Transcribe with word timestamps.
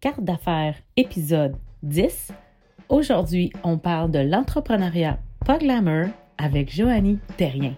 Carte 0.00 0.22
d'affaires, 0.22 0.76
épisode 0.96 1.56
10. 1.82 2.30
Aujourd'hui, 2.88 3.52
on 3.64 3.78
parle 3.78 4.12
de 4.12 4.20
l'entrepreneuriat 4.20 5.18
pas 5.44 5.58
glamour 5.58 6.06
avec 6.38 6.72
Joanie 6.72 7.18
Terrien. 7.36 7.74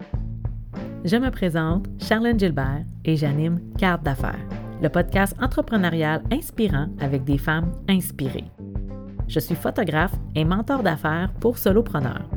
Je 1.02 1.16
me 1.16 1.30
présente, 1.30 1.86
Charlène 1.98 2.38
Gilbert, 2.38 2.84
et 3.06 3.16
j'anime 3.16 3.58
Carte 3.78 4.02
d'affaires, 4.02 4.46
le 4.82 4.90
podcast 4.90 5.34
entrepreneurial 5.40 6.22
inspirant 6.30 6.88
avec 7.00 7.24
des 7.24 7.38
femmes 7.38 7.72
inspirées. 7.88 8.50
Je 9.26 9.40
suis 9.40 9.54
photographe 9.54 10.14
et 10.34 10.44
mentor 10.44 10.82
d'affaires 10.82 11.32
pour 11.40 11.56
solopreneurs. 11.56 12.28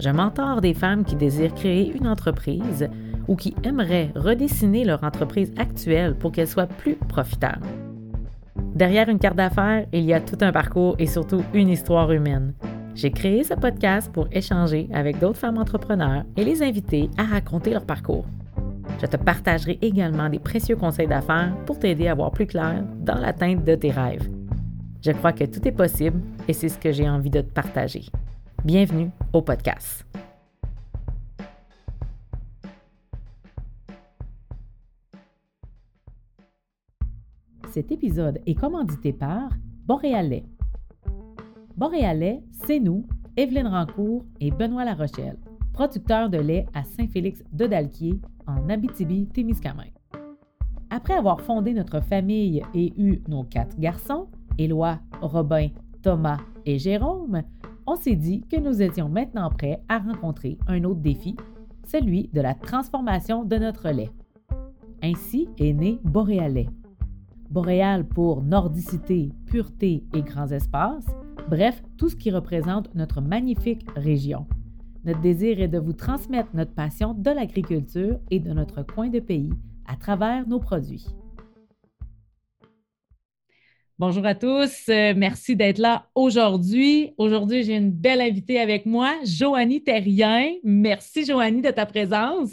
Je 0.00 0.10
mentor 0.10 0.60
des 0.60 0.74
femmes 0.74 1.06
qui 1.06 1.16
désirent 1.16 1.54
créer 1.54 1.96
une 1.96 2.08
entreprise 2.08 2.90
ou 3.26 3.36
qui 3.36 3.54
aimeraient 3.64 4.12
redessiner 4.14 4.84
leur 4.84 5.02
entreprise 5.02 5.54
actuelle 5.56 6.14
pour 6.14 6.30
qu'elle 6.30 6.46
soit 6.46 6.66
plus 6.66 6.96
profitable. 6.96 7.66
Derrière 8.74 9.08
une 9.08 9.18
carte 9.18 9.36
d'affaires, 9.36 9.86
il 9.92 10.04
y 10.04 10.12
a 10.12 10.20
tout 10.20 10.38
un 10.40 10.52
parcours 10.52 10.94
et 10.98 11.06
surtout 11.06 11.42
une 11.52 11.68
histoire 11.68 12.12
humaine. 12.12 12.54
J'ai 12.94 13.10
créé 13.10 13.44
ce 13.44 13.54
podcast 13.54 14.10
pour 14.12 14.28
échanger 14.32 14.88
avec 14.92 15.18
d'autres 15.18 15.38
femmes 15.38 15.58
entrepreneurs 15.58 16.24
et 16.36 16.44
les 16.44 16.62
inviter 16.62 17.10
à 17.16 17.24
raconter 17.24 17.70
leur 17.70 17.84
parcours. 17.84 18.26
Je 19.00 19.06
te 19.06 19.16
partagerai 19.16 19.78
également 19.82 20.28
des 20.28 20.38
précieux 20.38 20.76
conseils 20.76 21.06
d'affaires 21.06 21.54
pour 21.66 21.78
t'aider 21.78 22.08
à 22.08 22.14
voir 22.14 22.30
plus 22.32 22.46
clair 22.46 22.84
dans 23.00 23.18
l'atteinte 23.18 23.64
de 23.64 23.74
tes 23.74 23.90
rêves. 23.90 24.28
Je 25.02 25.12
crois 25.12 25.32
que 25.32 25.44
tout 25.44 25.66
est 25.66 25.72
possible 25.72 26.20
et 26.48 26.52
c'est 26.52 26.68
ce 26.68 26.78
que 26.78 26.90
j'ai 26.90 27.08
envie 27.08 27.30
de 27.30 27.40
te 27.40 27.52
partager. 27.52 28.06
Bienvenue 28.64 29.10
au 29.32 29.42
podcast. 29.42 30.04
Cet 37.78 37.92
épisode 37.92 38.40
est 38.44 38.56
commandité 38.56 39.12
par 39.12 39.50
Boréalais. 39.86 40.44
Boréalais, 41.76 42.42
c'est 42.66 42.80
nous, 42.80 43.06
Evelyne 43.36 43.68
Rancourt 43.68 44.24
et 44.40 44.50
Benoît 44.50 44.84
Larochelle, 44.84 45.38
producteurs 45.74 46.28
de 46.28 46.38
lait 46.38 46.66
à 46.74 46.82
Saint-Félix 46.82 47.44
de 47.52 47.68
Dalquier, 47.68 48.18
en 48.48 48.68
Abitibi-Témiscamingue. 48.68 49.92
Après 50.90 51.14
avoir 51.14 51.40
fondé 51.40 51.72
notre 51.72 52.00
famille 52.00 52.64
et 52.74 52.92
eu 53.00 53.22
nos 53.28 53.44
quatre 53.44 53.78
garçons, 53.78 54.26
Éloi, 54.58 54.98
Robin, 55.20 55.68
Thomas 56.02 56.40
et 56.66 56.80
Jérôme, 56.80 57.44
on 57.86 57.94
s'est 57.94 58.16
dit 58.16 58.40
que 58.50 58.58
nous 58.58 58.82
étions 58.82 59.08
maintenant 59.08 59.50
prêts 59.50 59.84
à 59.88 59.98
rencontrer 59.98 60.58
un 60.66 60.82
autre 60.82 61.00
défi, 61.00 61.36
celui 61.86 62.28
de 62.32 62.40
la 62.40 62.54
transformation 62.54 63.44
de 63.44 63.54
notre 63.54 63.88
lait. 63.90 64.10
Ainsi 65.00 65.48
est 65.58 65.72
né 65.72 66.00
Boréalais, 66.02 66.66
Boréal 67.50 68.06
pour 68.06 68.42
nordicité, 68.42 69.30
pureté 69.46 70.04
et 70.14 70.20
grands 70.20 70.48
espaces, 70.48 71.06
bref, 71.48 71.82
tout 71.96 72.10
ce 72.10 72.16
qui 72.16 72.30
représente 72.30 72.94
notre 72.94 73.22
magnifique 73.22 73.86
région. 73.96 74.46
Notre 75.04 75.20
désir 75.20 75.60
est 75.60 75.68
de 75.68 75.78
vous 75.78 75.94
transmettre 75.94 76.50
notre 76.54 76.74
passion 76.74 77.14
de 77.14 77.30
l'agriculture 77.30 78.18
et 78.30 78.38
de 78.38 78.52
notre 78.52 78.82
coin 78.82 79.08
de 79.08 79.20
pays 79.20 79.50
à 79.86 79.96
travers 79.96 80.46
nos 80.46 80.60
produits. 80.60 81.06
Bonjour 83.98 84.26
à 84.26 84.34
tous, 84.34 84.88
euh, 84.90 85.14
merci 85.16 85.56
d'être 85.56 85.78
là 85.78 86.06
aujourd'hui. 86.14 87.14
Aujourd'hui, 87.16 87.64
j'ai 87.64 87.76
une 87.76 87.90
belle 87.90 88.20
invitée 88.20 88.60
avec 88.60 88.84
moi, 88.84 89.14
Joanie 89.24 89.82
Terrien. 89.82 90.52
Merci 90.62 91.24
Joanie 91.24 91.62
de 91.62 91.70
ta 91.70 91.86
présence. 91.86 92.50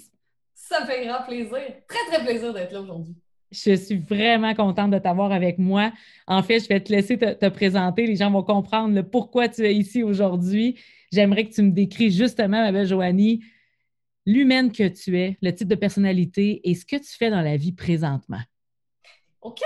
Ça 0.54 0.82
me 0.82 0.86
fait 0.86 1.06
grand 1.06 1.24
plaisir, 1.28 1.62
très 1.88 2.12
très 2.12 2.26
plaisir 2.26 2.54
d'être 2.54 2.72
là 2.72 2.82
aujourd'hui. 2.82 3.16
Je 3.56 3.76
suis 3.76 3.98
vraiment 3.98 4.54
contente 4.54 4.92
de 4.92 5.00
t'avoir 5.00 5.32
avec 5.32 5.58
moi. 5.58 5.92
En 6.28 6.44
fait, 6.44 6.60
je 6.60 6.68
vais 6.68 6.80
te 6.80 6.92
laisser 6.92 7.18
te, 7.18 7.50
présenter. 7.50 8.06
Les 8.06 8.16
gens 8.16 8.32
vont 8.32 8.44
comprendre 8.44 8.94
le 8.94 9.04
pourquoi 9.04 9.48
tu 9.48 9.66
es 9.66 9.74
ici 9.74 10.04
aujourd'hui. 10.04 10.80
J'aimerais 11.12 11.46
que 11.46 11.54
tu 11.54 11.62
me 11.62 11.72
décris 11.72 12.12
justement, 12.12 12.62
ma 12.62 12.72
belle 12.72 12.88
Joanie, 12.88 13.44
l'humaine 14.26 14.72
que 14.72 14.88
tu 14.88 15.20
es, 15.20 15.38
le 15.42 15.52
type 15.52 15.68
de 15.68 15.76
personnalité 15.76 16.68
et 16.70 16.76
ce 16.76 16.86
que 16.86 16.98
tu 16.98 17.16
fais 17.18 17.30
dans 17.30 17.42
la 17.42 17.58
vie 17.58 17.72
présentement. 17.72 18.42
OK, 19.42 19.62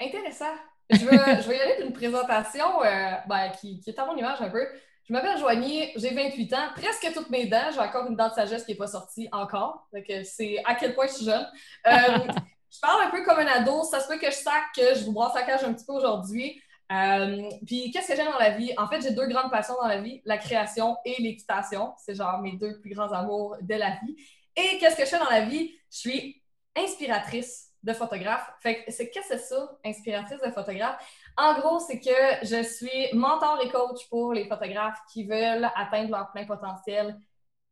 intéressant. 0.00 0.54
Je 0.90 1.06
vais, 1.06 1.56
y 1.56 1.60
aller 1.60 1.82
d'une 1.82 1.92
présentation 1.92 2.82
euh, 2.84 3.12
ben, 3.28 3.50
qui, 3.60 3.80
est 3.86 3.98
à 3.98 4.06
mon 4.06 4.16
image 4.16 4.40
un 4.40 4.50
peu. 4.50 4.66
Je 5.08 5.12
m'appelle 5.12 5.38
Joanie, 5.38 5.90
j'ai 5.96 6.14
28 6.14 6.52
ans, 6.54 6.68
presque 6.74 7.12
toutes 7.14 7.30
mes 7.30 7.46
dents. 7.46 7.70
J'ai 7.72 7.80
encore 7.80 8.06
une 8.08 8.16
dent 8.16 8.28
de 8.28 8.34
sagesse 8.34 8.64
qui 8.64 8.72
n'est 8.72 8.76
pas 8.76 8.86
sortie 8.86 9.28
encore. 9.32 9.88
C'est 10.24 10.62
à 10.64 10.74
quel 10.74 10.94
point 10.94 11.06
je 11.06 11.12
suis 11.12 11.24
jeune. 11.24 11.46
Euh, 11.86 12.32
je 12.70 12.80
parle 12.80 13.02
un 13.02 13.10
peu 13.10 13.22
comme 13.24 13.38
un 13.38 13.46
ado. 13.46 13.82
Ça 13.84 14.00
se 14.00 14.08
peut 14.08 14.18
que 14.18 14.30
je 14.30 14.36
sac, 14.36 14.62
que 14.76 14.94
je 14.94 15.04
vous 15.04 15.12
brosse 15.12 15.34
la 15.34 15.42
cage 15.42 15.64
un 15.64 15.72
petit 15.72 15.84
peu 15.84 15.92
aujourd'hui. 15.92 16.60
Euh, 16.92 17.48
puis, 17.66 17.90
qu'est-ce 17.92 18.08
que 18.08 18.16
j'aime 18.16 18.30
dans 18.30 18.38
la 18.38 18.50
vie? 18.50 18.72
En 18.76 18.88
fait, 18.88 19.00
j'ai 19.00 19.12
deux 19.12 19.28
grandes 19.28 19.50
passions 19.50 19.76
dans 19.80 19.86
la 19.86 20.00
vie, 20.00 20.22
la 20.24 20.38
création 20.38 20.96
et 21.04 21.22
l'équitation. 21.22 21.94
C'est 21.98 22.14
genre 22.14 22.40
mes 22.40 22.56
deux 22.56 22.80
plus 22.80 22.90
grands 22.94 23.12
amours 23.12 23.56
de 23.60 23.74
la 23.74 23.90
vie. 24.02 24.16
Et 24.56 24.78
qu'est-ce 24.78 24.96
que 24.96 25.04
je 25.04 25.10
fais 25.10 25.18
dans 25.18 25.30
la 25.30 25.42
vie? 25.42 25.76
Je 25.90 25.98
suis 25.98 26.42
inspiratrice 26.76 27.68
de 27.82 27.92
photographe. 27.92 28.50
Fait 28.60 28.84
que 28.84 28.92
c'est 28.92 29.10
qu'est-ce 29.10 29.28
que 29.28 29.38
c'est 29.38 29.54
ça, 29.54 29.78
inspiratrice 29.84 30.40
de 30.44 30.50
photographe? 30.50 31.02
En 31.36 31.58
gros, 31.58 31.78
c'est 31.78 32.00
que 32.00 32.44
je 32.46 32.62
suis 32.62 33.14
mentor 33.14 33.60
et 33.64 33.70
coach 33.70 34.08
pour 34.08 34.32
les 34.32 34.46
photographes 34.46 34.98
qui 35.12 35.26
veulent 35.26 35.70
atteindre 35.76 36.10
leur 36.10 36.30
plein 36.32 36.44
potentiel 36.44 37.18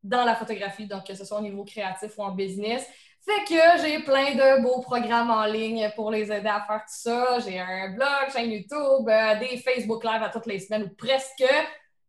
dans 0.02 0.24
la 0.24 0.36
photographie, 0.36 0.86
donc 0.86 1.04
que 1.06 1.14
ce 1.14 1.24
soit 1.24 1.38
au 1.38 1.42
niveau 1.42 1.64
créatif 1.64 2.16
ou 2.16 2.22
en 2.22 2.30
business. 2.30 2.86
Fait 3.28 3.44
que 3.44 3.82
j'ai 3.82 3.98
plein 3.98 4.34
de 4.34 4.62
beaux 4.62 4.80
programmes 4.80 5.30
en 5.30 5.44
ligne 5.44 5.92
pour 5.94 6.10
les 6.10 6.32
aider 6.32 6.48
à 6.48 6.64
faire 6.66 6.80
tout 6.80 6.86
ça. 6.86 7.38
J'ai 7.40 7.60
un 7.60 7.90
blog, 7.90 8.32
chaîne 8.32 8.50
YouTube, 8.50 9.06
euh, 9.06 9.38
des 9.38 9.58
Facebook 9.58 10.02
Live 10.02 10.22
à 10.22 10.30
toutes 10.30 10.46
les 10.46 10.58
semaines 10.58 10.84
ou 10.84 10.94
presque, 10.94 11.44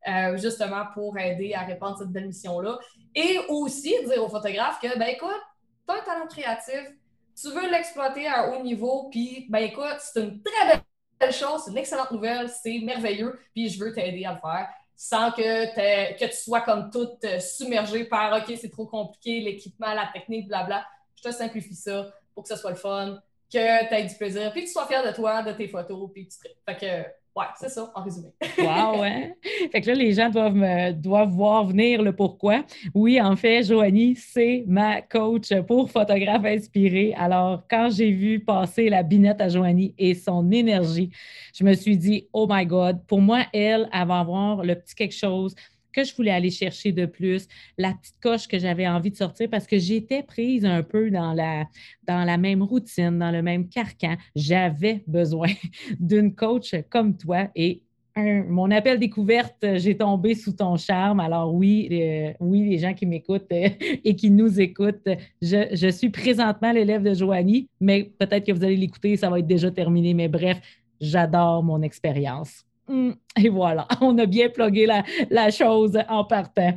euh, 0.08 0.38
justement 0.38 0.86
pour 0.94 1.18
aider 1.18 1.54
à 1.54 1.66
répandre 1.66 1.98
cette 1.98 2.08
belle 2.08 2.28
mission-là. 2.28 2.80
Et 3.14 3.38
aussi 3.50 3.94
dire 4.06 4.24
aux 4.24 4.30
photographes 4.30 4.80
que, 4.80 4.98
ben 4.98 5.10
écoute, 5.10 5.42
tu 5.86 5.94
as 5.94 5.98
un 5.98 6.06
talent 6.06 6.28
créatif, 6.28 6.88
tu 7.36 7.50
veux 7.50 7.70
l'exploiter 7.70 8.26
à 8.26 8.46
un 8.46 8.54
haut 8.54 8.64
niveau, 8.64 9.10
puis 9.12 9.46
ben 9.50 9.60
écoute, 9.60 9.98
c'est 10.00 10.22
une 10.22 10.42
très 10.42 10.82
belle 11.20 11.34
chose, 11.34 11.64
c'est 11.66 11.72
une 11.72 11.80
excellente 11.80 12.12
nouvelle, 12.12 12.48
c'est 12.48 12.80
merveilleux, 12.80 13.38
puis 13.54 13.68
je 13.68 13.84
veux 13.84 13.92
t'aider 13.92 14.24
à 14.24 14.36
le 14.36 14.40
faire 14.40 14.70
sans 14.96 15.32
que, 15.32 16.18
que 16.18 16.26
tu 16.26 16.38
sois 16.38 16.62
comme 16.62 16.90
toute 16.90 17.24
euh, 17.26 17.40
submergée 17.42 18.06
par 18.06 18.38
OK, 18.38 18.56
c'est 18.58 18.72
trop 18.72 18.86
compliqué, 18.86 19.42
l'équipement, 19.42 19.94
la 19.94 20.10
technique, 20.14 20.48
blabla 20.48 20.86
je 21.22 21.30
te 21.30 21.34
simplifie 21.34 21.76
ça 21.76 22.14
pour 22.34 22.44
que 22.44 22.50
ce 22.50 22.56
soit 22.56 22.72
le 22.72 22.78
fun, 22.78 23.20
que 23.52 23.88
tu 23.88 23.94
aies 23.94 24.08
du 24.08 24.16
plaisir, 24.16 24.52
puis 24.52 24.62
que 24.62 24.68
tu 24.68 24.74
sois 24.74 24.86
fier 24.86 25.06
de 25.06 25.14
toi, 25.14 25.42
de 25.42 25.52
tes 25.52 25.68
photos, 25.68 26.10
puis 26.14 26.28
que 26.28 26.34
tu 26.34 26.38
Fait 26.68 26.76
que, 26.76 27.40
ouais, 27.40 27.46
c'est 27.60 27.70
ça, 27.70 27.92
en 27.96 28.04
résumé. 28.04 28.30
wow, 28.60 29.02
ouais. 29.02 29.36
Fait 29.72 29.82
que 29.82 29.88
là, 29.88 29.94
les 29.96 30.14
gens 30.14 30.30
doivent, 30.30 30.56
me, 30.56 30.92
doivent 30.94 31.32
voir 31.32 31.66
venir 31.66 32.02
le 32.02 32.16
pourquoi. 32.16 32.64
Oui, 32.94 33.20
en 33.20 33.36
fait, 33.36 33.64
Joanie, 33.64 34.16
c'est 34.16 34.64
ma 34.68 35.02
coach 35.02 35.54
pour 35.68 35.90
photographe 35.90 36.46
inspiré. 36.46 37.14
Alors, 37.18 37.64
quand 37.70 37.90
j'ai 37.90 38.12
vu 38.12 38.40
passer 38.40 38.90
la 38.90 39.04
binette 39.04 39.42
à 39.42 39.50
Joanie 39.50 39.96
et 39.98 40.14
son 40.14 40.50
énergie, 40.52 41.10
je 41.54 41.64
me 41.64 41.74
suis 41.74 41.98
dit, 41.98 42.28
oh 42.34 42.48
my 42.50 42.66
God, 42.66 43.04
pour 43.08 43.20
moi, 43.20 43.46
elle, 43.52 43.90
elle 43.92 44.08
va 44.08 44.20
avoir 44.20 44.64
le 44.64 44.76
petit 44.76 44.96
quelque 44.96 45.16
chose 45.16 45.56
que 46.04 46.10
je 46.10 46.16
voulais 46.16 46.32
aller 46.32 46.50
chercher 46.50 46.92
de 46.92 47.06
plus, 47.06 47.48
la 47.78 47.94
petite 47.94 48.20
coche 48.22 48.48
que 48.48 48.60
j'avais 48.60 48.88
envie 48.88 49.12
de 49.12 49.16
sortir 49.16 49.50
parce 49.50 49.68
que 49.68 49.78
j'étais 49.78 50.24
prise 50.24 50.66
un 50.66 50.84
peu 50.84 51.10
dans 51.12 51.34
la, 51.34 51.66
dans 52.08 52.24
la 52.24 52.38
même 52.38 52.64
routine, 52.64 53.20
dans 53.20 53.32
le 53.32 53.42
même 53.42 53.68
carcan. 53.68 54.16
J'avais 54.36 55.04
besoin 55.08 55.50
d'une 56.00 56.34
coach 56.34 56.76
comme 56.90 57.18
toi 57.18 57.50
et 57.56 57.82
mon 58.18 58.70
appel 58.72 59.00
découverte, 59.00 59.66
j'ai 59.76 59.96
tombé 59.96 60.36
sous 60.36 60.52
ton 60.52 60.76
charme. 60.76 61.20
Alors 61.20 61.54
oui, 61.54 61.88
euh, 61.92 62.34
oui, 62.42 62.68
les 62.70 62.78
gens 62.78 62.94
qui 62.94 63.06
m'écoutent 63.06 63.52
euh, 63.52 63.70
et 64.04 64.16
qui 64.16 64.30
nous 64.30 64.60
écoutent, 64.60 65.08
je, 65.42 65.70
je 65.72 65.88
suis 65.88 66.10
présentement 66.10 66.72
l'élève 66.72 67.04
de 67.04 67.14
Joanie, 67.14 67.70
mais 67.80 68.12
peut-être 68.20 68.46
que 68.46 68.52
vous 68.52 68.64
allez 68.64 68.76
l'écouter, 68.76 69.16
ça 69.16 69.30
va 69.30 69.40
être 69.40 69.48
déjà 69.48 69.72
terminé. 69.72 70.14
Mais 70.14 70.28
bref, 70.28 70.60
j'adore 71.00 71.64
mon 71.64 71.82
expérience. 71.82 72.66
Mm. 72.90 73.12
Et 73.38 73.50
voilà, 73.50 73.88
on 74.02 74.18
a 74.18 74.26
bien 74.26 74.50
plugué 74.50 74.88
la, 74.88 75.52
chose 75.52 75.98
en 76.10 76.26
partant. 76.26 76.76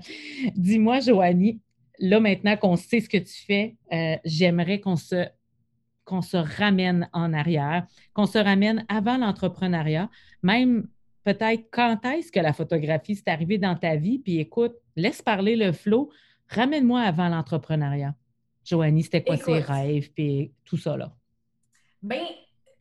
Dis-moi, 0.55 1.01
Joanie, 1.01 1.61
là 1.99 2.21
maintenant 2.21 2.57
qu'on 2.57 2.77
sait 2.77 3.01
ce 3.01 3.09
que 3.09 3.19
tu 3.19 3.45
fais, 3.47 3.77
euh, 3.93 4.17
j'aimerais 4.25 4.81
qu'on 4.81 4.97
se, 4.97 5.27
qu'on 6.05 6.23
se 6.23 6.37
ramène 6.37 7.09
en 7.13 7.33
arrière, 7.33 7.87
qu'on 8.13 8.27
se 8.27 8.39
ramène 8.39 8.85
avant 8.89 9.17
l'entrepreneuriat, 9.17 10.11
même 10.43 10.87
peut-être 11.25 11.65
quand 11.71 12.05
est-ce 12.05 12.31
que 12.31 12.41
la 12.41 12.53
photographie 12.53 13.17
s'est 13.17 13.31
arrivée 13.31 13.59
dans 13.59 13.77
ta 13.77 13.97
vie, 13.97 14.19
puis 14.19 14.39
écoute, 14.39 14.75
laisse 14.97 15.23
parler 15.23 15.57
le 15.57 15.73
flow, 15.73 16.11
ramène-moi 16.49 17.01
avant 17.01 17.29
l'entrepreneuriat. 17.29 18.15
Joanie, 18.65 19.03
c'était 19.03 19.23
quoi 19.25 19.37
ses 19.37 19.61
rêves, 19.61 20.11
puis 20.13 20.53
tout 20.65 20.77
ça 20.77 20.97
là? 20.97 21.13
Bien, 22.03 22.27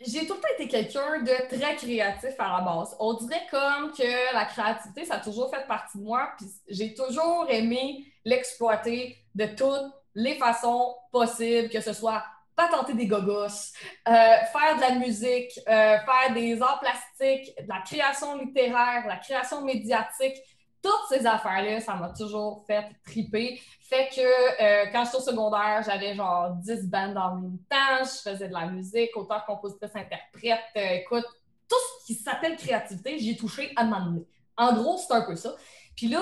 j'ai 0.05 0.25
tout 0.25 0.35
le 0.35 0.39
temps 0.39 0.47
été 0.57 0.67
quelqu'un 0.67 1.19
de 1.21 1.55
très 1.55 1.75
créatif 1.75 2.33
à 2.39 2.57
la 2.57 2.61
base. 2.61 2.95
On 2.99 3.13
dirait 3.13 3.47
comme 3.49 3.91
que 3.91 4.33
la 4.33 4.45
créativité, 4.45 5.05
ça 5.05 5.15
a 5.15 5.19
toujours 5.19 5.49
fait 5.49 5.65
partie 5.67 5.97
de 5.97 6.03
moi, 6.03 6.31
puis 6.37 6.47
j'ai 6.67 6.93
toujours 6.93 7.45
aimé 7.49 8.05
l'exploiter 8.25 9.17
de 9.35 9.45
toutes 9.45 9.91
les 10.13 10.35
façons 10.35 10.95
possibles, 11.11 11.69
que 11.69 11.81
ce 11.81 11.93
soit 11.93 12.23
tenter 12.69 12.93
des 12.93 13.07
gogos, 13.07 13.73
faire 14.05 14.75
de 14.75 14.81
la 14.81 14.91
musique, 14.91 15.59
faire 15.65 16.33
des 16.33 16.61
arts 16.61 16.79
plastiques, 16.79 17.55
de 17.59 17.67
la 17.67 17.81
création 17.81 18.37
littéraire, 18.37 19.07
la 19.07 19.17
création 19.17 19.63
médiatique 19.63 20.37
toutes 20.81 21.07
ces 21.09 21.25
affaires-là, 21.25 21.79
ça 21.79 21.95
m'a 21.95 22.09
toujours 22.09 22.63
fait 22.65 22.85
triper. 23.05 23.61
Fait 23.81 24.09
que 24.09 24.21
euh, 24.21 24.85
quand 24.91 25.05
j'étais 25.05 25.17
au 25.17 25.21
secondaire, 25.21 25.83
j'avais 25.85 26.15
genre 26.15 26.51
10 26.55 26.87
bandes 26.89 27.17
en 27.17 27.35
même 27.35 27.57
temps, 27.69 28.03
je 28.03 28.29
faisais 28.29 28.47
de 28.47 28.53
la 28.53 28.65
musique, 28.65 29.15
auteur, 29.15 29.45
compositrice, 29.45 29.95
interprète. 29.95 30.59
Euh, 30.77 30.95
écoute, 30.95 31.25
tout 31.69 31.75
ce 31.99 32.07
qui 32.07 32.15
s'appelle 32.15 32.55
créativité, 32.55 33.19
j'y 33.19 33.31
ai 33.31 33.37
touché 33.37 33.71
à 33.75 33.83
m'amener. 33.83 34.25
En 34.57 34.73
gros, 34.73 34.97
c'est 34.97 35.13
un 35.13 35.21
peu 35.21 35.35
ça. 35.35 35.55
Puis 35.95 36.07
là, 36.07 36.21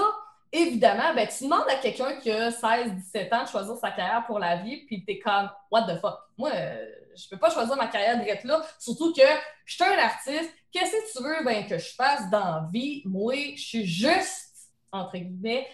évidemment, 0.51 1.13
ben, 1.15 1.27
tu 1.27 1.43
demandes 1.43 1.67
à 1.69 1.75
quelqu'un 1.75 2.15
qui 2.17 2.31
a 2.31 2.51
16, 2.51 2.93
17 2.93 3.33
ans 3.33 3.43
de 3.43 3.47
choisir 3.49 3.75
sa 3.77 3.91
carrière 3.91 4.23
pour 4.25 4.39
la 4.39 4.57
vie, 4.57 4.85
puis 4.85 5.03
t'es 5.05 5.19
comme, 5.19 5.49
what 5.71 5.83
the 5.83 5.99
fuck? 5.99 6.17
Moi, 6.37 6.51
euh, 6.53 6.85
je 7.15 7.27
peux 7.29 7.37
pas 7.37 7.49
choisir 7.49 7.75
ma 7.75 7.87
carrière 7.87 8.17
direct 8.17 8.43
là, 8.43 8.61
surtout 8.79 9.13
que 9.13 9.21
je 9.65 9.75
suis 9.75 9.83
un 9.83 9.97
artiste. 9.97 10.51
Qu'est-ce 10.71 10.91
que 10.91 11.17
tu 11.17 11.23
veux 11.23 11.43
ben, 11.43 11.67
que 11.67 11.77
je 11.77 11.93
fasse 11.93 12.29
dans 12.29 12.39
la 12.39 12.69
vie? 12.71 13.01
Moi, 13.05 13.55
je 13.55 13.61
suis 13.61 13.85
juste 13.85 14.48
entre 14.91 15.17
guillemets, 15.17 15.67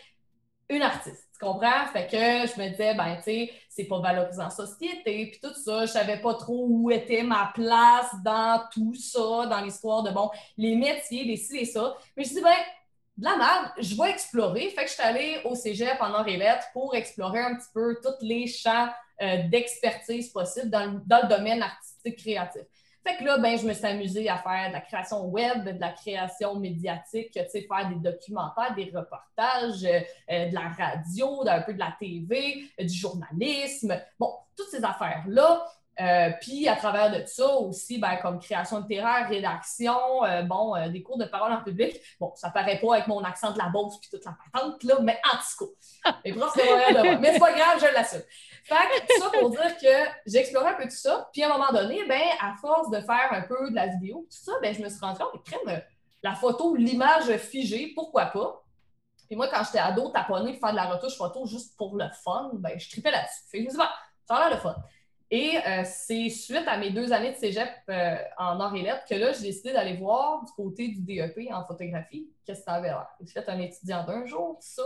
une 0.70 0.82
artiste. 0.82 1.28
Tu 1.34 1.46
comprends? 1.46 1.86
Fait 1.92 2.08
que 2.08 2.18
je 2.18 2.60
me 2.60 2.70
disais, 2.70 2.96
ben, 2.96 3.18
tu 3.18 3.24
sais, 3.24 3.52
c'est 3.70 3.84
pas 3.86 4.00
valorisant 4.00 4.46
en 4.46 4.50
société, 4.50 5.28
puis 5.32 5.40
tout 5.42 5.54
ça. 5.54 5.86
Je 5.86 5.92
savais 5.92 6.18
pas 6.18 6.34
trop 6.34 6.66
où 6.68 6.90
était 6.90 7.24
ma 7.24 7.52
place 7.54 8.10
dans 8.24 8.62
tout 8.72 8.96
ça, 8.96 9.46
dans 9.48 9.62
l'histoire 9.62 10.04
de, 10.04 10.12
bon, 10.12 10.30
les 10.58 10.76
métiers, 10.76 11.24
les 11.24 11.38
ci, 11.38 11.58
et 11.58 11.66
ça. 11.66 11.96
Mais 12.16 12.24
je 12.24 12.30
dis, 12.30 12.42
ben, 12.42 12.56
de 13.18 13.26
la 13.26 13.38
merde, 13.38 13.72
je 13.80 13.96
vais 13.96 14.10
explorer. 14.10 14.70
Fait 14.70 14.84
que 14.84 14.90
je 14.90 14.94
suis 14.94 15.04
allée 15.04 15.42
au 15.46 15.56
cégep 15.56 16.02
en 16.02 16.14
or 16.14 16.28
et 16.28 16.38
lettres 16.38 16.68
pour 16.74 16.96
explorer 16.96 17.40
un 17.40 17.56
petit 17.56 17.70
peu 17.74 17.98
tous 18.02 18.26
les 18.26 18.48
champs 18.48 18.90
euh, 19.22 19.48
d'expertise 19.48 20.30
possibles 20.30 20.70
dans, 20.70 21.02
dans 21.06 21.22
le 21.24 21.30
domaine 21.30 21.62
artistique 21.62 22.18
créatif. 22.18 22.64
Fait 23.06 23.18
que 23.18 23.24
là, 23.24 23.38
ben, 23.38 23.56
je 23.56 23.68
me 23.68 23.74
suis 23.74 23.86
amusée 23.86 24.28
à 24.30 24.38
faire 24.38 24.70
de 24.70 24.74
la 24.74 24.82
création 24.82 25.26
web, 25.26 25.64
de 25.64 25.80
la 25.80 25.92
création 25.92 26.56
médiatique, 26.56 27.32
tu 27.34 27.40
sais, 27.48 27.68
faire 27.68 27.88
des 27.88 28.10
documentaires, 28.10 28.74
des 28.76 28.92
reportages, 28.96 29.84
euh, 29.84 30.00
euh, 30.32 30.50
de 30.50 30.56
la 30.56 30.70
radio, 30.70 31.48
un 31.48 31.62
peu 31.62 31.74
de 31.76 31.80
la 31.80 31.96
TV, 32.00 32.64
euh, 32.80 32.84
du 32.84 32.94
journalisme. 32.94 33.96
Bon, 34.20 34.34
toutes 34.58 34.70
ces 34.70 34.84
affaires-là. 34.84 35.68
puis 36.42 36.68
à 36.68 36.76
travers 36.76 37.12
de 37.12 37.24
ça 37.28 37.48
aussi, 37.58 38.00
ben, 38.00 38.18
comme 38.18 38.40
création 38.40 38.80
littéraire, 38.80 39.30
rédaction, 39.30 39.96
bon, 40.46 40.74
des 40.90 41.04
cours 41.04 41.18
de 41.18 41.26
parole 41.26 41.54
en 41.54 41.62
public. 41.62 42.02
Bon, 42.20 42.34
ça 42.36 42.50
paraît 42.50 42.80
pas 42.80 42.96
avec 42.96 43.08
mon 43.08 43.24
accent 43.24 43.52
de 43.52 43.58
la 43.60 43.70
Beauce 43.70 44.00
puis 44.00 44.10
toute 44.10 44.26
la 44.26 44.36
patente, 44.52 44.84
là, 44.84 44.96
mais 45.02 45.18
en 45.32 45.38
tout 45.38 45.66
cas, 46.04 46.12
Mais 47.22 47.34
c'est 47.34 47.40
pas 47.40 47.54
grave, 47.54 47.80
je 47.80 47.94
l'assume. 47.94 48.24
Fait 48.66 49.06
que 49.06 49.20
ça 49.20 49.30
pour 49.40 49.52
dire 49.52 49.78
que 49.78 50.10
j'ai 50.26 50.40
exploré 50.40 50.70
un 50.70 50.74
peu 50.74 50.84
tout 50.84 50.90
ça. 50.90 51.30
Puis 51.32 51.44
à 51.44 51.54
un 51.54 51.58
moment 51.58 51.72
donné, 51.72 52.04
ben, 52.08 52.22
à 52.42 52.56
force 52.60 52.90
de 52.90 53.00
faire 53.00 53.30
un 53.32 53.42
peu 53.42 53.70
de 53.70 53.76
la 53.76 53.88
vidéo, 53.88 54.28
tout 54.30 54.44
ça, 54.44 54.54
ben, 54.62 54.74
je 54.74 54.82
me 54.82 54.90
suis 54.90 55.00
rendu 55.00 55.20
compte 55.20 55.44
que 55.46 55.72
la 56.24 56.34
photo, 56.34 56.76
l'image 56.76 57.36
figée, 57.38 57.92
pourquoi 57.94 58.26
pas? 58.26 58.64
Puis 59.28 59.36
moi, 59.36 59.48
quand 59.48 59.64
j'étais 59.64 59.80
ado, 59.80 60.10
taponné 60.10 60.54
de 60.54 60.58
faire 60.58 60.72
de 60.72 60.76
la 60.76 60.86
retouche 60.86 61.16
photo 61.16 61.46
juste 61.46 61.78
pour 61.78 61.96
le 61.96 62.06
fun, 62.24 62.52
ben, 62.56 62.80
je 62.80 62.90
tripais 62.90 63.12
là-dessus. 63.12 63.44
Fait 63.52 63.64
je 63.64 63.70
ça 63.70 63.92
a 64.30 64.50
l'air 64.50 64.58
le 64.58 64.62
fun. 64.62 64.76
Et 65.30 65.58
euh, 65.58 65.84
c'est 65.86 66.30
suite 66.30 66.68
à 66.68 66.78
mes 66.78 66.92
deux 66.92 67.12
années 67.12 67.34
de 67.34 67.38
cégep 67.38 67.70
euh, 67.90 68.16
en 68.38 68.60
or 68.60 68.76
et 68.76 68.82
lettres 68.82 69.06
que 69.08 69.16
là, 69.16 69.32
j'ai 69.34 69.44
décidé 69.44 69.74
d'aller 69.74 69.98
voir 69.98 70.44
du 70.44 70.52
côté 70.54 70.88
du 70.88 71.02
DEP 71.02 71.52
en 71.52 71.64
photographie 71.66 72.30
qu'est-ce 72.46 72.60
que 72.60 72.66
ça 72.66 72.74
avait 72.74 72.90
l'air? 72.90 73.08
J'ai 73.22 73.34
fait 73.34 73.50
un 73.50 73.60
étudiant 73.60 74.04
d'un 74.04 74.26
jour, 74.26 74.58
tout 74.60 74.68
ça. 74.68 74.84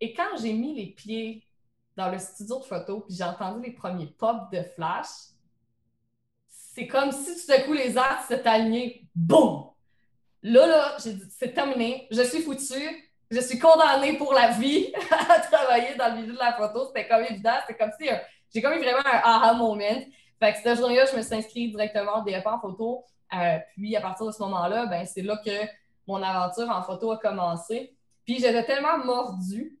Et 0.00 0.12
quand 0.12 0.36
j'ai 0.40 0.52
mis 0.52 0.74
les 0.74 0.86
pieds 0.86 1.42
dans 2.00 2.10
le 2.10 2.18
studio 2.18 2.58
de 2.58 2.64
photo, 2.64 3.00
puis 3.00 3.14
j'ai 3.14 3.24
entendu 3.24 3.62
les 3.62 3.72
premiers 3.72 4.06
pops 4.06 4.50
de 4.50 4.62
flash. 4.74 5.06
C'est 6.48 6.86
comme 6.86 7.12
si 7.12 7.44
tout 7.44 7.52
à 7.52 7.60
coup 7.60 7.72
les 7.72 7.96
arts 7.98 8.24
s'étaient 8.26 8.48
alignés. 8.48 9.06
Boum! 9.14 9.66
Là, 10.42 10.66
là, 10.66 10.96
j'ai 11.02 11.12
dit, 11.12 11.24
c'est 11.38 11.52
terminé. 11.52 12.08
Je 12.10 12.22
suis 12.22 12.42
foutue. 12.42 13.12
Je 13.30 13.40
suis 13.40 13.58
condamnée 13.58 14.16
pour 14.16 14.32
la 14.32 14.48
vie 14.52 14.92
à 15.28 15.40
travailler 15.40 15.94
dans 15.96 16.08
le 16.08 16.22
milieu 16.22 16.32
de 16.32 16.38
la 16.38 16.54
photo. 16.54 16.86
C'était 16.86 17.06
comme 17.06 17.22
évident. 17.22 17.52
C'était 17.66 17.78
comme 17.78 17.92
si 18.00 18.08
euh, 18.08 18.16
j'ai 18.52 18.62
comme 18.62 18.72
eu 18.72 18.78
vraiment 18.80 19.04
un 19.04 19.20
aha 19.22 19.52
moment. 19.54 20.00
Fait 20.40 20.52
que 20.52 20.58
cette 20.62 20.78
journée-là, 20.78 21.04
je 21.04 21.16
me 21.16 21.22
suis 21.22 21.34
inscrite 21.34 21.70
directement 21.70 22.20
au 22.20 22.24
DEP 22.24 22.46
en 22.46 22.58
photo. 22.58 23.04
Euh, 23.34 23.58
puis 23.76 23.94
à 23.94 24.00
partir 24.00 24.26
de 24.26 24.32
ce 24.32 24.40
moment-là, 24.40 24.86
ben, 24.86 25.04
c'est 25.04 25.22
là 25.22 25.38
que 25.44 25.66
mon 26.06 26.22
aventure 26.22 26.68
en 26.70 26.82
photo 26.82 27.12
a 27.12 27.18
commencé. 27.18 27.94
Puis 28.24 28.36
j'étais 28.36 28.64
tellement 28.64 28.98
mordue 29.04 29.78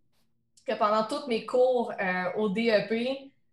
que 0.66 0.74
pendant 0.74 1.04
tous 1.04 1.26
mes 1.26 1.46
cours 1.46 1.92
euh, 2.00 2.24
au 2.36 2.48
DEP, 2.48 2.90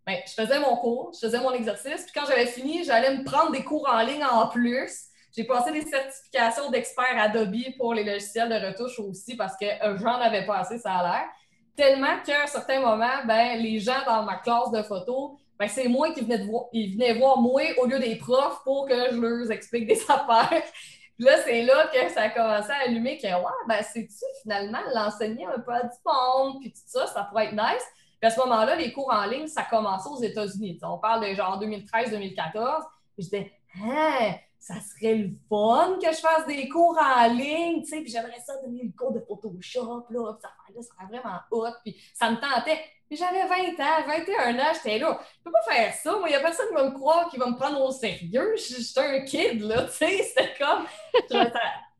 ben, 0.06 0.16
je 0.26 0.32
faisais 0.32 0.58
mon 0.60 0.76
cours, 0.76 1.12
je 1.14 1.26
faisais 1.26 1.40
mon 1.40 1.52
exercice, 1.52 2.04
puis 2.04 2.12
quand 2.14 2.26
j'avais 2.26 2.46
fini, 2.46 2.84
j'allais 2.84 3.16
me 3.16 3.24
prendre 3.24 3.52
des 3.52 3.62
cours 3.62 3.88
en 3.92 4.00
ligne 4.00 4.24
en 4.24 4.48
plus. 4.48 5.08
J'ai 5.36 5.44
passé 5.44 5.70
des 5.70 5.82
certifications 5.82 6.70
d'expert 6.70 7.14
Adobe 7.16 7.76
pour 7.76 7.94
les 7.94 8.04
logiciels 8.04 8.48
de 8.48 8.66
retouche 8.66 8.98
aussi 8.98 9.36
parce 9.36 9.56
que 9.56 9.66
euh, 9.66 9.98
j'en 9.98 10.14
avais 10.14 10.46
pas 10.46 10.58
assez, 10.58 10.78
ça 10.78 10.94
a 10.94 11.02
l'air. 11.02 11.28
Tellement 11.76 12.18
qu'à 12.24 12.44
un 12.44 12.46
certain 12.46 12.80
moment, 12.80 13.24
ben, 13.26 13.58
les 13.58 13.78
gens 13.78 14.02
dans 14.06 14.22
ma 14.22 14.36
classe 14.36 14.70
de 14.72 14.82
photo, 14.82 15.38
ben, 15.58 15.68
c'est 15.68 15.88
moi 15.88 16.12
qui 16.12 16.22
venais, 16.22 16.44
voir, 16.44 16.64
ils 16.72 16.94
venaient 16.94 17.14
voir 17.14 17.36
moi 17.38 17.62
au 17.78 17.86
lieu 17.86 17.98
des 17.98 18.16
profs 18.16 18.62
pour 18.64 18.88
que 18.88 19.10
je 19.10 19.16
leur 19.16 19.50
explique 19.50 19.86
des 19.86 20.00
affaires. 20.08 20.62
Là, 21.18 21.32
c'est 21.44 21.62
là 21.62 21.88
que 21.88 22.08
ça 22.10 22.22
a 22.22 22.30
commencé 22.30 22.70
à 22.70 22.84
allumer 22.86 23.18
que, 23.18 23.26
ouais, 23.26 23.52
ben, 23.66 23.82
c'est-tu 23.82 24.24
finalement 24.42 24.78
l'enseigner 24.94 25.46
un 25.46 25.58
peu 25.58 25.72
à 25.72 25.82
du 25.82 25.96
monde, 26.04 26.60
puis 26.60 26.70
tout 26.72 26.80
ça, 26.86 27.06
ça 27.08 27.24
pourrait 27.24 27.46
être 27.46 27.52
nice. 27.52 27.84
Puis 28.20 28.26
à 28.26 28.30
ce 28.30 28.38
moment-là, 28.40 28.76
les 28.76 28.92
cours 28.92 29.12
en 29.12 29.24
ligne, 29.26 29.46
ça 29.46 29.62
commençait 29.62 30.08
aux 30.08 30.20
États-Unis. 30.20 30.78
On 30.82 30.98
parle 30.98 31.28
de 31.28 31.34
genre 31.34 31.60
2013-2014. 31.60 32.82
Puis 33.16 33.18
je 33.18 33.22
disais, 33.24 33.52
hein, 33.82 34.34
ça 34.58 34.74
serait 34.80 35.14
le 35.14 35.30
fun 35.48 35.98
que 36.02 36.12
je 36.12 36.18
fasse 36.18 36.46
des 36.46 36.68
cours 36.68 36.98
en 36.98 37.28
ligne, 37.32 37.82
tu 37.82 37.88
sais, 37.88 38.00
puis 38.00 38.10
j'aimerais 38.10 38.40
ça 38.44 38.54
donner 38.62 38.82
le 38.84 38.92
cours 38.96 39.12
de 39.12 39.20
Photoshop, 39.20 40.06
là, 40.10 40.32
puis 40.34 40.42
ça, 40.42 40.50
là, 40.74 40.82
ça 40.82 40.88
serait 40.94 41.06
vraiment 41.06 41.38
hot, 41.50 41.74
puis 41.82 41.96
ça 42.14 42.30
me 42.30 42.36
tentait. 42.36 42.80
Puis 43.08 43.16
j'avais 43.16 43.46
20 43.46 43.82
ans, 43.82 44.06
21 44.06 44.58
ans, 44.58 44.72
j'étais 44.74 44.98
là. 44.98 45.18
Je 45.38 45.42
peux 45.42 45.50
pas 45.50 45.72
faire 45.72 45.94
ça. 45.94 46.12
Moi, 46.18 46.28
il 46.28 46.32
n'y 46.32 46.36
a 46.36 46.40
personne 46.40 46.68
qui 46.68 46.74
va 46.74 46.84
me 46.84 46.90
croire, 46.90 47.30
qui 47.30 47.38
va 47.38 47.46
me 47.46 47.56
prendre 47.56 47.80
au 47.82 47.90
sérieux. 47.90 48.54
J'étais 48.56 49.00
un 49.00 49.24
kid, 49.24 49.62
là, 49.62 49.84
tu 49.84 49.92
sais. 49.92 50.22
C'était 50.24 50.54
comme. 50.58 50.84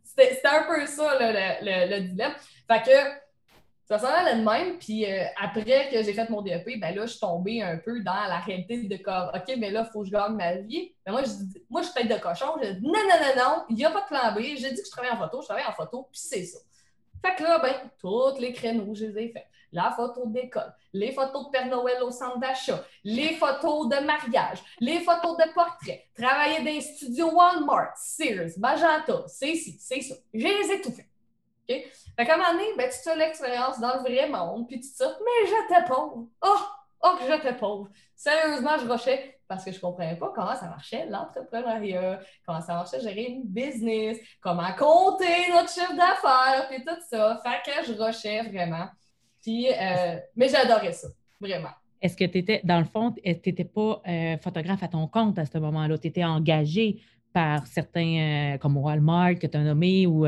C'était 0.05 0.46
un 0.46 0.64
peu 0.64 0.84
ça, 0.87 1.19
là, 1.19 1.60
le, 1.62 1.90
le, 1.90 2.00
dilemme. 2.08 2.34
Fait 2.66 2.82
que 2.82 3.27
ça 3.88 3.99
s'en 3.99 4.08
allait 4.08 4.40
de 4.40 4.44
même. 4.44 4.79
Puis 4.79 5.11
euh, 5.11 5.25
après 5.40 5.88
que 5.90 6.02
j'ai 6.02 6.12
fait 6.12 6.29
mon 6.29 6.43
DEP, 6.43 6.79
ben 6.81 6.94
là, 6.94 7.06
je 7.06 7.12
suis 7.12 7.20
tombée 7.20 7.62
un 7.62 7.79
peu 7.79 8.00
dans 8.02 8.12
la 8.12 8.38
réalité 8.40 8.82
de 8.82 8.96
comme, 8.99 9.31
OK, 9.35 9.55
mais 9.58 9.70
là, 9.70 9.87
il 9.87 9.93
faut 9.93 10.00
que 10.00 10.06
je 10.06 10.12
gagne 10.12 10.35
ma 10.35 10.56
vie. 10.56 10.93
Mais 11.06 11.12
moi, 11.12 11.23
je, 11.25 11.31
moi, 11.70 11.82
je 11.82 11.88
suis 11.88 12.08
de 12.08 12.19
cochon. 12.19 12.55
Je 12.62 12.70
dis, 12.70 12.87
non, 12.87 12.93
non, 12.93 13.19
non, 13.20 13.43
non, 13.43 13.64
il 13.70 13.76
n'y 13.76 13.85
a 13.85 13.90
pas 13.90 14.02
de 14.02 14.06
plan 14.06 14.32
B. 14.35 14.56
J'ai 14.56 14.70
dit 14.70 14.81
que 14.81 14.87
je 14.87 14.90
travaille 14.90 15.11
en 15.11 15.17
photo, 15.17 15.40
je 15.40 15.46
travaille 15.46 15.67
en 15.67 15.72
photo, 15.72 16.08
puis 16.10 16.20
c'est 16.20 16.44
ça. 16.44 16.58
Fait 17.24 17.34
que 17.34 17.43
là, 17.43 17.58
ben, 17.58 17.74
tous 17.98 18.39
les 18.39 18.53
créneaux, 18.53 18.94
je 18.94 19.06
les 19.06 19.24
ai 19.24 19.32
faits 19.32 19.46
la 19.72 19.93
photo 19.93 20.27
d'école, 20.27 20.72
les 20.93 21.12
photos 21.12 21.46
de 21.46 21.51
Père 21.51 21.67
Noël 21.67 22.03
au 22.03 22.10
centre 22.10 22.39
d'achat, 22.39 22.84
les 23.05 23.34
photos 23.34 23.89
de 23.89 24.05
mariage, 24.05 24.62
les 24.81 25.01
photos 25.01 25.36
de 25.36 25.53
portrait, 25.53 26.06
travailler 26.15 26.58
dans 26.58 26.65
les 26.65 26.81
studios 26.81 27.31
Walmart, 27.31 27.96
Sears, 27.96 28.51
Magenta, 28.58 29.24
c'est 29.27 29.55
ci, 29.55 29.77
c'est 29.79 30.01
ça. 30.01 30.15
Je 30.32 30.46
les 30.46 30.72
ai 30.72 30.81
tout 30.81 30.93
fait. 30.93 31.07
OK? 31.69 31.77
Fait 32.17 32.27
qu'à 32.27 32.34
un 32.34 32.37
moment 32.37 32.53
donné, 32.53 32.65
ben, 32.77 32.91
tu 32.91 33.08
as 33.08 33.17
l'expérience 33.17 33.79
dans 33.81 33.94
le 33.96 34.01
vrai 34.01 34.29
monde, 34.29 34.67
puis 34.67 34.81
tu 34.81 34.89
te 34.89 35.05
dis, 35.05 35.10
mais 35.25 35.46
j'étais 35.46 35.84
pauvre. 35.87 36.27
Oh, 36.43 36.56
oh, 37.05 37.17
que 37.19 37.32
j'étais 37.32 37.56
pauvre. 37.56 37.89
Sérieusement, 38.17 38.79
je 38.79 38.91
rushais 38.91 39.34
parce 39.46 39.65
que 39.65 39.70
je 39.70 39.77
ne 39.77 39.81
comprenais 39.81 40.17
pas 40.17 40.31
comment 40.34 40.55
ça 40.55 40.67
marchait 40.67 41.06
l'entrepreneuriat, 41.06 42.20
comment 42.44 42.60
ça 42.60 42.75
marchait 42.75 43.01
gérer 43.01 43.25
une 43.25 43.44
business, 43.44 44.19
comment 44.43 44.70
compter 44.77 45.51
notre 45.51 45.70
chiffre 45.70 45.96
d'affaires, 45.96 46.69
puis 46.69 46.84
tout 46.84 47.01
ça. 47.08 47.41
Fait 47.43 47.70
que 47.70 47.87
je 47.87 47.93
rushais 47.93 48.43
vraiment. 48.43 48.89
Euh, 49.48 50.19
mais 50.37 50.48
j'adorais 50.48 50.93
ça, 50.93 51.08
vraiment. 51.41 51.70
Est-ce 52.01 52.17
que 52.17 52.25
tu 52.25 52.39
étais, 52.39 52.60
dans 52.65 52.79
le 52.79 52.84
fond, 52.84 53.13
tu 53.13 53.22
n'étais 53.25 53.65
pas 53.65 54.03
euh, 54.06 54.37
photographe 54.39 54.82
à 54.82 54.89
ton 54.89 55.06
compte 55.08 55.39
à 55.39 55.46
ce 55.46 55.58
moment-là? 55.58 55.98
Tu 55.98 56.08
étais 56.08 56.25
engagé 56.25 57.01
par 57.32 57.67
certains, 57.67 58.55
euh, 58.55 58.58
comme 58.58 58.77
Walmart 58.77 59.34
que 59.37 59.46
tu 59.46 59.56
as 59.56 59.63
nommé, 59.63 60.06
ou 60.06 60.27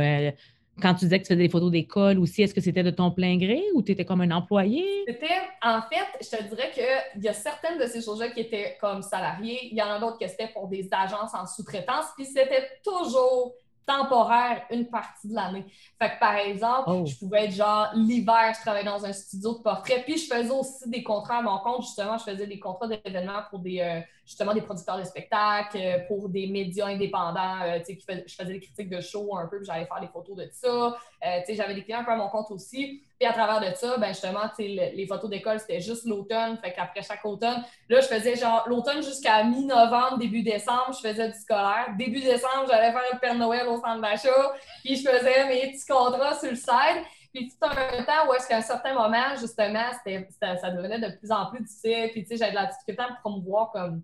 quand 0.81 0.95
tu 0.95 1.05
disais 1.05 1.19
que 1.19 1.25
tu 1.25 1.29
faisais 1.29 1.43
des 1.43 1.49
photos 1.49 1.71
d'école 1.71 2.19
aussi, 2.19 2.43
est-ce 2.43 2.55
que 2.55 2.61
c'était 2.61 2.83
de 2.83 2.91
ton 2.91 3.11
plein 3.11 3.37
gré 3.37 3.63
ou 3.75 3.83
tu 3.83 3.93
étais 3.93 4.05
comme 4.05 4.21
un 4.21 4.31
employé? 4.31 4.85
C'était, 5.07 5.41
en 5.63 5.81
fait, 5.83 6.25
je 6.25 6.37
te 6.37 6.43
dirais 6.43 6.71
qu'il 6.73 7.23
y 7.23 7.29
a 7.29 7.33
certaines 7.33 7.79
de 7.79 7.87
ces 7.87 8.03
choses-là 8.03 8.31
qui 8.31 8.41
étaient 8.41 8.77
comme 8.81 9.03
salariés, 9.03 9.69
il 9.71 9.77
y 9.77 9.83
en 9.83 9.91
a 9.91 9.99
d'autres 9.99 10.19
qui 10.19 10.29
c'était 10.29 10.49
pour 10.49 10.69
des 10.69 10.89
agences 10.91 11.35
en 11.35 11.47
sous-traitance, 11.47 12.07
puis 12.17 12.27
c'était 12.27 12.69
toujours 12.85 13.55
temporaire 13.87 14.63
une 14.71 14.87
partie 14.87 15.29
de 15.29 15.35
l'année. 15.35 15.65
Fait 15.99 16.11
que 16.11 16.21
par 16.21 16.37
exemple, 16.37 16.91
oh. 16.91 17.05
je 17.07 17.17
pouvais 17.19 17.47
être 17.47 17.55
genre 17.55 17.89
l'hiver, 17.95 18.53
je 18.57 18.61
travaillais 18.61 18.85
dans 18.85 19.05
un 19.05 19.13
studio 19.13 19.59
de 19.59 19.63
portrait, 19.63 20.03
puis 20.05 20.17
je 20.17 20.33
faisais 20.33 20.51
aussi 20.51 20.89
des 20.89 21.03
contrats 21.03 21.39
à 21.39 21.43
mon 21.43 21.59
compte, 21.59 21.83
justement, 21.83 22.17
je 22.19 22.25
faisais 22.25 22.47
des 22.47 22.59
contrats 22.59 22.89
d'événements 22.89 23.43
pour 23.51 23.59
des. 23.59 23.81
Euh, 23.81 24.01
justement 24.31 24.55
des 24.55 24.61
producteurs 24.61 24.97
de 24.97 25.03
spectacles, 25.03 25.77
euh, 25.77 25.99
pour 26.07 26.29
des 26.29 26.47
médias 26.47 26.87
indépendants. 26.87 27.63
Euh, 27.65 27.81
je 27.85 28.35
faisais 28.35 28.53
des 28.53 28.61
critiques 28.61 28.89
de 28.89 29.01
show 29.01 29.37
un 29.37 29.49
peu, 29.49 29.57
puis 29.57 29.67
j'allais 29.67 29.87
faire 29.87 30.01
des 30.01 30.07
photos 30.07 30.37
de 30.37 30.49
ça. 30.53 30.97
Euh, 31.27 31.41
j'avais 31.49 31.75
des 31.75 31.83
clients 31.83 31.99
un 31.99 32.05
peu 32.05 32.13
à 32.13 32.17
mon 32.17 32.29
compte 32.29 32.49
aussi. 32.53 33.03
Puis 33.19 33.29
à 33.29 33.33
travers 33.33 33.61
de 33.61 33.75
ça, 33.75 33.99
ben 33.99 34.09
justement, 34.09 34.49
les 34.57 35.07
photos 35.09 35.29
d'école, 35.29 35.59
c'était 35.59 35.81
juste 35.81 36.07
l'automne. 36.07 36.57
Fait 36.59 36.73
qu'après 36.73 37.03
chaque 37.03 37.25
automne, 37.25 37.65
là, 37.89 38.01
je 38.01 38.07
faisais 38.07 38.37
genre 38.37 38.65
l'automne 38.69 39.03
jusqu'à 39.03 39.43
mi-novembre, 39.43 40.19
début 40.19 40.43
décembre, 40.43 40.93
je 40.93 41.09
faisais 41.09 41.29
du 41.29 41.39
scolaire. 41.39 41.89
Début 41.99 42.21
décembre, 42.21 42.67
j'allais 42.69 42.93
faire 42.93 43.03
le 43.13 43.19
Père 43.19 43.35
Noël 43.35 43.67
au 43.67 43.81
centre 43.81 44.01
d'achat. 44.01 44.53
Puis 44.85 44.95
je 44.95 45.11
faisais 45.11 45.49
mes 45.49 45.73
petits 45.73 45.87
contrats 45.87 46.39
sur 46.39 46.51
le 46.51 46.57
site. 46.57 47.05
Puis 47.35 47.49
tout 47.49 47.67
un 47.67 48.03
temps 48.05 48.29
où 48.29 48.35
est-ce 48.35 48.49
qu'à 48.49 48.57
un 48.59 48.63
certain 48.63 48.95
moment, 48.95 49.37
justement, 49.39 49.91
ça 50.03 50.71
devenait 50.71 51.01
de 51.01 51.17
plus 51.17 51.31
en 51.31 51.47
plus 51.47 51.63
difficile. 51.63 52.11
Puis 52.13 52.23
tu 52.23 52.29
sais, 52.31 52.37
j'avais 52.37 52.53
de 52.53 52.57
la 52.57 52.67
difficulté 52.67 53.03
à 53.03 53.11
me 53.11 53.17
promouvoir 53.21 53.71
comme 53.71 54.03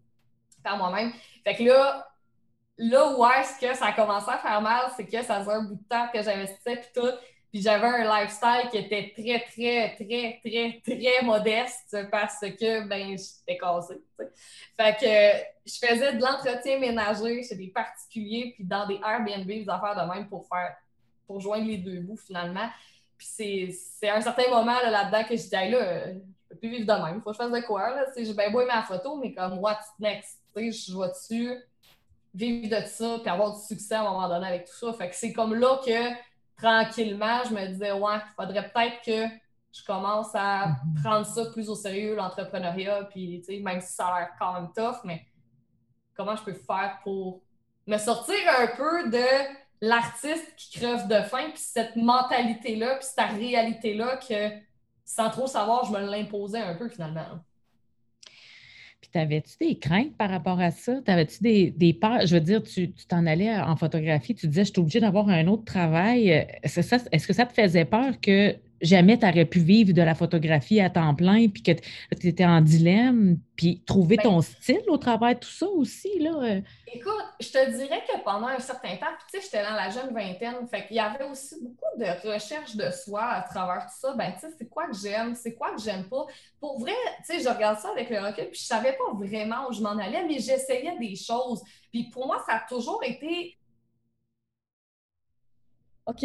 moi-même. 0.74 1.12
Fait 1.44 1.54
que 1.54 1.62
là, 1.62 2.06
là 2.78 3.16
où 3.16 3.24
est-ce 3.26 3.60
que 3.60 3.74
ça 3.74 3.86
a 3.86 3.92
commencé 3.92 4.30
à 4.30 4.38
faire 4.38 4.60
mal, 4.60 4.90
c'est 4.96 5.06
que 5.06 5.22
ça 5.22 5.40
faisait 5.40 5.52
un 5.52 5.62
bout 5.62 5.76
de 5.76 5.88
temps 5.88 6.08
que 6.12 6.22
j'investissais 6.22 6.76
puis 6.76 6.88
tout. 6.94 7.12
Puis 7.52 7.62
j'avais 7.62 7.86
un 7.86 8.20
lifestyle 8.20 8.68
qui 8.70 8.78
était 8.78 9.12
très, 9.14 9.40
très, 9.40 9.94
très, 9.94 10.40
très, 10.44 10.80
très 10.84 11.24
modeste 11.24 11.96
parce 12.10 12.40
que 12.40 12.86
ben 12.86 13.16
j'étais 13.16 13.56
cassée. 13.56 14.02
Fait 14.76 14.96
que 15.00 15.70
je 15.70 15.86
faisais 15.86 16.14
de 16.14 16.20
l'entretien 16.20 16.78
ménager 16.78 17.42
chez 17.42 17.54
des 17.54 17.68
particuliers 17.68 18.52
puis 18.54 18.64
dans 18.64 18.86
des 18.86 19.00
Airbnb, 19.02 19.46
des 19.46 19.68
affaires 19.68 19.94
de 19.94 20.12
même 20.12 20.28
pour 20.28 20.46
faire 20.48 20.76
pour 21.26 21.40
joindre 21.40 21.66
les 21.66 21.78
deux 21.78 22.00
bouts 22.00 22.16
finalement. 22.18 22.68
Puis 23.16 23.72
c'est 23.98 24.08
à 24.08 24.16
un 24.16 24.20
certain 24.20 24.50
moment 24.50 24.78
là-dedans 24.82 25.24
que 25.24 25.36
je 25.36 25.42
disais 25.42 25.70
là, 25.70 26.12
je 26.12 26.48
peux 26.50 26.56
plus 26.56 26.68
vivre 26.68 26.86
de 26.86 27.04
même, 27.04 27.16
il 27.16 27.22
faut 27.22 27.30
que 27.30 27.36
je 27.36 27.42
fasse 27.42 27.52
de 27.52 27.66
quoi. 27.66 27.90
Là. 27.90 28.04
J'ai 28.16 28.34
bien 28.34 28.50
beau 28.50 28.60
aimer 28.60 28.72
la 28.74 28.82
photo, 28.82 29.16
mais 29.16 29.32
comme 29.32 29.58
what's 29.58 29.86
next? 29.98 30.40
Je 30.60 30.98
vais-tu 30.98 31.62
vivre 32.34 32.68
de 32.68 32.86
ça 32.86 33.18
puis 33.20 33.30
avoir 33.30 33.56
du 33.56 33.64
succès 33.64 33.94
à 33.94 34.00
un 34.00 34.04
moment 34.04 34.28
donné 34.28 34.46
avec 34.46 34.66
tout 34.66 34.76
ça. 34.76 34.92
Fait 34.92 35.08
que 35.08 35.16
c'est 35.16 35.32
comme 35.32 35.54
là 35.54 35.80
que 35.84 36.14
tranquillement, 36.56 37.42
je 37.48 37.54
me 37.54 37.66
disais, 37.68 37.92
ouais, 37.92 38.16
il 38.16 38.34
faudrait 38.34 38.70
peut-être 38.70 39.04
que 39.04 39.34
je 39.72 39.84
commence 39.84 40.34
à 40.34 40.68
mhm. 40.68 41.02
prendre 41.02 41.26
ça 41.26 41.46
plus 41.46 41.68
au 41.68 41.74
sérieux, 41.74 42.14
l'entrepreneuriat, 42.14 43.04
puis 43.10 43.42
même 43.62 43.80
si 43.80 43.92
ça 43.92 44.08
a 44.08 44.20
l'air 44.20 44.30
quand 44.38 44.54
même 44.54 44.72
tough, 44.74 45.00
mais 45.04 45.26
comment 46.16 46.34
je 46.36 46.44
peux 46.44 46.54
faire 46.54 46.98
pour 47.02 47.42
me 47.86 47.98
sortir 47.98 48.36
un 48.58 48.68
peu 48.68 49.10
de 49.10 49.26
l'artiste 49.80 50.54
qui 50.56 50.78
crève 50.78 51.06
de 51.06 51.20
faim, 51.22 51.50
puis 51.50 51.62
cette 51.62 51.96
mentalité-là, 51.96 52.96
puis 52.96 53.06
cette 53.06 53.38
réalité-là 53.38 54.16
que 54.16 54.50
sans 55.04 55.30
trop 55.30 55.46
savoir, 55.46 55.84
je 55.84 55.92
me 55.92 56.00
l'imposais 56.10 56.60
un 56.60 56.74
peu 56.74 56.88
finalement. 56.88 57.38
T'avais-tu 59.16 59.56
des 59.58 59.78
craintes 59.78 60.14
par 60.18 60.28
rapport 60.28 60.60
à 60.60 60.70
ça? 60.70 61.00
T'avais-tu 61.00 61.42
des, 61.42 61.70
des 61.70 61.94
peurs? 61.94 62.26
Je 62.26 62.34
veux 62.34 62.40
dire, 62.42 62.62
tu 62.62 62.92
t'en 63.08 63.24
allais 63.24 63.50
en 63.58 63.74
photographie, 63.74 64.34
tu 64.34 64.46
disais, 64.46 64.66
je 64.66 64.72
suis 64.72 64.78
obligée 64.78 65.00
d'avoir 65.00 65.30
un 65.30 65.46
autre 65.46 65.64
travail. 65.64 66.28
Est-ce 66.62 67.26
que 67.26 67.32
ça 67.32 67.46
te 67.46 67.54
faisait 67.54 67.86
peur 67.86 68.20
que 68.20 68.54
jamais 68.80 69.18
tu 69.18 69.26
aurais 69.26 69.44
pu 69.44 69.60
vivre 69.60 69.92
de 69.92 70.02
la 70.02 70.14
photographie 70.14 70.80
à 70.80 70.90
temps 70.90 71.14
plein, 71.14 71.48
puis 71.48 71.62
que 71.62 71.72
tu 71.72 72.28
étais 72.28 72.44
en 72.44 72.60
dilemme, 72.60 73.38
puis 73.56 73.82
trouver 73.86 74.16
ton 74.16 74.36
ben 74.36 74.42
style 74.42 74.82
au 74.88 74.98
travers 74.98 75.34
de 75.34 75.40
tout 75.40 75.50
ça 75.50 75.66
aussi, 75.66 76.18
là? 76.18 76.32
Euh? 76.42 76.60
Écoute, 76.92 77.24
je 77.40 77.48
te 77.48 77.70
dirais 77.76 78.02
que 78.06 78.22
pendant 78.22 78.48
un 78.48 78.58
certain 78.58 78.96
temps, 78.96 79.06
puis 79.18 79.26
tu 79.30 79.40
sais, 79.40 79.44
j'étais 79.44 79.64
dans 79.64 79.74
la 79.74 79.90
jeune 79.90 80.14
vingtaine, 80.14 80.66
fait 80.68 80.86
qu'il 80.86 80.96
y 80.96 81.00
avait 81.00 81.24
aussi 81.24 81.56
beaucoup 81.60 81.98
de 81.98 82.32
recherche 82.32 82.76
de 82.76 82.90
soi 82.90 83.24
à 83.24 83.42
travers 83.42 83.86
tout 83.86 83.98
ça. 83.98 84.14
Ben, 84.14 84.32
tu 84.32 84.40
sais, 84.40 84.54
c'est 84.58 84.68
quoi 84.68 84.86
que 84.86 84.96
j'aime, 84.96 85.34
c'est 85.34 85.54
quoi 85.54 85.74
que 85.74 85.80
j'aime 85.80 86.08
pas? 86.08 86.26
Pour 86.60 86.78
vrai, 86.78 86.92
tu 87.24 87.34
sais, 87.34 87.42
je 87.42 87.48
regarde 87.48 87.78
ça 87.78 87.90
avec 87.90 88.10
le 88.10 88.18
recul, 88.18 88.48
puis 88.50 88.60
je 88.60 88.66
savais 88.66 88.92
pas 88.92 89.12
vraiment 89.14 89.68
où 89.68 89.72
je 89.72 89.80
m'en 89.80 89.96
allais, 89.98 90.24
mais 90.26 90.38
j'essayais 90.38 90.96
des 90.98 91.16
choses. 91.16 91.62
Puis 91.92 92.10
pour 92.10 92.26
moi, 92.26 92.42
ça 92.46 92.56
a 92.56 92.66
toujours 92.68 93.02
été... 93.04 93.56
OK, 96.06 96.24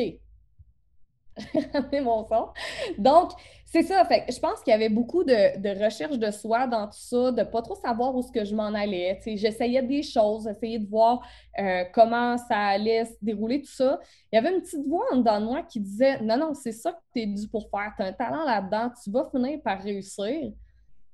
mon 2.03 2.25
son. 2.27 2.50
Donc, 2.98 3.31
c'est 3.65 3.83
ça. 3.83 4.03
Fait 4.05 4.25
je 4.29 4.39
pense 4.39 4.62
qu'il 4.62 4.71
y 4.71 4.74
avait 4.74 4.89
beaucoup 4.89 5.24
de, 5.24 5.83
recherche 5.83 6.17
de 6.17 6.29
soi 6.29 6.67
dans 6.67 6.88
tout 6.88 7.00
ça, 7.00 7.31
de 7.31 7.43
pas 7.43 7.62
trop 7.62 7.75
savoir 7.75 8.13
où 8.15 8.21
ce 8.21 8.31
que 8.31 8.43
je 8.43 8.53
m'en 8.53 8.74
allais. 8.74 9.19
J'essayais 9.25 9.81
des 9.81 10.03
choses, 10.03 10.43
j'essayais 10.45 10.79
de 10.79 10.88
voir 10.88 11.25
euh, 11.57 11.86
comment 11.93 12.38
ça 12.38 12.57
allait 12.57 13.05
se 13.05 13.13
dérouler, 13.21 13.62
tout 13.62 13.71
ça. 13.71 14.00
Il 14.31 14.36
y 14.36 14.39
avait 14.39 14.53
une 14.53 14.62
petite 14.62 14.86
voix 14.86 15.05
en 15.12 15.17
dedans 15.17 15.39
de 15.39 15.45
moi 15.45 15.63
qui 15.63 15.79
disait 15.79 16.19
Non, 16.21 16.38
non, 16.38 16.53
c'est 16.53 16.74
ça 16.74 16.91
que 16.91 17.00
tu 17.13 17.21
es 17.21 17.25
dû 17.25 17.48
pour 17.48 17.69
faire. 17.69 17.93
Tu 17.95 18.03
as 18.03 18.07
un 18.07 18.13
talent 18.13 18.43
là-dedans, 18.43 18.91
tu 19.01 19.10
vas 19.10 19.29
finir 19.31 19.62
par 19.63 19.81
réussir. 19.81 20.51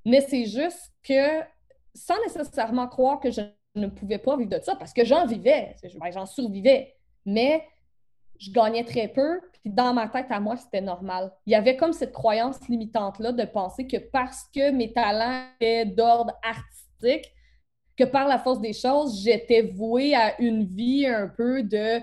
Mais 0.03 0.21
c'est 0.21 0.45
juste 0.45 0.91
que, 1.03 1.41
sans 1.93 2.15
nécessairement 2.25 2.87
croire 2.87 3.19
que 3.19 3.29
je 3.29 3.41
ne 3.75 3.87
pouvais 3.87 4.17
pas 4.17 4.35
vivre 4.35 4.49
de 4.49 4.59
ça, 4.61 4.75
parce 4.75 4.93
que 4.93 5.05
j'en 5.05 5.25
vivais, 5.25 5.75
ben, 5.99 6.11
j'en 6.11 6.25
survivais. 6.25 6.95
Mais 7.25 7.63
je 8.39 8.51
gagnais 8.51 8.83
très 8.83 9.07
peu, 9.07 9.39
dans 9.67 9.93
ma 9.93 10.07
tête 10.07 10.27
à 10.29 10.39
moi, 10.39 10.57
c'était 10.57 10.81
normal. 10.81 11.31
Il 11.45 11.51
y 11.51 11.55
avait 11.55 11.77
comme 11.77 11.93
cette 11.93 12.13
croyance 12.13 12.67
limitante-là 12.67 13.31
de 13.31 13.45
penser 13.45 13.87
que 13.87 13.97
parce 13.97 14.45
que 14.53 14.71
mes 14.71 14.93
talents 14.93 15.45
étaient 15.59 15.85
d'ordre 15.85 16.33
artistique, 16.43 17.33
que 17.97 18.03
par 18.03 18.27
la 18.27 18.37
force 18.37 18.61
des 18.61 18.73
choses, 18.73 19.23
j'étais 19.23 19.63
vouée 19.63 20.15
à 20.15 20.39
une 20.39 20.63
vie 20.63 21.07
un 21.07 21.27
peu 21.27 21.63
de 21.63 22.01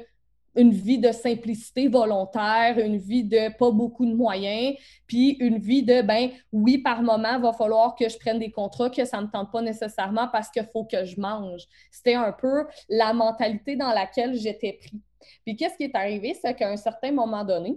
une 0.56 0.71
vie 0.71 0.99
de 0.99 1.11
simplicité 1.12 1.88
volontaire, 1.88 2.78
une 2.78 2.97
vie 2.97 3.25
de 3.25 3.56
pas 3.56 3.71
beaucoup 3.71 4.06
de 4.06 4.14
moyens, 4.14 4.76
puis 5.06 5.30
une 5.40 5.59
vie 5.59 5.83
de, 5.83 6.02
ben 6.02 6.30
oui, 6.52 6.78
par 6.78 7.02
moment, 7.02 7.40
va 7.40 7.52
falloir 7.52 7.94
que 7.97 8.09
je 8.09 8.16
prenne 8.18 8.38
des 8.38 8.50
contrats 8.50 8.90
que 8.90 9.04
ça 9.04 9.18
ne 9.18 9.26
me 9.26 9.30
tente 9.30 9.50
pas 9.50 9.62
nécessairement 9.62 10.28
parce 10.28 10.50
qu'il 10.50 10.68
faut 10.73 10.85
que 10.85 11.04
je 11.04 11.21
mange. 11.21 11.62
C'était 11.90 12.14
un 12.14 12.33
peu 12.33 12.66
la 12.88 13.12
mentalité 13.12 13.76
dans 13.76 13.90
laquelle 13.90 14.35
j'étais 14.37 14.75
pris. 14.75 15.00
Puis 15.45 15.57
qu'est-ce 15.57 15.76
qui 15.76 15.85
est 15.85 15.95
arrivé, 15.95 16.35
c'est 16.40 16.54
qu'à 16.54 16.71
un 16.71 16.76
certain 16.76 17.12
moment 17.12 17.45
donné, 17.45 17.76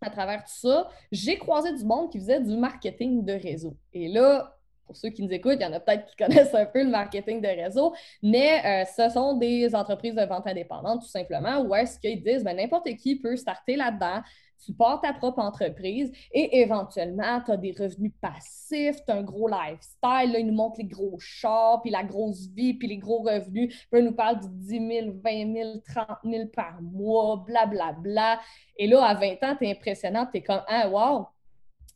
à 0.00 0.10
travers 0.10 0.42
tout 0.44 0.68
ça, 0.68 0.88
j'ai 1.12 1.36
croisé 1.36 1.72
du 1.72 1.84
monde 1.84 2.10
qui 2.10 2.18
faisait 2.18 2.40
du 2.40 2.56
marketing 2.56 3.24
de 3.24 3.32
réseau. 3.32 3.76
Et 3.92 4.08
là, 4.08 4.56
pour 4.86 4.96
ceux 4.96 5.10
qui 5.10 5.22
nous 5.22 5.30
écoutent, 5.30 5.56
il 5.60 5.62
y 5.62 5.66
en 5.66 5.72
a 5.72 5.78
peut-être 5.78 6.06
qui 6.06 6.16
connaissent 6.24 6.54
un 6.54 6.66
peu 6.66 6.82
le 6.82 6.90
marketing 6.90 7.40
de 7.40 7.46
réseau, 7.46 7.94
mais 8.22 8.64
euh, 8.64 8.84
ce 8.84 9.12
sont 9.12 9.34
des 9.34 9.72
entreprises 9.74 10.14
de 10.14 10.22
vente 10.22 10.46
indépendante, 10.46 11.02
tout 11.02 11.08
simplement, 11.08 11.60
où 11.60 11.74
est-ce 11.74 11.98
qu'ils 12.00 12.22
disent 12.22 12.42
ben, 12.42 12.56
n'importe 12.56 12.88
qui 12.96 13.16
peut 13.16 13.36
starter 13.36 13.76
là-dedans, 13.76 14.20
tu 14.64 14.72
pars 14.72 15.00
ta 15.00 15.12
propre 15.12 15.38
entreprise 15.38 16.12
et 16.32 16.60
éventuellement, 16.60 17.40
tu 17.44 17.50
as 17.52 17.56
des 17.56 17.72
revenus 17.72 18.12
passifs, 18.20 19.04
tu 19.04 19.12
as 19.12 19.16
un 19.16 19.22
gros 19.22 19.48
lifestyle. 19.48 20.32
Là, 20.32 20.38
ils 20.38 20.46
nous 20.46 20.54
montrent 20.54 20.78
les 20.78 20.86
gros 20.86 21.18
chars, 21.18 21.80
puis 21.82 21.90
la 21.90 22.04
grosse 22.04 22.48
vie, 22.48 22.74
puis 22.74 22.88
les 22.88 22.98
gros 22.98 23.22
revenus. 23.22 23.86
Puis 23.90 24.00
ils 24.00 24.04
nous 24.04 24.14
parlent 24.14 24.40
de 24.40 24.48
10 24.48 24.68
000, 24.68 25.06
20 25.24 25.54
000, 25.54 25.78
30 25.94 26.06
000 26.24 26.46
par 26.48 26.80
mois, 26.82 27.44
blablabla. 27.46 27.92
Bla, 27.92 27.92
bla. 28.02 28.40
Et 28.76 28.86
là, 28.86 29.04
à 29.04 29.14
20 29.14 29.42
ans, 29.42 29.56
tu 29.56 29.66
es 29.66 29.70
impressionnant, 29.70 30.26
tu 30.26 30.38
es 30.38 30.42
comme, 30.42 30.62
ah, 30.66 30.88
wow! 30.88 31.26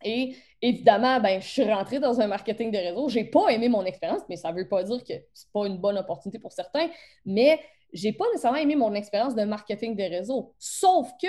Et 0.03 0.37
évidemment, 0.61 1.19
ben, 1.21 1.41
je 1.41 1.49
suis 1.49 1.65
rentrée 1.65 1.99
dans 1.99 2.21
un 2.21 2.27
marketing 2.27 2.71
de 2.71 2.79
réseau. 2.79 3.09
Je 3.09 3.19
n'ai 3.19 3.25
pas 3.25 3.49
aimé 3.49 3.69
mon 3.69 3.85
expérience, 3.85 4.23
mais 4.29 4.37
ça 4.37 4.53
ne 4.53 4.59
veut 4.59 4.69
pas 4.69 4.83
dire 4.83 5.03
que 5.03 5.15
ce 5.33 5.45
n'est 5.45 5.51
pas 5.53 5.67
une 5.67 5.79
bonne 5.79 5.97
opportunité 5.97 6.39
pour 6.39 6.53
certains. 6.53 6.89
Mais 7.25 7.59
je 7.93 8.07
n'ai 8.07 8.13
pas 8.13 8.27
nécessairement 8.33 8.59
aimé 8.59 8.77
mon 8.77 8.93
expérience 8.95 9.35
de 9.35 9.45
marketing 9.45 9.97
de 9.97 10.03
réseau. 10.03 10.53
Sauf 10.59 11.11
que 11.21 11.29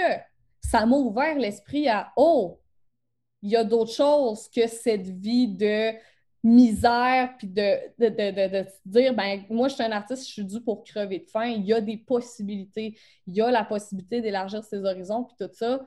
ça 0.69 0.86
m'a 0.86 0.95
ouvert 0.95 1.38
l'esprit 1.38 1.88
à 1.88 2.12
Oh, 2.15 2.60
il 3.41 3.51
y 3.51 3.55
a 3.55 3.63
d'autres 3.63 3.93
choses 3.93 4.50
que 4.50 4.67
cette 4.67 5.07
vie 5.07 5.48
de 5.48 5.93
misère, 6.43 7.36
puis 7.38 7.48
de, 7.48 7.79
de, 8.00 8.65
dire, 8.86 9.13
ben 9.15 9.43
moi, 9.50 9.67
je 9.67 9.75
suis 9.75 9.84
un 9.84 9.91
artiste, 9.91 10.27
je 10.27 10.34
suis 10.34 10.45
dû 10.45 10.62
pour 10.62 10.84
crever 10.84 11.19
de 11.19 11.29
faim. 11.29 11.45
Il 11.45 11.65
y 11.65 11.74
a 11.74 11.81
des 11.81 11.98
possibilités. 11.98 12.98
Il 13.25 13.36
y 13.36 13.41
a 13.41 13.50
la 13.50 13.63
possibilité 13.63 14.22
d'élargir 14.22 14.63
ses 14.63 14.84
horizons, 14.86 15.24
puis 15.24 15.36
tout 15.39 15.51
ça. 15.53 15.79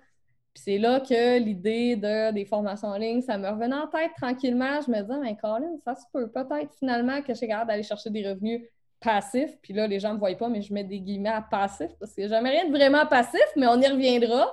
Puis 0.52 0.62
c'est 0.64 0.78
là 0.78 1.00
que 1.00 1.38
l'idée 1.38 1.94
de, 1.96 2.32
des 2.32 2.44
formations 2.44 2.88
en 2.88 2.96
ligne, 2.96 3.22
ça 3.22 3.38
me 3.38 3.48
revenait 3.48 3.76
en 3.76 3.86
tête 3.86 4.10
tranquillement. 4.16 4.80
Je 4.80 4.90
me 4.90 5.00
disais, 5.00 5.20
mais 5.20 5.36
Colin, 5.36 5.76
ça 5.84 5.94
se 5.94 6.04
peut 6.12 6.28
peut-être 6.28 6.74
finalement 6.74 7.22
que 7.22 7.28
je 7.28 7.38
suis 7.38 7.48
capable 7.48 7.68
d'aller 7.70 7.84
chercher 7.84 8.10
des 8.10 8.28
revenus 8.28 8.62
passifs. 9.00 9.56
Puis 9.62 9.72
là, 9.72 9.86
les 9.86 10.00
gens 10.00 10.10
ne 10.10 10.14
me 10.14 10.18
voient 10.18 10.34
pas, 10.34 10.48
mais 10.48 10.62
je 10.62 10.72
mets 10.72 10.84
des 10.84 11.00
guillemets 11.00 11.28
à 11.30 11.42
passif 11.42 11.90
parce 11.98 12.14
que 12.14 12.28
jamais 12.28 12.50
rien 12.50 12.66
de 12.66 12.70
vraiment 12.70 13.06
passif, 13.06 13.46
mais 13.56 13.66
on 13.66 13.80
y 13.80 13.86
reviendra. 13.86 14.52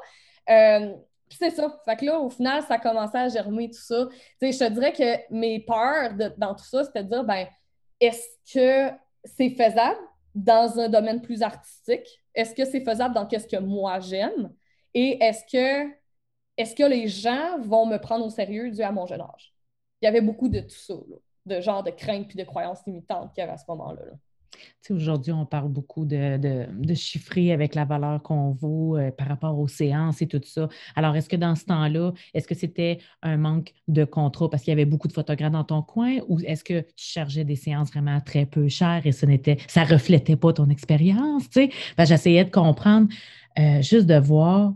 Euh, 0.49 0.93
c'est 1.29 1.49
ça. 1.49 1.79
Fait 1.85 1.95
que 1.95 2.05
là, 2.05 2.19
au 2.19 2.29
final, 2.29 2.61
ça 2.63 2.75
a 2.75 2.79
commencé 2.79 3.17
à 3.17 3.27
germer 3.29 3.69
tout 3.69 3.81
ça. 3.81 4.07
sais, 4.39 4.51
je 4.51 4.59
te 4.59 4.69
dirais 4.71 4.93
que 4.93 5.33
mes 5.33 5.59
peurs 5.59 6.13
dans 6.37 6.55
tout 6.55 6.65
ça, 6.65 6.83
c'était 6.83 7.03
de 7.03 7.09
dire, 7.09 7.23
ben, 7.23 7.47
est-ce 7.99 8.53
que 8.53 8.95
c'est 9.23 9.49
faisable 9.51 9.99
dans 10.33 10.79
un 10.79 10.89
domaine 10.89 11.21
plus 11.21 11.41
artistique? 11.41 12.23
Est-ce 12.33 12.53
que 12.53 12.65
c'est 12.65 12.83
faisable 12.83 13.15
dans 13.15 13.25
qu'est-ce 13.25 13.47
que 13.47 13.57
moi 13.57 13.99
j'aime? 13.99 14.53
Et 14.93 15.23
est-ce 15.23 15.43
que, 15.51 15.91
est 16.57 16.77
que 16.77 16.83
les 16.83 17.07
gens 17.07 17.59
vont 17.59 17.85
me 17.85 17.97
prendre 17.97 18.25
au 18.25 18.29
sérieux 18.29 18.69
dû 18.71 18.81
à 18.81 18.91
mon 18.91 19.05
jeune 19.05 19.21
âge? 19.21 19.53
Il 20.01 20.05
y 20.05 20.07
avait 20.07 20.21
beaucoup 20.21 20.49
de 20.49 20.59
tout 20.59 20.69
ça, 20.69 20.93
de 21.45 21.61
genre 21.61 21.83
de 21.83 21.91
craintes 21.91 22.27
puis 22.27 22.37
de 22.37 22.43
croyances 22.43 22.85
limitantes 22.85 23.33
qu'il 23.33 23.41
y 23.41 23.43
avait 23.43 23.53
à 23.53 23.57
ce 23.57 23.65
moment-là. 23.69 24.01
Aujourd'hui, 24.89 25.31
on 25.31 25.45
parle 25.45 25.69
beaucoup 25.69 26.05
de, 26.05 26.37
de, 26.37 26.93
chiffrer 26.93 27.51
avec 27.51 27.73
la 27.73 27.85
valeur 27.85 28.21
qu'on 28.21 28.51
vaut 28.51 28.97
euh, 28.97 29.11
par 29.11 29.27
rapport 29.27 29.57
aux 29.57 29.67
séances 29.67 30.21
et 30.21 30.27
tout 30.27 30.41
ça. 30.43 30.69
Alors, 30.95 31.15
est-ce 31.15 31.27
que 31.27 31.35
dans 31.35 31.55
ce 31.55 31.65
temps-là, 31.65 32.13
est-ce 32.33 32.47
que 32.47 32.55
c'était 32.55 32.99
un 33.23 33.37
manque 33.37 33.73
de 33.87 34.05
contrat 34.05 34.49
parce 34.49 34.63
qu'il 34.63 34.71
y 34.71 34.73
avait 34.73 34.85
beaucoup 34.85 35.07
de 35.07 35.13
photographes 35.13 35.51
dans 35.51 35.63
ton 35.63 35.81
coin 35.81 36.17
ou 36.27 36.39
est-ce 36.41 36.63
que 36.63 36.81
tu 36.81 36.93
chargeais 36.97 37.43
des 37.43 37.55
séances 37.55 37.89
vraiment 37.89 38.21
très 38.21 38.45
peu 38.45 38.67
chères 38.67 39.01
et 39.05 39.11
ce 39.11 39.25
n'était, 39.25 39.57
ça 39.67 39.83
reflétait 39.83 40.35
pas 40.35 40.53
ton 40.53 40.69
expérience? 40.69 41.49
Ben, 41.97 42.05
j'essayais 42.05 42.45
de 42.45 42.51
comprendre, 42.51 43.07
euh, 43.57 43.81
juste 43.81 44.05
de 44.05 44.17
voir 44.17 44.73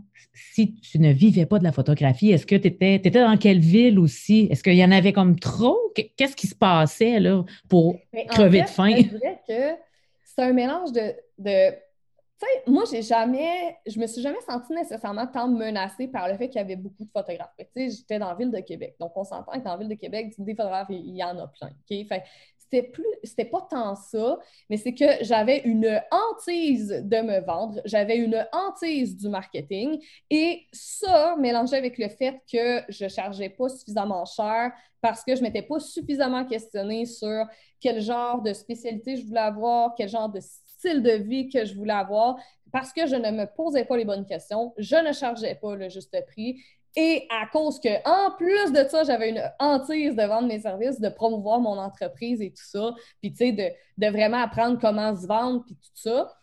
si 0.53 0.75
tu 0.75 0.99
ne 0.99 1.11
vivais 1.11 1.45
pas 1.45 1.59
de 1.59 1.63
la 1.63 1.71
photographie, 1.71 2.31
est-ce 2.31 2.45
que 2.45 2.55
tu 2.55 2.67
étais, 2.67 2.95
étais, 2.95 3.09
dans 3.09 3.37
quelle 3.37 3.59
ville 3.59 3.99
aussi? 3.99 4.47
Est-ce 4.49 4.63
qu'il 4.63 4.75
y 4.75 4.83
en 4.83 4.91
avait 4.91 5.13
comme 5.13 5.39
trop? 5.39 5.77
Qu'est-ce 5.93 6.35
qui 6.35 6.47
se 6.47 6.55
passait 6.55 7.19
là 7.19 7.43
pour 7.67 7.95
crever 8.29 8.61
de 8.61 8.67
faim? 8.67 8.95
Je 8.95 9.03
dirais 9.03 9.41
que 9.47 9.75
c'est 10.23 10.43
un 10.43 10.53
mélange 10.53 10.91
de. 10.91 11.13
de 11.37 11.71
tu 11.71 12.45
sais, 12.45 12.71
moi, 12.71 12.83
j'ai 12.89 13.01
jamais, 13.01 13.77
je 13.85 13.99
me 13.99 14.07
suis 14.07 14.21
jamais 14.21 14.39
sentie 14.47 14.71
nécessairement 14.71 15.27
tant 15.27 15.49
menacée 15.49 16.07
par 16.07 16.29
le 16.29 16.37
fait 16.37 16.47
qu'il 16.47 16.61
y 16.61 16.63
avait 16.63 16.77
beaucoup 16.77 17.03
de 17.03 17.09
photographes. 17.11 17.51
Tu 17.57 17.65
sais, 17.75 17.89
j'étais 17.89 18.17
dans 18.17 18.29
la 18.29 18.35
ville 18.35 18.49
de 18.49 18.61
Québec. 18.61 18.95
Donc, 18.97 19.11
on 19.15 19.25
s'entend 19.25 19.51
que 19.51 19.63
dans 19.63 19.71
la 19.71 19.77
ville 19.77 19.89
de 19.89 19.95
Québec, 19.95 20.33
des 20.37 20.55
photographes, 20.55 20.87
il 20.89 21.17
y 21.17 21.23
en 21.23 21.37
a 21.37 21.47
plein. 21.47 21.71
Fait 21.85 22.23
c'était 22.69 22.87
plus, 22.87 23.05
c'était 23.23 23.45
pas 23.45 23.65
tant 23.69 23.95
ça, 23.95 24.37
mais 24.69 24.77
c'est 24.77 24.93
que 24.93 25.05
j'avais 25.21 25.59
une 25.59 25.99
hantise 26.11 27.01
de 27.03 27.17
me 27.17 27.39
vendre, 27.41 27.81
j'avais 27.85 28.17
une 28.17 28.45
hantise 28.51 29.17
du 29.17 29.27
marketing 29.29 29.99
et 30.29 30.63
ça, 30.71 31.35
mélangé 31.37 31.75
avec 31.75 31.97
le 31.97 32.09
fait 32.09 32.41
que 32.51 32.81
je 32.89 33.07
chargeais 33.07 33.49
pas 33.49 33.69
suffisamment 33.69 34.25
cher 34.25 34.71
parce 35.01 35.23
que 35.23 35.35
je 35.35 35.41
m'étais 35.41 35.61
pas 35.61 35.79
suffisamment 35.79 36.45
questionnée 36.45 37.05
sur 37.05 37.45
quel 37.79 38.01
genre 38.01 38.41
de 38.41 38.53
spécialité 38.53 39.15
je 39.15 39.25
voulais 39.25 39.39
avoir, 39.39 39.95
quel 39.95 40.09
genre 40.09 40.29
de 40.29 40.39
style 40.41 41.01
de 41.01 41.11
vie 41.11 41.49
que 41.49 41.65
je 41.65 41.73
voulais 41.73 41.93
avoir, 41.93 42.37
parce 42.71 42.93
que 42.93 43.07
je 43.07 43.15
ne 43.15 43.31
me 43.31 43.45
posais 43.45 43.85
pas 43.85 43.97
les 43.97 44.05
bonnes 44.05 44.25
questions, 44.25 44.73
je 44.77 44.95
ne 44.95 45.11
chargeais 45.11 45.55
pas 45.55 45.75
le 45.75 45.89
juste 45.89 46.15
prix 46.27 46.61
et 46.95 47.27
à 47.29 47.45
cause 47.47 47.79
que, 47.79 47.89
en 48.05 48.31
plus 48.31 48.71
de 48.71 48.87
ça, 48.87 49.03
j'avais 49.03 49.29
une 49.29 49.43
hantise 49.59 50.15
de 50.15 50.23
vendre 50.23 50.47
mes 50.47 50.59
services, 50.59 50.99
de 50.99 51.09
promouvoir 51.09 51.59
mon 51.59 51.77
entreprise 51.77 52.41
et 52.41 52.51
tout 52.51 52.65
ça, 52.65 52.93
puis 53.21 53.31
tu 53.31 53.37
sais, 53.37 53.51
de, 53.51 53.69
de, 53.97 54.11
vraiment 54.11 54.41
apprendre 54.41 54.79
comment 54.79 55.15
se 55.15 55.27
vendre, 55.27 55.63
puis 55.65 55.75
tout 55.75 55.91
ça, 55.93 56.33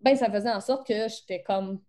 ben 0.00 0.16
ça 0.16 0.30
faisait 0.30 0.50
en 0.50 0.60
sorte 0.60 0.86
que 0.86 1.08
j'étais 1.08 1.42
comme 1.42 1.80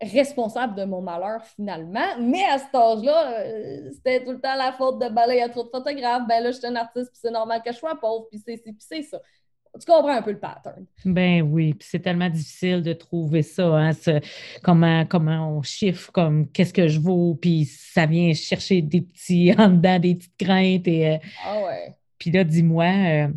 responsable 0.00 0.74
de 0.74 0.84
mon 0.84 1.02
malheur 1.02 1.44
finalement. 1.44 2.16
Mais 2.18 2.44
à 2.46 2.58
cet 2.58 2.74
âge-là, 2.74 3.40
euh, 3.40 3.90
c'était 3.92 4.24
tout 4.24 4.32
le 4.32 4.40
temps 4.40 4.54
la 4.54 4.72
faute 4.72 4.98
de 4.98 5.08
balayer 5.10 5.42
à 5.42 5.50
trop 5.50 5.64
de 5.64 5.68
photographes. 5.68 6.26
Ben 6.26 6.42
là, 6.42 6.52
j'étais 6.52 6.68
un 6.68 6.76
artiste, 6.76 7.10
puis 7.10 7.20
c'est 7.20 7.30
normal 7.30 7.62
que 7.62 7.70
je 7.70 7.76
sois 7.76 8.00
pauvre, 8.00 8.26
c'est 8.32 8.56
puis 8.62 8.76
c'est 8.78 9.02
ça 9.02 9.20
tu 9.78 9.86
comprends 9.86 10.16
un 10.16 10.22
peu 10.22 10.32
le 10.32 10.38
pattern. 10.38 10.84
Ben 11.04 11.42
oui, 11.42 11.74
puis 11.74 11.88
c'est 11.90 12.00
tellement 12.00 12.28
difficile 12.28 12.82
de 12.82 12.92
trouver 12.92 13.42
ça, 13.42 13.76
hein, 13.76 13.90
comment, 14.62 15.04
comment 15.06 15.56
on 15.56 15.62
chiffre, 15.62 16.10
comme 16.12 16.48
qu'est-ce 16.48 16.72
que 16.72 16.88
je 16.88 16.98
vaux, 16.98 17.34
puis 17.34 17.66
ça 17.66 18.06
vient 18.06 18.32
chercher 18.34 18.82
des 18.82 19.02
petits 19.02 19.52
en 19.58 19.68
dedans, 19.70 19.98
des 19.98 20.16
petites 20.16 20.36
craintes. 20.36 20.88
Et, 20.88 21.10
euh, 21.10 21.18
ah 21.44 21.58
ouais. 21.66 21.94
Puis 22.18 22.30
là, 22.30 22.44
dis-moi, 22.44 22.84
euh, 22.84 23.28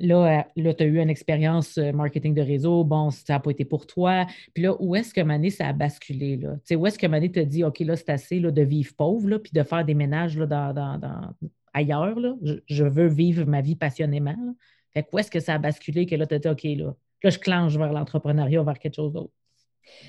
là, 0.00 0.40
euh, 0.40 0.42
là 0.56 0.74
tu 0.74 0.82
as 0.82 0.86
eu 0.86 1.00
une 1.00 1.10
expérience 1.10 1.78
marketing 1.78 2.34
de 2.34 2.42
réseau, 2.42 2.82
bon, 2.84 3.10
ça 3.10 3.34
n'a 3.34 3.40
pas 3.40 3.50
été 3.50 3.64
pour 3.64 3.86
toi. 3.86 4.26
Puis 4.54 4.64
là, 4.64 4.74
où 4.80 4.96
est-ce 4.96 5.14
que 5.14 5.20
Mané, 5.20 5.50
ça 5.50 5.68
a 5.68 5.72
basculé? 5.72 6.36
Là? 6.36 6.56
où 6.76 6.86
est-ce 6.86 6.98
que 6.98 7.06
Mané 7.06 7.30
te 7.30 7.40
dit, 7.40 7.62
OK, 7.62 7.78
là, 7.80 7.96
c'est 7.96 8.10
assez 8.10 8.40
là, 8.40 8.50
de 8.50 8.62
vivre 8.62 8.94
pauvre, 8.96 9.28
là, 9.28 9.38
puis 9.38 9.52
de 9.54 9.62
faire 9.62 9.84
des 9.84 9.94
ménages 9.94 10.36
là, 10.36 10.46
dans, 10.46 10.74
dans, 10.74 11.34
ailleurs, 11.72 12.18
là? 12.18 12.34
Je, 12.66 12.84
veux 12.84 13.08
vivre 13.08 13.46
ma 13.46 13.60
vie 13.60 13.76
passionnément. 13.76 14.36
Fait 14.94 15.06
où 15.12 15.18
est-ce 15.18 15.30
que 15.30 15.40
ça 15.40 15.54
a 15.54 15.58
basculé 15.58 16.06
que 16.06 16.14
là, 16.14 16.26
tu 16.26 16.38
dit, 16.38 16.48
OK, 16.48 16.62
là, 16.64 16.94
là, 17.22 17.30
je 17.30 17.38
clenche 17.38 17.76
vers 17.76 17.92
l'entrepreneuriat, 17.92 18.62
vers 18.62 18.78
quelque 18.78 18.96
chose 18.96 19.12
d'autre? 19.12 19.32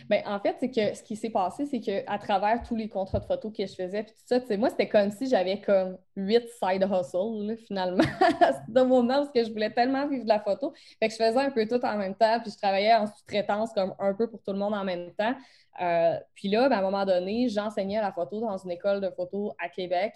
Bien, 0.09 0.21
en 0.25 0.39
fait, 0.39 0.55
c'est 0.59 0.69
que 0.69 0.93
ce 0.95 1.03
qui 1.03 1.15
s'est 1.15 1.29
passé, 1.29 1.65
c'est 1.65 1.79
qu'à 1.79 2.17
travers 2.19 2.61
tous 2.63 2.75
les 2.75 2.87
contrats 2.87 3.19
de 3.19 3.25
photos 3.25 3.51
que 3.51 3.65
je 3.65 3.73
faisais, 3.73 4.03
puis 4.03 4.13
tout 4.13 4.39
ça, 4.39 4.57
moi, 4.57 4.69
c'était 4.69 4.87
comme 4.87 5.11
si 5.11 5.27
j'avais 5.27 5.59
comme 5.61 5.97
huit 6.15 6.47
side 6.47 6.83
hustles, 6.83 7.57
finalement, 7.65 8.03
à 8.41 8.53
ce 8.53 8.83
moment, 8.83 9.07
parce 9.07 9.31
que 9.31 9.43
je 9.43 9.51
voulais 9.51 9.71
tellement 9.71 10.07
vivre 10.07 10.23
de 10.23 10.29
la 10.29 10.39
photo. 10.39 10.73
Fait 10.99 11.07
que 11.07 11.13
je 11.13 11.17
faisais 11.17 11.39
un 11.39 11.51
peu 11.51 11.67
tout 11.67 11.83
en 11.83 11.97
même 11.97 12.15
temps, 12.15 12.39
puis 12.41 12.51
je 12.51 12.57
travaillais 12.57 12.93
en 12.93 13.07
sous-traitance 13.07 13.73
comme 13.73 13.93
un 13.99 14.13
peu 14.13 14.29
pour 14.29 14.41
tout 14.43 14.51
le 14.51 14.59
monde 14.59 14.73
en 14.73 14.83
même 14.83 15.13
temps. 15.15 15.35
Euh, 15.81 16.19
puis 16.35 16.49
là, 16.49 16.69
ben, 16.69 16.77
à 16.77 16.79
un 16.79 16.83
moment 16.83 17.05
donné, 17.05 17.49
j'enseignais 17.49 17.99
la 17.99 18.11
photo 18.11 18.41
dans 18.41 18.57
une 18.57 18.71
école 18.71 19.01
de 19.01 19.09
photo 19.09 19.53
à 19.59 19.69
Québec, 19.69 20.13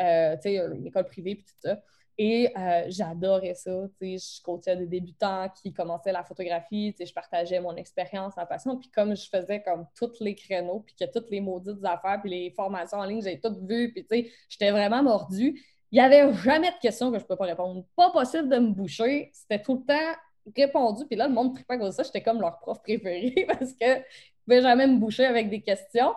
euh, 0.00 0.36
tu 0.36 0.42
sais, 0.42 0.56
une 0.56 0.86
école 0.86 1.06
privée, 1.06 1.36
puis 1.36 1.44
tout 1.44 1.68
ça. 1.68 1.78
Et 2.20 2.52
euh, 2.58 2.82
j'adorais 2.88 3.54
ça. 3.54 3.70
Je 4.00 4.42
coachais 4.42 4.74
des 4.74 4.86
débutants 4.86 5.48
qui 5.62 5.72
commençaient 5.72 6.10
la 6.10 6.24
photographie. 6.24 6.92
Je 6.98 7.12
partageais 7.12 7.60
mon 7.60 7.76
expérience, 7.76 8.36
ma 8.36 8.44
passion. 8.44 8.76
Puis 8.76 8.90
comme 8.90 9.16
je 9.16 9.28
faisais 9.28 9.62
comme 9.62 9.86
tous 9.96 10.18
les 10.18 10.34
créneaux, 10.34 10.80
puis 10.80 10.96
que 10.96 11.04
toutes 11.12 11.30
les 11.30 11.40
maudites 11.40 11.84
affaires, 11.84 12.18
puis 12.20 12.30
les 12.30 12.50
formations 12.50 12.98
en 12.98 13.04
ligne, 13.04 13.22
j'avais 13.22 13.38
toutes 13.38 13.60
vues. 13.60 13.92
Puis 13.92 14.32
j'étais 14.48 14.72
vraiment 14.72 15.02
mordue. 15.02 15.62
Il 15.92 15.94
n'y 15.94 16.00
avait 16.00 16.34
jamais 16.34 16.70
de 16.72 16.78
questions 16.82 17.12
que 17.12 17.18
je 17.18 17.22
ne 17.22 17.26
pouvais 17.26 17.38
pas 17.38 17.44
répondre. 17.44 17.84
Pas 17.94 18.10
possible 18.10 18.48
de 18.48 18.58
me 18.58 18.72
boucher. 18.72 19.30
C'était 19.32 19.62
tout 19.62 19.76
le 19.76 19.86
temps 19.86 20.18
répondu. 20.56 21.06
Puis 21.06 21.16
là, 21.16 21.28
le 21.28 21.34
monde 21.34 21.54
tripait 21.54 21.78
comme 21.78 21.92
ça. 21.92 22.02
J'étais 22.02 22.22
comme 22.22 22.40
leur 22.40 22.58
prof 22.58 22.82
préféré 22.82 23.46
parce 23.48 23.72
que 23.74 24.02
je 24.48 24.54
ne 24.54 24.60
pouvais 24.60 24.68
jamais 24.68 24.86
me 24.86 24.98
boucher 24.98 25.26
avec 25.26 25.50
des 25.50 25.60
questions. 25.60 26.14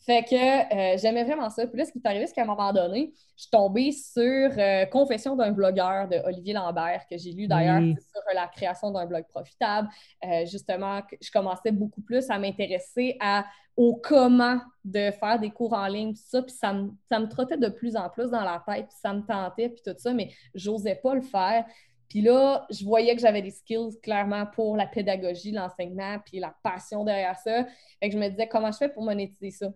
Fait 0.00 0.22
que 0.22 0.34
euh, 0.34 0.98
j'aimais 0.98 1.24
vraiment 1.24 1.48
ça. 1.48 1.66
Puis 1.66 1.78
là, 1.78 1.86
ce 1.86 1.92
qui 1.92 1.98
est 1.98 2.06
arrivé, 2.06 2.26
c'est 2.26 2.34
qu'à 2.34 2.42
un 2.42 2.46
moment 2.46 2.72
donné, 2.72 3.12
je 3.36 3.42
suis 3.42 3.50
tombée 3.50 3.90
sur 3.90 4.22
euh, 4.22 4.84
Confession 4.86 5.34
d'un 5.34 5.50
blogueur 5.50 6.08
de 6.08 6.16
Olivier 6.26 6.52
Lambert, 6.52 7.02
que 7.10 7.16
j'ai 7.16 7.32
lu 7.32 7.46
d'ailleurs 7.46 7.80
sur 7.80 8.22
la 8.34 8.46
création 8.48 8.90
d'un 8.90 9.06
blog 9.06 9.24
profitable. 9.28 9.88
Euh, 10.24 10.44
justement, 10.44 11.00
je 11.22 11.30
commençais 11.30 11.72
beaucoup 11.72 12.02
plus 12.02 12.28
à 12.30 12.38
m'intéresser 12.38 13.16
à 13.20 13.46
au 13.76 13.96
comment 13.96 14.60
de 14.84 15.10
faire 15.10 15.38
des 15.40 15.50
cours 15.50 15.72
en 15.72 15.86
ligne, 15.86 16.12
puis 16.12 16.22
ça, 16.24 16.42
puis 16.42 16.54
ça 16.54 16.72
me, 16.72 16.90
ça 17.10 17.18
me 17.18 17.26
trottait 17.26 17.56
de 17.56 17.68
plus 17.68 17.96
en 17.96 18.08
plus 18.08 18.30
dans 18.30 18.44
la 18.44 18.62
tête, 18.66 18.86
puis 18.86 18.98
ça 19.00 19.12
me 19.12 19.22
tentait, 19.22 19.70
puis 19.70 19.82
tout 19.84 19.94
ça, 19.98 20.12
mais 20.12 20.30
j'osais 20.54 20.94
pas 20.94 21.14
le 21.14 21.22
faire. 21.22 21.64
Puis 22.08 22.20
là, 22.20 22.66
je 22.70 22.84
voyais 22.84 23.14
que 23.14 23.20
j'avais 23.20 23.42
des 23.42 23.50
skills 23.50 23.98
clairement 24.02 24.46
pour 24.46 24.76
la 24.76 24.86
pédagogie, 24.86 25.52
l'enseignement, 25.52 26.18
puis 26.24 26.38
la 26.38 26.54
passion 26.62 27.04
derrière 27.04 27.38
ça. 27.38 27.66
Fait 28.00 28.08
que 28.08 28.14
je 28.14 28.18
me 28.18 28.28
disais, 28.28 28.48
comment 28.48 28.70
je 28.70 28.78
fais 28.78 28.88
pour 28.88 29.02
monétiser 29.02 29.50
ça? 29.50 29.72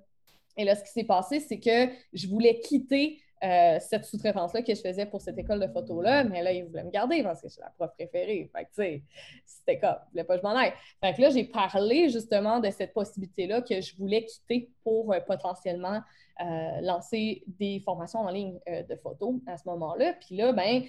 Et 0.56 0.64
là, 0.64 0.74
ce 0.74 0.82
qui 0.82 0.90
s'est 0.90 1.04
passé, 1.04 1.40
c'est 1.40 1.60
que 1.60 1.92
je 2.12 2.26
voulais 2.26 2.60
quitter 2.60 3.20
euh, 3.44 3.78
cette 3.80 4.04
sous-traitance-là 4.04 4.62
que 4.62 4.74
je 4.74 4.80
faisais 4.80 5.06
pour 5.06 5.20
cette 5.20 5.38
école 5.38 5.60
de 5.60 5.68
photo-là, 5.68 6.24
mais 6.24 6.42
là, 6.42 6.52
ils 6.52 6.64
voulaient 6.64 6.82
me 6.82 6.90
garder 6.90 7.22
parce 7.22 7.40
que 7.40 7.48
c'est 7.48 7.60
la 7.60 7.70
prof 7.70 7.92
préférée. 7.94 8.50
Fait 8.52 8.64
que, 8.64 8.68
tu 8.70 8.82
sais, 8.82 9.02
c'était 9.46 9.78
comme, 9.78 9.94
je 10.06 10.10
voulais 10.10 10.24
pas 10.24 10.34
que 10.34 10.42
je 10.42 10.46
m'en 10.46 10.56
aille. 10.56 10.72
Fait 11.00 11.14
que 11.14 11.22
là, 11.22 11.30
j'ai 11.30 11.44
parlé 11.44 12.08
justement 12.08 12.58
de 12.58 12.68
cette 12.70 12.92
possibilité-là 12.92 13.62
que 13.62 13.80
je 13.80 13.96
voulais 13.96 14.24
quitter 14.24 14.70
pour 14.82 15.12
euh, 15.12 15.20
potentiellement 15.20 16.00
euh, 16.40 16.80
lancer 16.82 17.44
des 17.46 17.80
formations 17.84 18.20
en 18.20 18.30
ligne 18.30 18.58
de 18.66 18.96
photo 18.96 19.40
à 19.46 19.56
ce 19.56 19.68
moment-là. 19.68 20.14
Puis 20.14 20.36
là, 20.36 20.52
ben, 20.52 20.82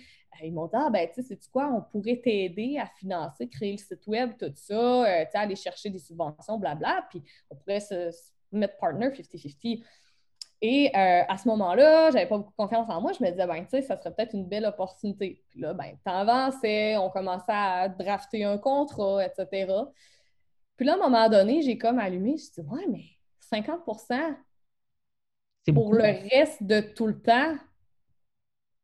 ils 0.44 0.54
m'ont 0.54 0.66
dit, 0.66 0.76
ah, 0.76 0.90
ben, 0.90 1.08
tu 1.08 1.22
sais, 1.22 1.28
c'est 1.28 1.52
quoi, 1.52 1.68
on 1.68 1.82
pourrait 1.82 2.22
t'aider 2.24 2.78
à 2.78 2.88
financer, 3.00 3.48
créer 3.48 3.74
le 3.74 3.78
site 3.78 4.06
web, 4.08 4.32
tout 4.40 4.52
ça, 4.56 5.04
tu 5.26 5.32
sais, 5.32 5.38
aller 5.38 5.56
chercher 5.56 5.90
des 5.90 6.00
subventions, 6.00 6.58
blabla. 6.58 7.06
Puis 7.10 7.24
on 7.50 7.56
pourrait 7.56 7.80
se 7.80 8.12
mettre 8.52 8.78
partner 8.78 9.10
50-50. 9.10 9.84
Et 10.62 10.92
euh, 10.94 11.24
à 11.28 11.38
ce 11.38 11.48
moment-là, 11.48 12.12
j'avais 12.12 12.26
pas 12.26 12.38
beaucoup 12.38 12.54
confiance 12.58 12.90
en 12.90 13.00
moi. 13.00 13.14
Je 13.14 13.24
me 13.24 13.30
disais, 13.30 13.48
ben, 13.48 13.64
tu 13.64 13.70
sais, 13.70 13.82
ça 13.82 13.98
serait 13.98 14.14
peut-être 14.14 14.34
une 14.34 14.46
belle 14.46 14.66
opportunité. 14.66 15.42
Puis 15.50 15.62
là, 15.62 15.74
ben, 15.74 15.98
t'avançais, 16.04 16.98
on 16.98 17.10
commençait 17.10 17.46
à 17.48 17.88
drafter 17.88 18.44
un 18.44 18.58
contrat, 18.58 19.26
etc. 19.26 19.74
Puis 20.76 20.86
là, 20.86 20.94
à 20.94 20.96
un 20.96 21.00
moment 21.00 21.30
donné, 21.30 21.62
j'ai 21.62 21.78
comme 21.78 22.00
allumé, 22.00 22.36
je 22.38 22.62
dit, 22.62 22.68
ouais, 22.68 22.86
mais 22.90 23.06
50% 23.54 24.36
pour 25.74 25.94
le 25.94 26.04
reste 26.04 26.64
de 26.64 26.82
tout 26.82 27.08
le 27.08 27.22
temps, 27.22 27.56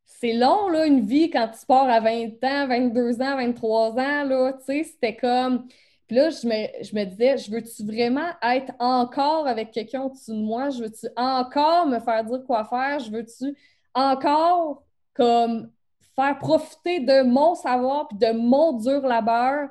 c'est 0.05 0.33
long, 0.33 0.69
là, 0.69 0.85
une 0.85 1.05
vie 1.05 1.29
quand 1.29 1.49
tu 1.49 1.65
pars 1.65 1.89
à 1.89 1.99
20 1.99 2.43
ans, 2.43 2.67
22 2.67 3.21
ans, 3.21 3.35
23 3.37 3.91
ans, 3.91 4.23
là, 4.23 4.53
tu 4.53 4.65
sais, 4.65 4.83
c'était 4.83 5.15
comme 5.15 5.67
puis 6.07 6.17
là, 6.17 6.29
je 6.29 6.45
me, 6.47 7.03
disais, 7.05 7.37
je 7.37 7.51
veux-tu 7.51 7.83
vraiment 7.83 8.29
être 8.43 8.73
encore 8.79 9.47
avec 9.47 9.71
quelqu'un 9.71 10.03
au-dessus 10.03 10.31
de 10.31 10.43
moi? 10.43 10.69
Je 10.69 10.83
veux-tu 10.83 11.07
encore 11.15 11.87
me 11.87 11.99
faire 11.99 12.23
dire 12.23 12.43
quoi 12.45 12.63
faire? 12.65 12.99
Je 12.99 13.09
veux-tu 13.09 13.57
encore 13.95 14.83
comme 15.15 15.71
faire 16.15 16.37
profiter 16.37 16.99
de 16.99 17.23
mon 17.23 17.55
savoir 17.55 18.07
puis 18.07 18.19
de 18.19 18.31
mon 18.33 18.73
dur 18.73 19.01
labeur? 19.01 19.69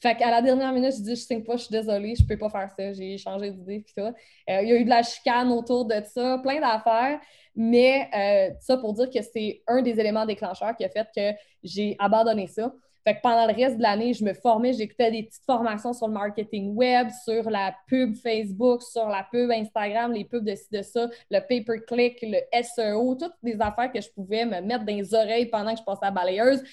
Fait 0.00 0.14
qu'à 0.14 0.30
la 0.30 0.42
dernière 0.42 0.72
minute, 0.72 0.92
je 0.96 1.02
dis, 1.02 1.16
je 1.16 1.22
sais 1.22 1.40
pas, 1.40 1.56
je 1.56 1.64
suis 1.64 1.72
désolée, 1.72 2.14
je 2.14 2.24
peux 2.24 2.36
pas 2.36 2.50
faire 2.50 2.70
ça, 2.70 2.92
j'ai 2.92 3.16
changé 3.16 3.50
d'idée 3.50 3.80
puis 3.80 3.94
ça. 3.96 4.08
Euh, 4.08 4.62
il 4.62 4.68
y 4.68 4.72
a 4.72 4.76
eu 4.76 4.84
de 4.84 4.90
la 4.90 5.02
chicane 5.02 5.50
autour 5.50 5.86
de 5.86 6.02
ça, 6.04 6.38
plein 6.42 6.60
d'affaires, 6.60 7.18
mais 7.54 8.08
euh, 8.14 8.54
ça 8.60 8.76
pour 8.76 8.92
dire 8.92 9.08
que 9.08 9.22
c'est 9.22 9.62
un 9.66 9.80
des 9.80 9.98
éléments 9.98 10.26
déclencheurs 10.26 10.76
qui 10.76 10.84
a 10.84 10.90
fait 10.90 11.08
que 11.16 11.38
j'ai 11.62 11.96
abandonné 11.98 12.46
ça. 12.46 12.72
Fait 13.06 13.14
que 13.14 13.20
pendant 13.22 13.46
le 13.46 13.54
reste 13.54 13.76
de 13.76 13.82
l'année, 13.82 14.12
je 14.14 14.24
me 14.24 14.34
formais, 14.34 14.72
j'écoutais 14.72 15.12
des 15.12 15.22
petites 15.22 15.44
formations 15.44 15.92
sur 15.92 16.08
le 16.08 16.12
marketing 16.12 16.74
web, 16.74 17.06
sur 17.24 17.48
la 17.48 17.72
pub 17.86 18.16
Facebook, 18.16 18.82
sur 18.82 19.06
la 19.08 19.22
pub 19.30 19.48
Instagram, 19.48 20.12
les 20.12 20.24
pubs 20.24 20.44
de 20.44 20.56
ci, 20.56 20.66
de 20.72 20.82
ça, 20.82 21.08
le 21.30 21.38
pay-per-click, 21.38 22.18
le 22.22 22.40
SEO, 22.64 23.14
toutes 23.14 23.36
des 23.44 23.60
affaires 23.60 23.92
que 23.92 24.00
je 24.00 24.10
pouvais 24.10 24.44
me 24.44 24.60
mettre 24.60 24.84
dans 24.84 24.92
les 24.92 25.14
oreilles 25.14 25.46
pendant 25.46 25.72
que 25.72 25.78
je 25.78 25.84
passais 25.84 26.02
à 26.02 26.06
la 26.06 26.10
balayeuse. 26.10 26.64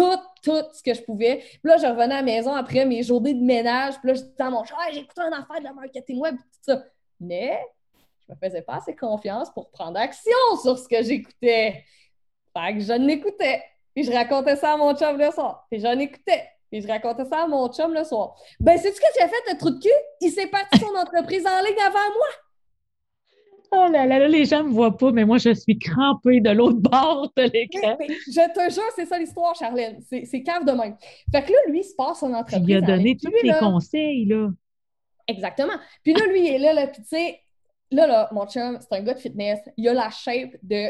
Tout 0.00 0.30
tout, 0.42 0.62
ce 0.72 0.82
que 0.82 0.94
je 0.94 1.02
pouvais. 1.02 1.36
Puis 1.36 1.60
là, 1.64 1.76
je 1.76 1.86
revenais 1.86 2.14
à 2.14 2.18
la 2.18 2.22
maison 2.22 2.54
après 2.54 2.84
mes 2.84 3.02
journées 3.02 3.34
de 3.34 3.42
ménage. 3.42 3.94
Puis 3.98 4.08
là, 4.08 4.14
je 4.14 4.20
disais 4.22 4.34
à 4.40 4.50
mon 4.50 4.64
chat, 4.64 4.76
j'ai 4.92 5.00
écouté 5.00 5.20
un 5.20 5.32
affaire 5.32 5.58
de 5.58 5.64
la 5.64 5.72
marketing 5.72 6.18
web, 6.18 6.36
tout 6.36 6.58
ça. 6.62 6.82
Mais 7.20 7.60
je 8.26 8.32
me 8.32 8.38
faisais 8.38 8.62
pas 8.62 8.76
assez 8.76 8.96
confiance 8.96 9.50
pour 9.52 9.70
prendre 9.70 9.98
action 9.98 10.32
sur 10.62 10.78
ce 10.78 10.88
que 10.88 11.02
j'écoutais. 11.02 11.84
Fait 12.56 12.74
que 12.74 12.80
je 12.80 12.92
l'écoutais. 12.92 13.62
Puis 13.94 14.04
je 14.04 14.12
racontais 14.12 14.56
ça 14.56 14.74
à 14.74 14.76
mon 14.76 14.94
chum 14.96 15.18
le 15.18 15.30
soir. 15.30 15.66
Puis 15.70 15.80
j'en 15.80 15.98
écoutais. 15.98 16.48
Puis 16.70 16.82
je 16.82 16.88
racontais 16.88 17.24
ça 17.24 17.44
à 17.44 17.46
mon 17.46 17.68
chum 17.72 17.92
le 17.92 18.04
soir. 18.04 18.36
Ben, 18.60 18.78
sais-tu 18.78 18.96
ce 18.96 19.00
que 19.00 19.12
tu 19.14 19.22
as 19.22 19.28
fait, 19.28 19.52
le 19.52 19.58
trou 19.58 19.70
de 19.70 19.80
cul? 19.80 19.88
Il 20.20 20.30
s'est 20.30 20.46
parti 20.46 20.78
son 20.78 20.94
entreprise 20.96 21.46
en 21.46 21.60
ligne 21.62 21.80
avant 21.84 21.98
moi. 21.98 22.28
Oh 23.72 23.86
là 23.88 24.04
là, 24.04 24.26
les 24.26 24.44
gens 24.46 24.64
ne 24.64 24.68
me 24.68 24.72
voient 24.72 24.96
pas, 24.96 25.12
mais 25.12 25.24
moi, 25.24 25.38
je 25.38 25.54
suis 25.54 25.78
crampée 25.78 26.40
de 26.40 26.50
l'autre 26.50 26.78
bord 26.90 27.30
de 27.36 27.42
l'écran. 27.42 27.96
Je 28.00 28.52
te 28.52 28.74
jure, 28.74 28.90
c'est 28.96 29.06
ça 29.06 29.18
l'histoire, 29.18 29.54
Charlène. 29.54 30.00
C'est 30.02 30.42
cave 30.42 30.64
de 30.64 30.72
même. 30.72 30.96
Fait 31.30 31.42
que 31.42 31.52
là, 31.52 31.58
lui, 31.68 31.80
il 31.80 31.84
se 31.84 31.94
passe 31.94 32.20
son 32.20 32.32
entreprise. 32.34 32.68
Il 32.68 32.76
a 32.76 32.80
donné 32.80 33.16
tous 33.16 33.32
les 33.42 33.52
conseils, 33.60 34.24
là. 34.24 34.48
Exactement. 35.28 35.74
Puis 36.02 36.12
là, 36.14 36.26
lui, 36.26 36.48
il 36.48 36.54
est 36.54 36.58
là, 36.58 36.72
là 36.72 36.86
puis 36.88 37.02
tu 37.02 37.08
sais, 37.08 37.40
là, 37.92 38.06
là, 38.08 38.28
mon 38.32 38.46
chum, 38.46 38.78
c'est 38.80 38.92
un 38.96 39.02
gars 39.02 39.14
de 39.14 39.20
fitness. 39.20 39.60
Il 39.76 39.88
a 39.88 39.94
la 39.94 40.10
shape 40.10 40.56
de 40.62 40.88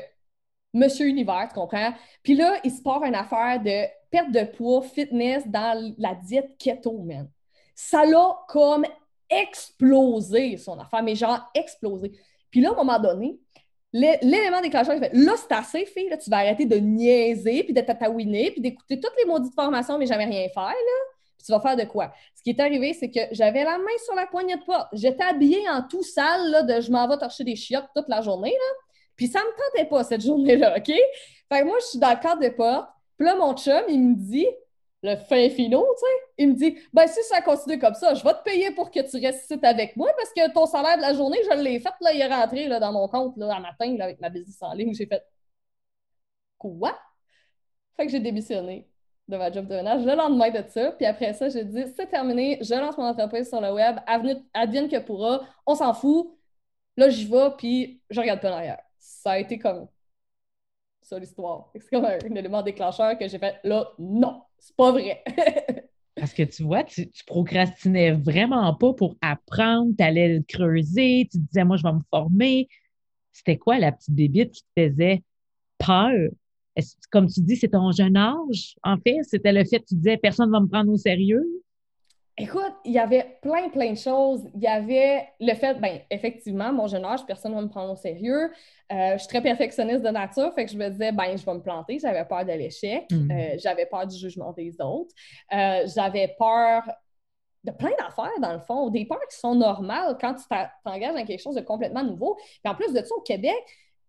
Monsieur 0.73 1.07
Univers, 1.07 1.49
tu 1.49 1.55
comprends? 1.55 1.93
Puis 2.23 2.35
là, 2.35 2.59
il 2.65 2.71
se 2.71 2.81
part 2.81 3.03
une 3.05 3.15
affaire 3.15 3.61
de 3.61 3.87
perte 4.11 4.31
de 4.31 4.45
poids, 4.45 4.83
fitness 4.83 5.47
dans 5.47 5.95
la 5.99 6.15
diète 6.15 6.57
keto, 6.59 7.03
man. 7.03 7.29
Ça 7.75 8.05
l'a 8.05 8.39
comme 8.49 8.87
explosé, 9.29 10.57
son 10.57 10.79
affaire, 10.79 11.03
mais 11.03 11.15
genre 11.15 11.51
explosé. 11.55 12.13
Puis 12.51 12.61
là, 12.61 12.71
à 12.71 12.73
un 12.73 12.77
moment 12.77 12.99
donné, 12.99 13.39
l'élément 13.93 14.61
déclencheur, 14.61 14.95
il 14.95 15.01
fait 15.01 15.13
là, 15.13 15.33
c'est 15.37 15.55
assez, 15.55 15.87
fille, 15.87 16.09
là, 16.09 16.17
tu 16.17 16.31
vas 16.31 16.39
arrêter 16.39 16.67
de 16.67 16.77
niaiser, 16.77 17.65
puis 17.65 17.73
de 17.73 17.81
tatouiner, 17.81 18.51
puis 18.53 18.61
d'écouter 18.61 19.01
toutes 19.01 19.15
les 19.19 19.25
maudites 19.25 19.55
formations, 19.55 19.99
mais 19.99 20.07
jamais 20.07 20.27
rien 20.27 20.49
faire, 20.49 20.65
là. 20.65 20.99
Puis 21.37 21.47
tu 21.47 21.53
vas 21.53 21.61
faire 21.61 21.77
de 21.77 21.85
quoi? 21.85 22.13
Ce 22.35 22.43
qui 22.43 22.51
est 22.51 22.61
arrivé, 22.61 22.93
c'est 22.93 23.11
que 23.11 23.21
j'avais 23.33 23.65
la 23.65 23.79
main 23.79 23.99
sur 24.05 24.15
la 24.15 24.27
poignée 24.27 24.57
de 24.57 24.65
porte. 24.65 24.89
J'étais 24.93 25.25
habillée 25.25 25.69
en 25.69 25.83
tout 25.83 26.03
sale, 26.03 26.51
là, 26.51 26.63
de 26.63 26.81
je 26.81 26.91
m'en 26.91 27.09
vais 27.09 27.17
torcher 27.17 27.45
des 27.45 27.57
chiottes 27.57 27.89
toute 27.95 28.09
la 28.09 28.21
journée, 28.21 28.51
là. 28.51 28.77
Puis 29.17 29.27
ça 29.27 29.41
me 29.41 29.51
tentait 29.51 29.89
pas, 29.89 30.05
cette 30.05 30.23
journée-là, 30.23 30.77
OK? 30.79 30.87
Fait 30.87 31.61
que 31.61 31.65
moi, 31.65 31.77
je 31.81 31.87
suis 31.87 31.99
dans 31.99 32.11
le 32.11 32.21
cadre 32.21 32.43
de 32.43 32.49
porte. 32.49 32.89
Puis 33.17 33.27
là, 33.27 33.37
mon 33.37 33.55
chum, 33.55 33.83
il 33.89 34.01
me 34.01 34.15
dit, 34.15 34.47
le 35.03 35.17
fin 35.17 35.49
finot, 35.51 35.87
tu 35.95 36.01
sais, 36.01 36.33
il 36.39 36.49
me 36.51 36.55
dit 36.55 36.79
Ben, 36.93 37.07
si 37.07 37.23
ça 37.25 37.41
continue 37.43 37.79
comme 37.79 37.95
ça, 37.95 38.15
je 38.15 38.23
vais 38.23 38.35
te 38.35 38.43
payer 38.43 38.71
pour 38.73 38.91
que 38.91 39.01
tu 39.01 39.17
restes 39.25 39.65
avec 39.65 39.97
moi 39.97 40.11
parce 40.17 40.31
que 40.33 40.53
ton 40.53 40.67
salaire 40.67 40.97
de 40.97 41.03
la 41.03 41.15
journée, 41.15 41.39
je 41.51 41.57
l'ai 41.63 41.81
fait, 41.81 41.93
là, 42.01 42.13
il 42.13 42.21
est 42.21 42.27
rentré 42.27 42.69
là, 42.69 42.81
dans 42.81 42.93
mon 42.93 43.09
compte 43.09 43.37
là, 43.39 43.57
à 43.57 43.61
matin 43.61 43.97
là, 43.97 44.05
avec 44.05 44.21
ma 44.21 44.29
business 44.29 44.59
en 44.63 44.73
ligne. 44.75 44.95
J'ai 44.95 45.07
fait 45.07 45.23
Quoi? 46.59 46.99
Fait 47.97 48.07
que 48.07 48.13
j'ai 48.13 48.21
démissionné 48.21 48.89
de 49.29 49.37
ma 49.37 49.51
job 49.53 49.67
de 49.67 49.75
ménage 49.77 50.05
le 50.05 50.15
lendemain 50.15 50.51
de 50.51 50.63
ça. 50.69 50.93
Puis 50.93 51.07
après 51.07 51.33
ça, 51.35 51.49
j'ai 51.49 51.65
dit 51.65 51.85
C'est 51.97 52.07
terminé, 52.09 52.59
je 52.63 52.75
lance 52.75 52.99
mon 52.99 53.05
entreprise 53.05 53.49
sur 53.49 53.61
le 53.61 53.73
web, 53.73 53.99
advienne 54.55 54.89
que 54.89 54.99
pourra, 54.99 55.43
on 55.67 55.75
s'en 55.75 55.95
fout. 55.95 56.37
Là, 56.97 57.09
j'y 57.09 57.27
vais, 57.27 57.51
puis 57.57 58.03
je 58.11 58.21
regarde 58.21 58.41
pas 58.41 58.51
derrière. 58.51 58.83
Ça 58.99 59.33
a 59.33 59.39
été 59.39 59.59
comme 59.59 59.89
ça 61.03 61.19
l'histoire. 61.19 61.71
C'est 61.75 61.91
comme 61.91 62.05
un, 62.05 62.19
élément 62.37 62.63
déclencheur 62.63 63.19
que 63.19 63.29
j'ai 63.29 63.39
fait 63.39 63.57
là, 63.65 63.91
non, 63.99 64.43
c'est 64.59 64.77
pas 64.77 64.93
vrai. 64.93 65.23
Parce 66.17 66.35
que 66.35 66.43
tu 66.43 66.65
vois, 66.65 66.85
tu, 66.85 67.09
procrastinais 67.27 68.13
vraiment 68.13 68.75
pas 68.75 68.93
pour 68.93 69.17
apprendre, 69.23 69.93
tu 69.97 70.05
allais 70.05 70.37
le 70.37 70.43
creuser, 70.47 71.29
tu 71.31 71.39
disais, 71.39 71.65
moi, 71.65 71.77
je 71.77 71.83
vais 71.83 71.93
me 71.93 72.03
former. 72.11 72.69
C'était 73.33 73.57
quoi 73.57 73.79
la 73.79 73.93
petite 73.93 74.15
bébite 74.15 74.53
qui 74.53 74.63
te 74.77 74.89
faisait 74.89 75.23
peur? 75.79 76.13
Comme 77.11 77.27
tu 77.27 77.41
dis, 77.41 77.57
c'est 77.57 77.69
ton 77.69 77.91
jeune 77.93 78.17
âge, 78.17 78.77
en 78.83 78.99
fait? 78.99 79.19
C'était 79.23 79.53
le 79.53 79.65
fait 79.65 79.81
que 79.81 79.87
tu 79.87 79.95
disais, 79.95 80.17
personne 80.19 80.49
ne 80.49 80.53
va 80.53 80.61
me 80.61 80.67
prendre 80.67 80.93
au 80.93 80.97
sérieux? 80.97 81.47
Écoute, 82.43 82.73
il 82.85 82.93
y 82.93 82.99
avait 82.99 83.39
plein, 83.43 83.69
plein 83.69 83.93
de 83.93 83.99
choses. 83.99 84.49
Il 84.55 84.63
y 84.63 84.67
avait 84.67 85.29
le 85.41 85.55
fait, 85.55 85.75
ben, 85.75 86.01
effectivement, 86.11 86.73
mon 86.73 86.87
jeune 86.87 87.05
âge, 87.05 87.27
personne 87.27 87.53
ne 87.53 87.57
va 87.57 87.63
me 87.63 87.69
prendre 87.69 87.93
au 87.93 87.97
sérieux. 87.97 88.51
Euh, 88.91 89.13
je 89.13 89.19
suis 89.19 89.29
très 89.29 89.43
perfectionniste 89.43 90.03
de 90.03 90.09
nature, 90.09 90.53
fait 90.55 90.65
que 90.65 90.73
je 90.73 90.77
me 90.77 90.89
disais, 90.89 91.13
ben, 91.13 91.37
je 91.37 91.45
vais 91.45 91.55
me 91.55 91.61
planter. 91.61 91.99
J'avais 91.99 92.25
peur 92.25 92.45
de 92.45 92.53
l'échec. 92.53 93.05
Mm. 93.11 93.31
Euh, 93.31 93.57
j'avais 93.59 93.85
peur 93.85 94.07
du 94.07 94.17
jugement 94.17 94.53
des 94.53 94.75
autres. 94.81 95.15
Euh, 95.53 95.87
j'avais 95.95 96.35
peur 96.39 96.83
de 97.63 97.73
plein 97.73 97.91
d'affaires, 97.99 98.41
dans 98.41 98.55
le 98.55 98.61
fond. 98.61 98.89
Des 98.89 99.05
peurs 99.05 99.27
qui 99.31 99.37
sont 99.37 99.55
normales 99.55 100.17
quand 100.19 100.35
tu 100.35 100.45
t'engages 100.83 101.15
dans 101.15 101.25
quelque 101.25 101.43
chose 101.43 101.57
de 101.57 101.61
complètement 101.61 102.03
nouveau. 102.03 102.37
Puis 102.37 102.73
en 102.73 102.75
plus 102.75 102.93
de 102.93 103.05
ça, 103.05 103.15
au 103.15 103.21
Québec, 103.21 103.55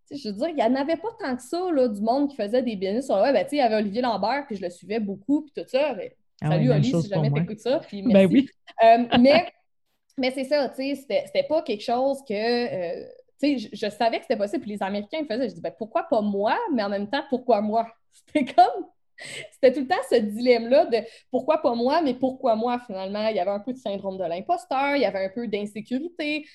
je 0.10 0.30
veux 0.30 0.36
dire, 0.36 0.50
il 0.50 0.56
n'y 0.56 0.64
en 0.64 0.76
avait 0.76 0.98
pas 0.98 1.10
tant 1.20 1.36
que 1.36 1.42
ça, 1.42 1.60
là, 1.72 1.88
du 1.88 2.02
monde 2.02 2.30
qui 2.30 2.36
faisait 2.36 2.62
des 2.62 2.76
business 2.76 3.06
sur 3.06 3.18
le 3.18 3.24
web. 3.24 3.34
Ben, 3.34 3.46
il 3.52 3.58
y 3.58 3.62
avait 3.62 3.76
Olivier 3.76 4.02
Lambert, 4.02 4.46
puis 4.48 4.56
je 4.56 4.62
le 4.62 4.70
suivais 4.70 5.00
beaucoup, 5.00 5.42
puis 5.42 5.52
tout 5.56 5.70
ça. 5.70 5.96
Ah 6.42 6.50
Salut 6.50 6.72
Oli, 6.72 6.92
si 7.02 7.08
jamais 7.08 7.32
tu 7.32 7.42
écoutes 7.42 7.60
ça. 7.60 7.80
Puis 7.80 8.02
ben 8.02 8.28
oui. 8.30 8.50
Euh, 8.84 9.06
mais 9.20 9.52
mais 10.18 10.32
c'est 10.32 10.44
ça, 10.44 10.70
tu 10.70 10.96
sais, 10.96 10.96
c'était 11.26 11.44
pas 11.44 11.62
quelque 11.62 11.84
chose 11.84 12.20
que. 12.28 12.34
Euh, 12.34 13.06
tu 13.42 13.60
sais, 13.60 13.70
je, 13.74 13.90
savais 13.90 14.18
que 14.18 14.24
c'était 14.24 14.38
possible, 14.38 14.62
puis 14.62 14.72
les 14.72 14.84
Américains 14.84 15.22
me 15.22 15.28
faisaient. 15.28 15.50
Je 15.50 15.56
dis, 15.56 15.62
ben, 15.62 15.74
pourquoi 15.76 16.04
pas 16.04 16.22
moi, 16.22 16.58
mais 16.74 16.84
en 16.84 16.90
même 16.90 17.10
temps, 17.10 17.24
pourquoi 17.30 17.62
moi? 17.62 17.88
C'était 18.12 18.54
comme. 18.54 18.86
C'était 19.52 19.72
tout 19.72 19.82
le 19.82 19.88
temps 19.88 20.02
ce 20.10 20.16
dilemme-là 20.16 20.86
de 20.88 20.98
pourquoi 21.30 21.62
pas 21.62 21.76
moi, 21.76 22.02
mais 22.02 22.16
pourquoi 22.16 22.56
moi 22.56 22.80
finalement? 22.88 23.28
Il 23.28 23.36
y 23.36 23.40
avait 23.40 23.52
un 23.52 23.60
peu 23.60 23.72
de 23.72 23.78
syndrome 23.78 24.18
de 24.18 24.24
l'imposteur, 24.24 24.96
il 24.96 25.02
y 25.02 25.06
avait 25.06 25.26
un 25.26 25.30
peu 25.30 25.48
d'insécurité, 25.48 26.46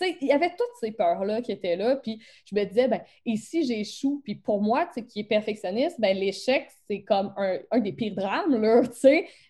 il 0.00 0.28
y 0.28 0.32
avait 0.32 0.50
toutes 0.50 0.76
ces 0.80 0.92
peurs-là 0.92 1.42
qui 1.42 1.52
étaient 1.52 1.76
là. 1.76 1.96
Puis 1.96 2.20
je 2.44 2.54
me 2.54 2.64
disais, 2.64 2.88
ben, 2.88 3.02
et 3.24 3.36
si 3.36 3.64
j'échoue? 3.64 4.20
Puis 4.24 4.36
pour 4.36 4.62
moi, 4.62 4.86
qui 4.86 5.20
est 5.20 5.24
perfectionniste, 5.24 6.00
ben, 6.00 6.16
l'échec, 6.16 6.68
c'est 6.88 7.02
comme 7.02 7.34
un, 7.36 7.80
des 7.80 7.92
pires 7.92 8.14
drames. 8.14 8.60
Là, 8.60 8.82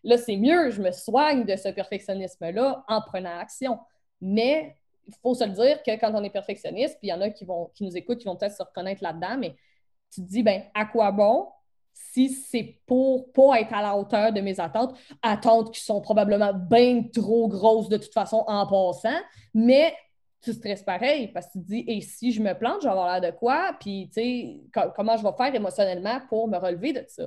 là 0.05 0.19
c'est 0.19 0.37
mieux, 0.37 0.71
je 0.71 0.83
me 0.83 0.91
soigne 0.93 1.45
de 1.45 1.57
ce 1.57 1.69
perfectionnisme-là 1.69 2.85
en 2.89 3.01
prenant 3.03 3.39
action. 3.39 3.79
Mais 4.21 4.77
il 5.07 5.15
faut 5.23 5.35
se 5.35 5.45
le 5.45 5.51
dire 5.51 5.83
que 5.83 5.93
quand 6.01 6.13
on 6.15 6.25
est 6.25 6.31
perfectionniste, 6.31 6.99
puis 6.99 7.09
il 7.09 7.11
y 7.11 7.13
en 7.13 7.21
a 7.21 7.31
qui, 7.31 7.45
vont, 7.45 7.71
qui 7.75 7.85
nous 7.85 7.97
écoutent, 7.97 8.19
qui 8.19 8.27
vont 8.27 8.37
peut-être 8.37 8.57
se 8.57 8.63
reconnaître 8.63 9.03
là-dedans, 9.03 9.37
mais 9.39 9.55
tu 10.13 10.23
te 10.23 10.27
dis, 10.29 10.43
ben, 10.43 10.63
à 10.75 10.87
quoi 10.87 11.13
bon 11.13 11.49
si 12.13 12.29
c'est 12.29 12.79
pour 12.87 13.33
pas 13.33 13.61
être 13.61 13.73
à 13.73 13.81
la 13.81 13.97
hauteur 13.97 14.33
de 14.33 14.41
mes 14.41 14.61
attentes, 14.61 14.95
attentes 15.23 15.73
qui 15.73 15.81
sont 15.81 16.01
probablement 16.01 16.53
bien 16.53 17.03
trop 17.13 17.49
grosses 17.49 17.89
de 17.89 17.97
toute 17.97 18.13
façon 18.13 18.45
en 18.47 18.67
passant, 18.67 19.19
mais 19.55 19.95
tu 20.43 20.53
stresses 20.53 20.83
pareil 20.83 21.29
parce 21.29 21.47
que 21.47 21.53
tu 21.53 21.61
te 21.61 21.67
dis, 21.67 21.85
et 21.89 22.01
si 22.01 22.33
je 22.33 22.43
me 22.43 22.53
plante, 22.55 22.81
je 22.83 22.87
vais 22.87 22.91
avoir 22.93 23.21
l'air 23.21 23.33
de 23.33 23.37
quoi? 23.37 23.77
Puis, 23.81 24.09
tu 24.09 24.15
sais, 24.15 24.61
comment 24.95 25.17
je 25.17 25.23
vais 25.23 25.33
faire 25.37 25.55
émotionnellement 25.55 26.21
pour 26.29 26.49
me 26.49 26.59
relever 26.59 26.93
de 26.93 27.05
ça? 27.09 27.27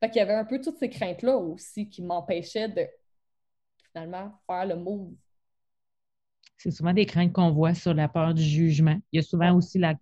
Fait 0.00 0.08
qu'il 0.10 0.18
y 0.18 0.22
avait 0.22 0.34
un 0.34 0.44
peu 0.44 0.60
toutes 0.60 0.78
ces 0.78 0.90
craintes-là 0.90 1.36
aussi 1.36 1.88
qui 1.88 2.02
m'empêchaient 2.02 2.68
de 2.68 2.86
finalement 3.92 4.32
faire 4.46 4.66
le 4.66 4.76
move. 4.76 5.12
C'est 6.58 6.72
souvent 6.72 6.92
des 6.92 7.06
craintes 7.06 7.32
qu'on 7.32 7.52
voit 7.52 7.74
sur 7.74 7.94
la 7.94 8.08
peur 8.08 8.34
du 8.34 8.42
jugement. 8.42 8.96
Il 9.12 9.18
y 9.18 9.20
a 9.20 9.22
souvent 9.22 9.54
aussi 9.54 9.78
la, 9.78 9.94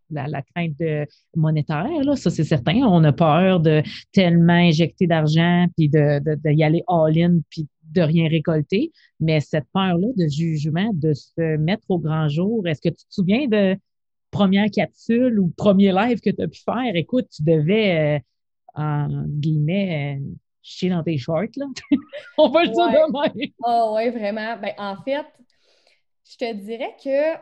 crainte 0.55 0.79
de 0.79 1.07
monétaire, 1.35 2.03
là, 2.03 2.17
ça 2.17 2.31
c'est 2.31 2.45
certain. 2.45 2.77
On 2.77 3.05
a 3.05 3.13
peur 3.13 3.61
de 3.61 3.83
tellement 4.13 4.55
injecter 4.55 5.07
d'argent, 5.07 5.67
puis 5.77 5.91
de, 5.91 6.19
de, 6.19 6.63
aller 6.63 6.83
all-in, 6.89 7.41
puis 7.51 7.69
de 7.93 8.01
rien 8.01 8.27
récolter. 8.29 8.91
Mais 9.21 9.41
cette 9.41 9.67
peur-là 9.75 10.09
de 10.17 10.29
jugement, 10.29 10.91
de 10.95 11.13
se 11.13 11.59
mettre 11.59 11.91
au 11.91 11.99
grand 11.99 12.29
jour, 12.29 12.67
est-ce 12.67 12.81
que 12.81 12.89
tu 12.89 13.05
te 13.05 13.15
souviens 13.15 13.47
de 13.49 13.77
première 14.31 14.71
capsule 14.71 15.39
ou 15.39 15.49
premier 15.59 15.93
live 15.93 16.21
que 16.21 16.31
tu 16.31 16.43
as 16.43 16.49
pu 16.49 16.61
faire? 16.65 16.95
Écoute, 16.97 17.27
tu 17.37 17.43
devais, 17.43 18.17
euh, 18.17 18.81
en 18.81 19.25
guillemets, 19.27 20.19
euh, 20.19 20.25
chier 20.63 20.89
dans 20.89 21.03
tes 21.03 21.19
shorts, 21.19 21.55
là. 21.57 21.67
On 22.39 22.49
va 22.49 22.65
le 22.65 22.71
dire 22.71 22.89
demain. 22.89 23.51
Oh, 23.63 23.95
oui, 23.97 24.09
vraiment. 24.11 24.57
Ben, 24.61 24.73
en 24.79 24.97
fait, 25.03 25.27
je 26.29 26.37
te 26.37 26.53
dirais 26.53 26.97
que 27.03 27.39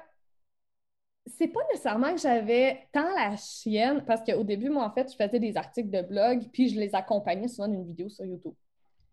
c'est 1.27 1.49
pas 1.49 1.61
nécessairement 1.71 2.15
que 2.15 2.21
j'avais 2.21 2.87
tant 2.93 3.09
la 3.15 3.37
chienne, 3.37 4.05
parce 4.07 4.23
qu'au 4.23 4.45
début, 4.45 4.69
moi, 4.69 4.85
en 4.85 4.91
fait, 4.91 5.11
je 5.11 5.17
faisais 5.17 5.41
des 5.41 5.57
articles 5.57 5.91
de 5.91 6.03
blog, 6.03 6.43
puis 6.53 6.69
je 6.69 6.79
les 6.79 6.95
accompagnais 6.95 7.49
souvent 7.49 7.69
d'une 7.69 7.85
vidéo 7.85 8.09
sur 8.09 8.25
YouTube. 8.25 8.53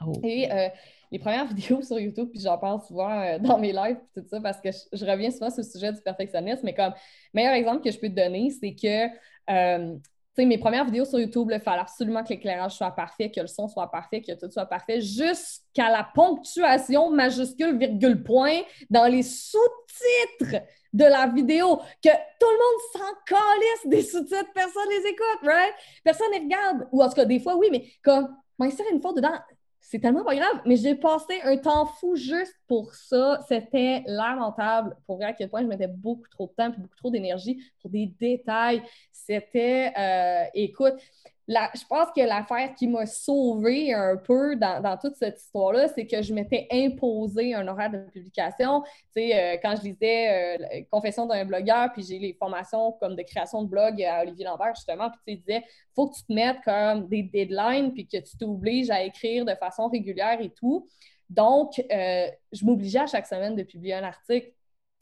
Oh. 0.05 0.13
Et 0.23 0.51
euh, 0.51 0.67
les 1.11 1.19
premières 1.19 1.47
vidéos 1.53 1.81
sur 1.81 1.99
YouTube, 1.99 2.29
puis 2.31 2.41
j'en 2.41 2.57
parle 2.57 2.81
souvent 2.81 3.21
euh, 3.21 3.39
dans 3.39 3.57
mes 3.57 3.71
lives, 3.71 3.99
tout 4.13 4.23
ça, 4.29 4.41
parce 4.41 4.59
que 4.59 4.69
je, 4.71 5.05
reviens 5.05 5.31
souvent 5.31 5.49
sur 5.49 5.61
le 5.61 5.67
sujet 5.67 5.93
du 5.93 6.01
perfectionnisme, 6.01 6.61
mais 6.63 6.73
comme 6.73 6.93
meilleur 7.33 7.53
exemple 7.53 7.83
que 7.83 7.91
je 7.91 7.99
peux 7.99 8.09
te 8.09 8.15
donner, 8.15 8.49
c'est 8.49 8.75
que 8.75 9.07
euh, 9.49 9.95
sais, 10.35 10.45
mes 10.45 10.57
premières 10.57 10.85
vidéos 10.85 11.05
sur 11.05 11.19
YouTube, 11.19 11.49
il 11.51 11.59
fallait 11.59 11.81
absolument 11.81 12.23
que 12.23 12.29
l'éclairage 12.29 12.73
soit 12.73 12.91
parfait, 12.91 13.31
que 13.31 13.41
le 13.41 13.47
son 13.47 13.67
soit 13.67 13.89
parfait, 13.89 14.21
que 14.21 14.31
tout 14.33 14.49
soit 14.51 14.65
parfait, 14.65 15.01
jusqu'à 15.01 15.89
la 15.89 16.07
ponctuation 16.15 17.11
majuscule, 17.11 17.77
virgule, 17.77 18.23
point, 18.23 18.61
dans 18.89 19.05
les 19.05 19.23
sous-titres 19.23 20.63
de 20.93 21.05
la 21.05 21.27
vidéo, 21.27 21.77
que 22.03 22.09
tout 22.09 22.49
le 22.49 22.57
monde 22.57 22.81
s'en 22.93 23.13
calisse 23.25 23.87
des 23.87 24.03
sous-titres, 24.03 24.51
personne 24.53 24.89
les 24.89 25.09
écoute, 25.09 25.39
right? 25.43 25.73
Personne 26.03 26.31
les 26.33 26.39
regarde. 26.39 26.87
Ou 26.91 27.01
en 27.01 27.09
tout 27.09 27.15
cas, 27.15 27.25
des 27.25 27.39
fois, 27.39 27.55
oui, 27.55 27.67
mais 27.71 27.85
comme, 28.03 28.35
m'insérer 28.57 28.89
une 28.91 29.01
faute 29.01 29.15
dedans, 29.15 29.37
c'est 29.91 29.99
tellement 29.99 30.23
pas 30.23 30.35
grave, 30.35 30.61
mais 30.65 30.77
j'ai 30.77 30.95
passé 30.95 31.41
un 31.43 31.57
temps 31.57 31.85
fou 31.85 32.15
juste 32.15 32.55
pour 32.65 32.93
ça. 32.93 33.41
C'était 33.49 34.03
lamentable 34.07 34.95
pour 35.05 35.17
voir 35.17 35.31
à 35.31 35.33
quel 35.33 35.49
point 35.49 35.63
je 35.63 35.67
mettais 35.67 35.89
beaucoup 35.89 36.29
trop 36.29 36.47
de 36.47 36.53
temps 36.53 36.71
et 36.71 36.79
beaucoup 36.79 36.95
trop 36.95 37.11
d'énergie 37.11 37.61
pour 37.81 37.91
des 37.91 38.05
détails. 38.05 38.81
C'était, 39.11 39.91
euh, 39.97 40.45
écoute, 40.53 40.93
je 41.47 41.85
pense 41.87 42.07
que 42.15 42.21
l'affaire 42.21 42.73
qui 42.75 42.87
m'a 42.87 43.05
sauvée 43.05 43.93
un 43.93 44.17
peu 44.17 44.55
dans, 44.55 44.97
toute 45.01 45.15
cette 45.15 45.39
histoire-là, 45.39 45.87
c'est 45.89 46.05
que 46.05 46.21
je 46.21 46.33
m'étais 46.33 46.67
imposé 46.71 47.53
un 47.53 47.67
horaire 47.67 47.91
de 47.91 47.97
publication. 48.11 48.83
Euh, 49.17 49.57
quand 49.61 49.75
je 49.75 49.89
lisais 49.89 50.59
euh, 50.59 50.83
Confession 50.91 51.25
d'un 51.25 51.45
blogueur, 51.45 51.91
puis 51.93 52.03
j'ai 52.03 52.19
les 52.19 52.33
formations 52.33 52.93
comme 52.93 53.15
de 53.15 53.23
création 53.23 53.63
de 53.63 53.69
blog 53.69 54.01
à 54.03 54.21
Olivier 54.21 54.45
Lambert, 54.45 54.75
justement, 54.75 55.09
puis 55.09 55.35
tu 55.37 55.41
disais, 55.41 55.63
faut 55.95 56.09
que 56.09 56.15
tu 56.15 56.23
te 56.23 56.33
mettes 56.33 56.61
comme 56.63 57.07
des 57.07 57.23
deadlines, 57.23 57.93
puis 57.93 58.07
que 58.07 58.17
tu 58.17 58.37
t'obliges 58.37 58.89
à 58.89 59.03
écrire 59.03 59.45
de 59.45 59.55
façon 59.55 59.87
régulière 59.87 60.39
et 60.39 60.49
tout. 60.49 60.87
Donc, 61.29 61.79
euh, 61.79 62.27
je 62.51 62.65
m'obligeais 62.65 62.99
à 62.99 63.07
chaque 63.07 63.25
semaine 63.25 63.55
de 63.55 63.63
publier 63.63 63.93
un 63.93 64.03
article. 64.03 64.51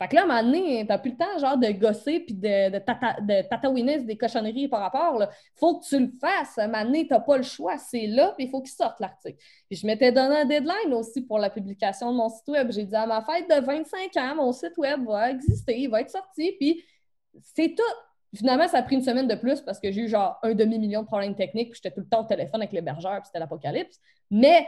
Fait 0.02 0.08
que 0.08 0.16
là, 0.16 0.22
à 0.22 0.24
un 0.24 0.44
moment 0.44 0.86
t'as 0.88 0.98
plus 0.98 1.12
le 1.12 1.18
temps, 1.18 1.40
genre, 1.40 1.58
de 1.58 1.72
gosser 1.72 2.22
puis 2.22 2.34
de, 2.34 2.70
de, 2.70 4.06
des 4.06 4.18
cochonneries 4.18 4.70
par 4.70 4.80
rapport. 4.80 5.22
Il 5.22 5.60
faut 5.60 5.80
que 5.80 5.86
tu 5.86 6.00
le 6.00 6.12
fasses. 6.22 6.58
À 6.58 6.64
un 6.64 6.68
moment 6.68 7.04
t'as 7.10 7.20
pas 7.20 7.36
le 7.36 7.44
choix. 7.44 7.78
C'est 7.78 8.08
là, 8.08 8.34
puis 8.38 8.46
il 8.46 8.50
faut 8.50 8.62
qu'il 8.62 8.72
sorte 8.72 9.02
l'article. 9.02 9.38
Puis 9.70 9.78
je 9.78 9.86
m'étais 9.86 10.14
donné 10.14 10.38
un 10.38 10.46
deadline 10.46 10.94
aussi 10.94 11.22
pour 11.22 11.38
la 11.38 11.50
publication 11.50 12.14
de 12.14 12.18
mon 12.18 12.30
site 12.30 12.48
web. 12.48 12.72
J'ai 12.72 12.86
dit 12.86 12.96
à 12.96 13.06
ma 13.06 13.22
fête 13.22 13.50
de 13.50 13.66
25 13.66 14.16
ans, 14.18 14.36
mon 14.36 14.54
site 14.54 14.78
web 14.78 15.06
va 15.06 15.32
exister, 15.32 15.78
il 15.78 15.90
va 15.90 16.00
être 16.00 16.12
sorti, 16.12 16.54
puis 16.58 16.82
c'est 17.42 17.76
tout. 17.76 17.84
Finalement, 18.36 18.68
ça 18.68 18.78
a 18.78 18.84
pris 18.84 18.96
une 18.96 19.02
semaine 19.02 19.28
de 19.28 19.36
plus 19.36 19.60
parce 19.62 19.80
que 19.80 19.92
j'ai 19.92 20.02
eu 20.04 20.08
genre 20.08 20.38
un 20.44 20.54
demi-million 20.54 21.02
de 21.02 21.08
problèmes 21.08 21.36
techniques, 21.36 21.72
puis 21.72 21.82
j'étais 21.84 21.94
tout 21.94 22.02
le 22.02 22.08
temps 22.08 22.22
au 22.22 22.28
téléphone 22.28 22.62
avec 22.62 22.72
l'hébergeur, 22.72 23.16
puis 23.16 23.26
c'était 23.26 23.40
l'apocalypse. 23.40 24.00
Mais 24.32 24.68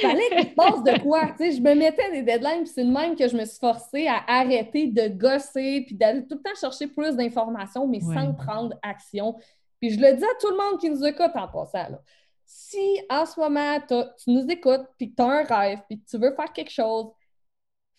fallait 0.00 0.28
qu'il 0.30 0.48
se 0.50 0.54
passe 0.54 0.82
de 0.82 1.02
quoi? 1.02 1.26
Tu 1.36 1.36
sais, 1.38 1.52
je 1.52 1.62
me 1.62 1.74
mettais 1.74 2.10
des 2.10 2.22
deadlines, 2.22 2.64
puis 2.64 2.72
c'est 2.74 2.84
de 2.84 2.90
même 2.90 3.16
que 3.16 3.28
je 3.28 3.36
me 3.36 3.44
suis 3.44 3.58
forcée 3.58 4.06
à 4.06 4.22
arrêter 4.26 4.88
de 4.88 5.08
gosser, 5.08 5.84
puis 5.86 5.94
d'aller 5.94 6.26
tout 6.26 6.36
le 6.36 6.42
temps 6.42 6.58
chercher 6.58 6.86
plus 6.86 7.16
d'informations, 7.16 7.86
mais 7.86 8.00
sans 8.00 8.32
prendre 8.34 8.76
action. 8.82 9.36
Puis 9.80 9.90
je 9.90 10.00
le 10.00 10.14
dis 10.14 10.24
à 10.24 10.38
tout 10.40 10.50
le 10.50 10.56
monde 10.56 10.80
qui 10.80 10.90
nous 10.90 11.04
écoute 11.04 11.30
en 11.34 11.48
passant. 11.48 11.90
Là. 11.90 12.00
Si 12.44 13.00
en 13.10 13.26
ce 13.26 13.38
moment, 13.38 13.78
tu 13.88 14.30
nous 14.30 14.46
écoutes, 14.48 14.86
puis 14.96 15.10
que 15.10 15.16
tu 15.16 15.22
as 15.22 15.26
un 15.26 15.42
rêve, 15.44 15.80
puis 15.88 16.00
que 16.00 16.08
tu 16.08 16.18
veux 16.18 16.34
faire 16.34 16.52
quelque 16.52 16.72
chose, 16.72 17.12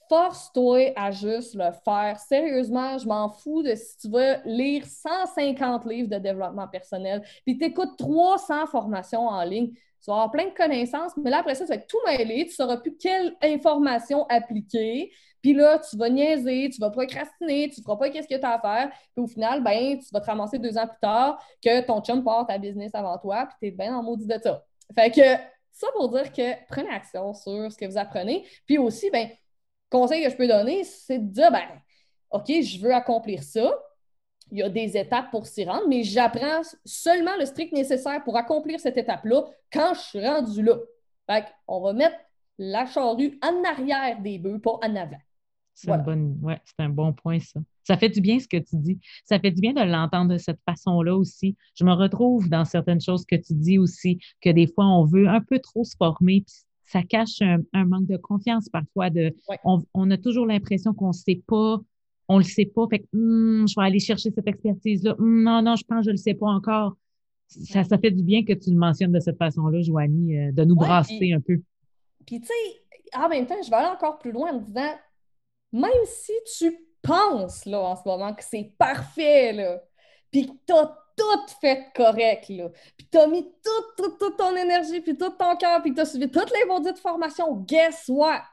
force-toi 0.09 0.91
à 0.95 1.11
juste 1.11 1.53
le 1.53 1.71
faire. 1.85 2.19
Sérieusement, 2.19 2.97
je 2.97 3.07
m'en 3.07 3.29
fous 3.29 3.61
de 3.61 3.75
si 3.75 3.95
tu 3.99 4.09
veux 4.09 4.37
lire 4.43 4.83
150 4.85 5.85
livres 5.85 6.09
de 6.09 6.17
développement 6.17 6.67
personnel, 6.67 7.21
puis 7.45 7.57
tu 7.57 7.65
écoutes 7.65 7.95
300 7.97 8.65
formations 8.65 9.27
en 9.27 9.43
ligne 9.43 9.71
tu 10.03 10.09
vas 10.09 10.13
avoir 10.13 10.31
plein 10.31 10.45
de 10.45 10.53
connaissances, 10.53 11.11
mais 11.17 11.29
là, 11.29 11.39
après 11.39 11.55
ça, 11.55 11.65
tu 11.65 11.69
vas 11.69 11.75
être 11.75 11.87
tout 11.87 11.99
mêlé, 12.05 12.45
tu 12.45 12.51
ne 12.51 12.55
sauras 12.55 12.77
plus 12.77 12.95
quelle 12.97 13.35
information 13.41 14.25
appliquer. 14.27 15.11
Puis 15.41 15.53
là, 15.53 15.79
tu 15.79 15.97
vas 15.97 16.09
niaiser, 16.09 16.69
tu 16.69 16.79
vas 16.79 16.89
procrastiner, 16.89 17.69
tu 17.69 17.79
ne 17.79 17.83
feras 17.83 17.97
pas 17.97 18.09
qu'est-ce 18.09 18.27
que 18.27 18.39
tu 18.39 18.45
as 18.45 18.53
à 18.53 18.59
faire. 18.59 18.91
Puis 19.15 19.23
au 19.23 19.27
final, 19.27 19.63
ben, 19.63 19.97
tu 19.99 20.07
vas 20.11 20.19
te 20.19 20.25
ramasser 20.25 20.59
deux 20.59 20.77
ans 20.77 20.87
plus 20.87 20.99
tard 21.01 21.43
que 21.63 21.81
ton 21.81 22.01
chum 22.01 22.23
part 22.23 22.45
ta 22.47 22.57
business 22.57 22.93
avant 22.93 23.17
toi, 23.17 23.45
puis 23.45 23.55
tu 23.61 23.67
es 23.67 23.71
bien 23.71 23.95
en 23.95 24.03
maudit 24.03 24.27
de 24.27 24.37
ça. 24.41 24.63
Fait 24.95 25.11
que 25.11 25.21
ça 25.71 25.87
pour 25.93 26.09
dire 26.09 26.31
que 26.31 26.65
prenez 26.67 26.89
action 26.89 27.33
sur 27.33 27.71
ce 27.71 27.77
que 27.77 27.85
vous 27.85 27.97
apprenez. 27.97 28.45
Puis 28.65 28.77
aussi, 28.77 29.09
ben, 29.11 29.29
conseil 29.89 30.23
que 30.23 30.29
je 30.29 30.35
peux 30.35 30.47
donner, 30.47 30.83
c'est 30.83 31.19
de 31.19 31.31
dire, 31.31 31.51
ben, 31.51 31.67
OK, 32.31 32.47
je 32.47 32.79
veux 32.81 32.93
accomplir 32.93 33.43
ça 33.43 33.73
il 34.51 34.59
y 34.59 34.63
a 34.63 34.69
des 34.69 34.97
étapes 34.97 35.31
pour 35.31 35.47
s'y 35.47 35.65
rendre, 35.65 35.87
mais 35.87 36.03
j'apprends 36.03 36.61
seulement 36.85 37.35
le 37.39 37.45
strict 37.45 37.73
nécessaire 37.73 38.23
pour 38.23 38.37
accomplir 38.37 38.79
cette 38.79 38.97
étape-là 38.97 39.45
quand 39.71 39.93
je 39.93 39.99
suis 39.99 40.27
rendu 40.27 40.63
là. 40.63 40.77
Fait 41.29 41.45
on 41.67 41.81
va 41.81 41.93
mettre 41.93 42.15
la 42.57 42.85
charrue 42.85 43.39
en 43.41 43.63
arrière 43.63 44.21
des 44.21 44.37
bœufs, 44.37 44.59
pas 44.59 44.79
en 44.83 44.95
avant. 44.95 45.19
C'est 45.73 45.89
ouais, 45.89 46.59
un 46.79 46.89
bon 46.89 47.13
point, 47.13 47.39
ça. 47.39 47.61
Ça 47.85 47.97
fait 47.97 48.09
du 48.09 48.19
bien 48.19 48.37
ce 48.37 48.47
que 48.47 48.57
tu 48.57 48.75
dis. 48.75 48.99
Ça 49.23 49.39
fait 49.39 49.49
du 49.49 49.61
bien 49.61 49.73
de 49.73 49.81
l'entendre 49.81 50.33
de 50.33 50.37
cette 50.37 50.59
façon-là 50.67 51.15
aussi. 51.15 51.55
Je 51.75 51.85
me 51.85 51.93
retrouve 51.93 52.49
dans 52.49 52.65
certaines 52.65 52.99
choses 52.99 53.25
que 53.25 53.37
tu 53.37 53.53
dis 53.53 53.79
aussi, 53.79 54.19
que 54.41 54.49
des 54.49 54.67
fois, 54.67 54.85
on 54.85 55.05
veut 55.05 55.27
un 55.27 55.41
peu 55.41 55.59
trop 55.59 55.85
se 55.85 55.95
former, 55.95 56.41
puis 56.41 56.53
ça 56.85 57.01
cache 57.03 57.41
un, 57.41 57.85
manque 57.85 58.07
de 58.07 58.17
confiance 58.17 58.67
parfois. 58.67 59.09
De, 59.09 59.33
on, 59.63 59.81
on, 59.93 60.11
a 60.11 60.17
toujours 60.17 60.45
l'impression 60.45 60.93
qu'on 60.93 61.07
ne 61.07 61.13
sait 61.13 61.41
pas 61.47 61.79
on 62.29 62.37
ne 62.37 62.43
le 62.43 62.47
sait 62.47 62.65
pas. 62.65 62.87
Fait 62.89 62.99
que, 62.99 63.07
hmm, 63.11 63.67
je 63.67 63.73
vais 63.75 63.85
aller 63.85 63.99
chercher 63.99 64.29
cette 64.31 64.47
expertise-là. 64.47 65.15
Hmm, 65.17 65.43
non, 65.43 65.61
non, 65.61 65.75
je 65.75 65.83
pense 65.83 65.99
que 65.99 66.03
je 66.05 66.09
ne 66.11 66.13
le 66.13 66.17
sais 66.17 66.35
pas 66.35 66.47
encore. 66.47 66.95
Ça, 67.47 67.83
ça 67.83 67.97
fait 67.97 68.11
du 68.11 68.23
bien 68.23 68.45
que 68.45 68.53
tu 68.53 68.69
le 68.69 68.77
mentionnes 68.77 69.11
de 69.11 69.19
cette 69.19 69.37
façon-là, 69.37 69.81
Joanie, 69.81 70.37
euh, 70.37 70.51
de 70.51 70.63
nous 70.63 70.75
brasser 70.75 71.33
un 71.33 71.41
peu. 71.41 71.59
Puis, 72.25 72.39
tu 72.39 72.47
sais, 72.47 73.17
en 73.17 73.27
même 73.27 73.47
temps, 73.47 73.55
je 73.63 73.69
vais 73.71 73.75
aller 73.75 73.89
encore 73.89 74.19
plus 74.19 74.31
loin 74.31 74.53
en 74.53 74.59
disant, 74.59 74.93
même 75.73 75.91
si 76.05 76.31
tu 76.57 76.71
penses, 77.01 77.65
là, 77.65 77.79
en 77.79 77.95
ce 77.95 78.03
moment, 78.05 78.33
que 78.33 78.43
c'est 78.43 78.71
parfait, 78.77 79.53
là, 79.53 79.81
puis 80.31 80.45
que 80.45 80.53
tu 80.67 80.73
as 80.73 80.95
tout 81.17 81.53
fait 81.59 81.87
correct, 81.95 82.49
là, 82.49 82.69
puis 82.95 83.07
tu 83.11 83.17
as 83.17 83.27
mis 83.27 83.43
toute, 83.43 84.17
toute, 84.19 84.37
ton 84.37 84.55
énergie, 84.55 85.01
puis 85.01 85.17
tout 85.17 85.31
ton 85.31 85.55
cœur, 85.57 85.81
puis 85.81 85.93
tu 85.93 86.01
as 86.01 86.05
suivi 86.05 86.29
toutes 86.29 86.51
les 86.51 86.65
maudites 86.67 86.99
formations, 86.99 87.55
guess 87.67 88.05
what? 88.07 88.43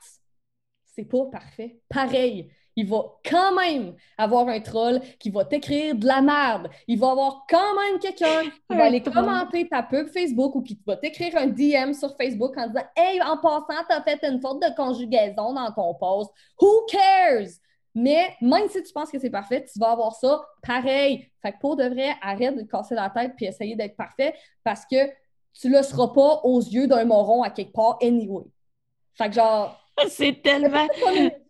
C'est 0.95 1.05
pas 1.05 1.27
parfait. 1.27 1.79
Pareil, 1.91 2.51
il 2.77 2.87
va 2.87 3.05
quand 3.25 3.55
même 3.55 3.95
avoir 4.19 4.49
un 4.49 4.61
troll 4.61 5.01
qui 5.19 5.31
va 5.31 5.47
t'écrire 5.47 5.95
de 5.95 6.07
la 6.07 6.21
merde. 6.21 6.69
Il 6.87 6.99
va 6.99 7.11
avoir 7.11 7.47
quand 7.49 7.75
même 7.81 7.99
quelqu'un 7.99 8.43
qui 8.43 8.77
va 8.77 8.85
aller 8.85 9.03
commenter 9.03 9.67
ta 9.67 9.83
pub 9.83 10.09
Facebook 10.09 10.55
ou 10.55 10.63
qui 10.63 10.79
va 10.87 10.97
t'écrire 10.97 11.37
un 11.37 11.47
DM 11.47 11.95
sur 11.95 12.15
Facebook 12.17 12.57
en 12.59 12.67
disant 12.67 12.85
Hey, 12.95 13.21
en 13.23 13.39
passant, 13.39 13.83
t'as 13.89 14.03
fait 14.03 14.19
une 14.25 14.41
faute 14.41 14.61
de 14.61 14.75
conjugaison 14.77 15.55
dans 15.55 15.73
ton 15.73 15.95
post. 15.95 16.31
Who 16.61 16.87
cares? 16.91 17.49
Mais 17.95 18.37
même 18.43 18.69
si 18.69 18.83
tu 18.83 18.93
penses 18.93 19.11
que 19.11 19.19
c'est 19.19 19.31
parfait, 19.31 19.65
tu 19.65 19.79
vas 19.79 19.93
avoir 19.93 20.15
ça 20.15 20.43
pareil. 20.63 21.31
Fait 21.41 21.53
que 21.53 21.59
pour 21.59 21.77
de 21.77 21.85
vrai, 21.85 22.15
arrête 22.21 22.55
de 22.55 22.61
te 22.61 22.71
casser 22.71 22.95
la 22.95 23.09
tête 23.09 23.33
puis 23.37 23.47
essayer 23.47 23.75
d'être 23.75 23.97
parfait 23.97 24.35
parce 24.63 24.85
que 24.85 25.09
tu 25.55 25.71
le 25.71 25.83
seras 25.83 26.09
pas 26.09 26.43
aux 26.45 26.61
yeux 26.61 26.87
d'un 26.87 27.07
moron 27.07 27.43
à 27.43 27.49
quelque 27.49 27.73
part 27.73 27.97
anyway. 28.03 28.45
Fait 29.15 29.31
que 29.31 29.35
genre. 29.35 29.83
c'est 30.09 30.43
tellement 30.43 30.87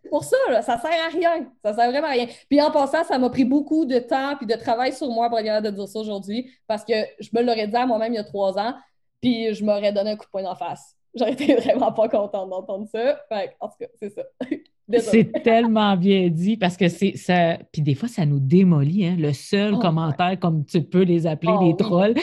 pour 0.09 0.23
ça, 0.23 0.37
là, 0.49 0.61
ça 0.61 0.77
sert 0.77 0.91
à 0.91 1.09
rien. 1.09 1.51
Ça 1.63 1.73
sert 1.73 1.91
vraiment 1.91 2.07
à 2.07 2.11
rien. 2.11 2.27
Puis 2.49 2.61
en 2.61 2.71
passant, 2.71 3.03
ça 3.03 3.17
m'a 3.19 3.29
pris 3.29 3.45
beaucoup 3.45 3.85
de 3.85 3.99
temps 3.99 4.35
puis 4.37 4.45
de 4.45 4.55
travail 4.55 4.93
sur 4.93 5.09
moi 5.09 5.29
pour 5.29 5.39
être 5.39 5.63
de 5.63 5.69
dire 5.69 5.87
ça 5.87 5.99
aujourd'hui 5.99 6.49
parce 6.65 6.83
que 6.83 6.93
je 7.19 7.29
me 7.33 7.41
l'aurais 7.41 7.67
dit 7.67 7.75
à 7.75 7.85
moi-même 7.85 8.13
il 8.13 8.17
y 8.17 8.19
a 8.19 8.23
trois 8.23 8.57
ans, 8.57 8.73
puis 9.21 9.53
je 9.53 9.63
m'aurais 9.63 9.91
donné 9.91 10.11
un 10.11 10.15
coup 10.15 10.25
de 10.25 10.31
poing 10.31 10.45
en 10.45 10.55
face. 10.55 10.95
J'aurais 11.15 11.33
été 11.33 11.55
vraiment 11.61 11.91
pas 11.91 12.07
contente 12.09 12.49
d'entendre 12.49 12.87
ça. 12.91 13.19
en 13.59 13.67
tout 13.67 13.75
cas, 13.79 13.87
c'est 13.99 14.09
ça. 14.09 14.21
c'est 14.99 15.43
tellement 15.43 15.97
bien 15.97 16.29
dit 16.29 16.57
parce 16.57 16.77
que 16.77 16.87
c'est 16.87 17.17
ça. 17.17 17.57
Puis 17.71 17.81
des 17.81 17.95
fois, 17.95 18.07
ça 18.07 18.25
nous 18.25 18.39
démolit. 18.39 19.05
Hein? 19.05 19.15
Le 19.17 19.33
seul 19.33 19.73
oh, 19.75 19.79
commentaire, 19.79 20.39
comme 20.39 20.65
tu 20.65 20.81
peux 20.81 21.03
les 21.03 21.27
appeler 21.27 21.53
oh, 21.55 21.65
les 21.65 21.75
trolls, 21.75 22.15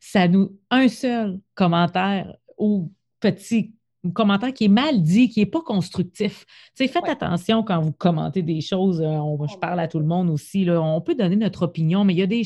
ça 0.00 0.26
nous. 0.28 0.50
Un 0.70 0.88
seul 0.88 1.38
commentaire 1.54 2.36
ou 2.58 2.90
petit 3.20 3.74
commentaire 4.12 4.52
qui 4.52 4.64
est 4.64 4.68
mal 4.68 5.02
dit, 5.02 5.28
qui 5.28 5.40
n'est 5.40 5.46
pas 5.46 5.62
constructif. 5.62 6.46
faites 6.76 6.96
attention 7.08 7.62
quand 7.62 7.80
vous 7.80 7.92
commentez 7.92 8.42
des 8.42 8.60
choses. 8.60 9.00
Euh, 9.00 9.06
on, 9.06 9.46
je 9.46 9.56
parle 9.58 9.80
à 9.80 9.88
tout 9.88 9.98
le 9.98 10.06
monde 10.06 10.30
aussi. 10.30 10.64
Là, 10.64 10.80
on 10.80 11.00
peut 11.00 11.14
donner 11.14 11.36
notre 11.36 11.62
opinion, 11.62 12.04
mais 12.04 12.14
il 12.14 12.18
y 12.18 12.22
a 12.22 12.26
des. 12.26 12.42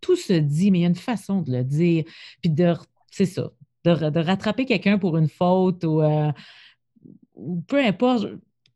Tout 0.00 0.16
se 0.16 0.32
dit, 0.32 0.70
mais 0.70 0.80
il 0.80 0.82
y 0.82 0.84
a 0.84 0.88
une 0.88 0.94
façon 0.94 1.42
de 1.42 1.52
le 1.52 1.64
dire. 1.64 2.04
Puis 2.40 2.50
de. 2.50 2.74
C'est 3.10 3.26
ça. 3.26 3.50
De, 3.84 4.20
rattraper 4.20 4.66
quelqu'un 4.66 4.98
pour 4.98 5.16
une 5.16 5.28
faute 5.28 5.84
ou, 5.84 6.02
euh, 6.02 6.32
ou 7.36 7.60
peu 7.68 7.78
importe 7.78 8.26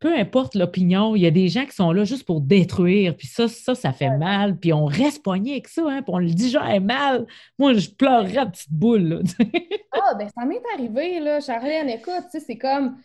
peu 0.00 0.16
importe 0.16 0.54
l'opinion, 0.54 1.14
il 1.14 1.22
y 1.22 1.26
a 1.26 1.30
des 1.30 1.48
gens 1.48 1.66
qui 1.66 1.74
sont 1.74 1.92
là 1.92 2.04
juste 2.04 2.24
pour 2.24 2.40
détruire. 2.40 3.14
Puis 3.14 3.26
ça, 3.26 3.48
ça, 3.48 3.74
ça 3.74 3.92
fait 3.92 4.16
mal. 4.16 4.56
Puis 4.56 4.72
on 4.72 4.86
reste 4.86 5.22
poigné 5.22 5.52
avec 5.52 5.68
ça. 5.68 5.82
Hein, 5.86 6.02
puis 6.02 6.14
on 6.14 6.18
le 6.18 6.30
dit 6.30 6.50
genre 6.50 6.80
mal. 6.80 7.26
Moi, 7.58 7.74
je 7.74 7.90
pleurerais 7.90 8.38
à 8.38 8.46
petite 8.46 8.72
boule. 8.72 9.22
ah, 9.92 10.14
ben 10.18 10.28
ça 10.34 10.46
m'est 10.46 10.62
arrivé, 10.74 11.20
là. 11.20 11.40
Charlène, 11.40 11.90
écoute, 11.90 12.24
tu 12.32 12.38
sais, 12.38 12.40
c'est 12.40 12.56
comme 12.56 12.96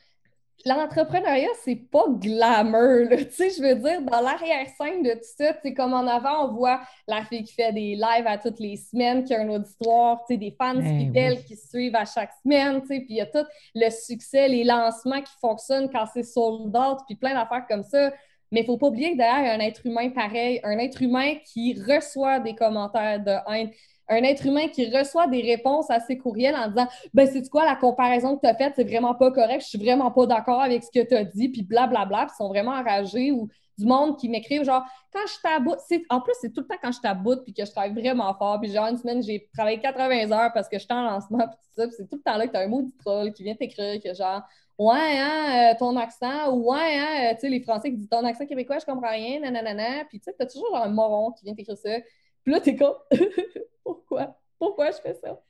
l'entrepreneuriat, 0.66 1.50
c'est 1.64 1.76
pas 1.76 2.06
glamour, 2.10 3.08
tu 3.10 3.32
sais, 3.32 3.50
je 3.50 3.62
veux 3.62 3.76
dire, 3.76 4.02
dans 4.02 4.22
l'arrière-scène 4.22 5.04
de 5.04 5.14
tout 5.14 5.34
ça, 5.38 5.54
tu 5.54 5.60
sais, 5.64 5.74
comme 5.74 5.94
en 5.94 6.08
avant, 6.08 6.48
on 6.48 6.54
voit 6.54 6.82
la 7.08 7.24
fille 7.26 7.44
qui 7.44 7.54
fait 7.54 7.74
des 7.74 7.96
lives 7.96 8.26
à 8.26 8.38
toutes 8.38 8.60
les 8.60 8.78
semaines, 8.78 9.24
qui 9.24 9.34
a 9.34 9.42
un 9.42 9.50
auditoire, 9.50 10.22
tu 10.28 10.34
sais, 10.34 10.38
des 10.38 10.52
fans 10.52 10.80
eh 10.80 11.00
fidèles 11.00 11.44
qui 11.44 11.56
suivent 11.56 11.96
à 11.96 12.06
chaque 12.06 12.32
semaine, 12.44 12.82
tu 12.82 12.88
sais, 12.88 13.00
puis 13.00 13.08
il 13.10 13.18
y 13.18 13.22
a 13.22 13.26
tout 13.26 13.46
le 13.76 13.90
succès, 13.90 14.48
les 14.48 14.64
lancements 14.64 15.22
qui 15.22 15.34
fonctionnent 15.40 15.90
quand 15.92 16.06
c'est 16.14 16.24
sold 16.24 16.76
out, 16.76 17.00
puis 17.08 17.16
plein 17.16 17.34
d'affaires 17.34 17.66
comme 17.68 17.84
ça. 17.84 18.12
Mais 18.52 18.62
il 18.62 18.66
faut 18.66 18.78
pas 18.78 18.88
oublier 18.88 19.14
que 19.14 19.18
derrière, 19.18 19.42
il 19.42 19.48
y 19.48 19.50
a 19.50 19.54
un 19.54 19.68
être 19.68 19.86
humain 19.86 20.10
pareil, 20.12 20.60
un 20.64 20.78
être 20.78 21.02
humain 21.02 21.36
qui 21.46 21.74
reçoit 21.74 22.40
des 22.40 22.56
commentaires 22.56 23.20
de 23.20 23.34
haine, 23.52 23.72
un 24.08 24.24
être 24.24 24.46
humain 24.46 24.68
qui 24.68 24.96
reçoit 24.96 25.28
des 25.28 25.42
réponses 25.42 25.90
à 25.90 26.00
ses 26.00 26.18
courriels 26.18 26.56
en 26.56 26.68
disant 26.68 26.88
Ben, 27.14 27.28
c'est 27.28 27.48
quoi 27.50 27.66
la 27.66 27.76
comparaison 27.76 28.36
que 28.36 28.42
tu 28.42 28.48
as 28.48 28.56
faite, 28.56 28.74
c'est 28.76 28.84
vraiment 28.84 29.16
pas 29.16 29.32
correct, 29.32 29.62
je 29.62 29.68
suis 29.68 29.80
vraiment 29.80 30.12
pas 30.12 30.26
d'accord 30.26 30.62
avec 30.62 30.84
ce 30.84 30.92
que 30.92 31.06
tu 31.06 31.16
as 31.16 31.24
dit, 31.24 31.50
puis 31.50 31.64
blablabla, 31.64 32.26
puis 32.26 32.34
ils 32.34 32.38
sont 32.38 32.50
vraiment 32.50 32.72
enragés 32.72 33.32
ou 33.32 33.50
du 33.78 33.86
monde 33.86 34.18
qui 34.18 34.30
m'écrivent 34.30 34.64
genre 34.64 34.84
quand 35.12 35.26
je 35.28 35.42
t'aboute, 35.42 35.80
en 36.10 36.22
plus 36.22 36.34
c'est 36.42 36.54
tout 36.54 36.62
le 36.62 36.68
temps 36.68 36.76
quand 36.82 36.92
je 36.92 37.00
t'aboute 37.00 37.44
puis 37.44 37.54
que 37.54 37.66
je 37.66 37.72
travaille 37.72 37.94
vraiment 37.94 38.34
fort. 38.34 38.60
Puis 38.62 38.72
genre 38.72 38.88
une 38.88 38.98
semaine 38.98 39.24
j'ai 39.24 39.50
travaillé 39.54 39.80
80 39.80 40.32
heures 40.32 40.52
parce 40.54 40.70
que 40.70 40.78
je 40.78 40.84
suis 40.84 40.94
en 40.94 41.04
lancement 41.04 41.40
puis 41.40 41.58
tout 41.76 41.82
ça, 41.82 41.90
c'est 41.92 42.08
tout 42.10 42.18
le 42.18 42.22
temps 42.22 42.38
là 42.38 42.48
que 42.48 42.52
tu 42.52 42.58
as 42.58 42.62
un 42.62 42.68
mot 42.68 42.82
du 42.82 42.92
troll 42.98 43.34
qui 43.34 43.44
vient 43.44 43.56
t'écrire 43.56 44.02
que 44.02 44.14
genre 44.14 44.42
ouais 44.78 44.94
hein, 44.98 45.74
euh, 45.74 45.78
ton 45.78 45.96
accent 45.98 46.54
ou 46.54 46.72
ouais 46.72 46.98
hein, 46.98 47.32
euh, 47.32 47.34
tu 47.36 47.42
sais 47.42 47.50
les 47.50 47.62
français 47.62 47.92
qui 47.92 47.98
disent 47.98 48.10
ton 48.10 48.26
accent 48.26 48.46
québécois 48.46 48.80
je 48.80 48.86
comprends 48.86 49.12
rien. 49.12 49.40
Nanana 49.40 50.06
puis 50.10 50.20
tu 50.20 50.26
sais 50.26 50.36
t'as 50.38 50.46
toujours 50.46 50.76
un 50.78 50.90
moron 50.90 51.32
qui 51.32 51.46
vient 51.46 51.56
t'écrire 51.56 51.78
ça 51.78 51.90
Puis 52.46 52.54
là, 52.54 52.62
t'es 52.62 52.76
comme, 52.76 52.94
pourquoi? 53.84 54.38
Pourquoi 54.58 54.92
je 54.92 54.98
fais 54.98 55.16
ça? 55.16 55.42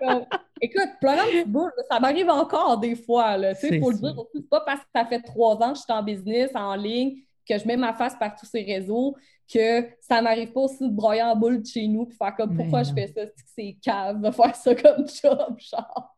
comme... 0.00 0.24
Écoute, 0.60 0.88
pleurant 1.00 1.26
de 1.26 1.44
boule, 1.44 1.72
ça 1.90 2.00
m'arrive 2.00 2.30
encore 2.30 2.78
des 2.78 2.94
fois. 2.94 3.36
Il 3.36 3.80
faut 3.80 3.90
le 3.90 3.98
dire 3.98 4.14
C'est 4.32 4.48
pas 4.48 4.60
parce 4.60 4.80
que 4.80 4.86
ça 4.94 5.04
fait 5.04 5.20
trois 5.20 5.56
ans 5.56 5.72
que 5.72 5.78
je 5.78 5.82
suis 5.82 5.92
en 5.92 6.02
business, 6.02 6.50
en 6.54 6.74
ligne, 6.76 7.16
que 7.46 7.58
je 7.58 7.66
mets 7.66 7.76
ma 7.76 7.92
face 7.92 8.16
par 8.16 8.34
tous 8.34 8.46
ces 8.46 8.62
réseaux, 8.62 9.14
que 9.52 9.86
ça 10.00 10.22
m'arrive 10.22 10.52
pas 10.52 10.60
aussi 10.60 10.88
de 10.88 10.94
broyer 10.94 11.22
en 11.22 11.36
boule 11.36 11.60
de 11.60 11.66
chez 11.66 11.86
nous 11.86 12.06
puis 12.06 12.16
faire 12.16 12.34
comme 12.34 12.56
pourquoi 12.56 12.82
je 12.82 12.94
fais 12.94 13.08
ça, 13.08 13.22
c'est 13.54 13.76
cave, 13.82 14.20
de 14.20 14.30
faire 14.30 14.56
ça 14.56 14.74
comme 14.74 15.06
job, 15.06 15.56
genre. 15.58 16.13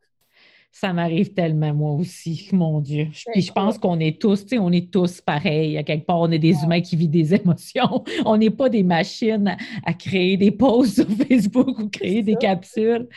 Ça 0.73 0.93
m'arrive 0.93 1.33
tellement, 1.33 1.73
moi 1.73 1.93
aussi, 1.93 2.51
mon 2.53 2.81
Dieu. 2.81 3.09
Puis 3.33 3.43
je 3.43 3.53
pense 3.53 3.79
qu'on 3.79 3.99
est 3.99 4.21
tous, 4.21 4.43
tu 4.43 4.49
sais, 4.49 4.59
on 4.59 4.71
est 4.71 4.93
tous 4.93 5.23
pareils. 5.23 5.79
À 5.79 5.83
quelque 5.83 6.05
part, 6.05 6.21
on 6.21 6.31
est 6.31 6.39
des 6.39 6.63
humains 6.63 6.83
qui 6.83 6.97
vivent 6.97 7.11
des 7.11 7.35
émotions. 7.41 8.05
On 8.27 8.37
n'est 8.37 8.51
pas 8.51 8.69
des 8.69 8.83
machines 8.83 9.57
à, 9.85 9.95
créer 9.95 10.37
des 10.37 10.51
posts 10.51 10.97
sur 10.97 11.11
Facebook 11.27 11.79
ou 11.79 11.89
créer 11.89 12.23
des 12.23 12.37
capsules. 12.37 13.09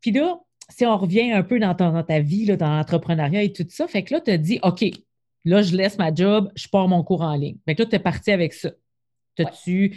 Puis 0.00 0.12
là, 0.12 0.38
si 0.68 0.86
on 0.86 0.96
revient 0.96 1.32
un 1.32 1.42
peu 1.42 1.58
dans, 1.58 1.74
ta 1.74 2.20
vie, 2.20 2.44
là, 2.44 2.56
dans 2.56 2.70
l'entrepreneuriat 2.76 3.42
et 3.42 3.52
tout 3.52 3.66
ça, 3.68 3.88
fait 3.88 4.04
que 4.04 4.14
là, 4.14 4.20
tu 4.20 4.30
as 4.30 4.38
dit, 4.38 4.60
OK, 4.62 4.84
là, 5.44 5.62
je 5.62 5.74
laisse 5.74 5.98
ma 5.98 6.14
job, 6.14 6.50
je 6.54 6.68
pars 6.68 6.86
mon 6.86 7.02
cours 7.02 7.22
en 7.22 7.34
ligne. 7.34 7.56
Fait 7.66 7.74
que 7.74 7.82
là, 7.82 7.88
tu 7.88 7.96
es 7.96 7.98
parti 7.98 8.30
avec 8.30 8.52
ça. 8.52 8.70
T'as-tu, 9.34 9.96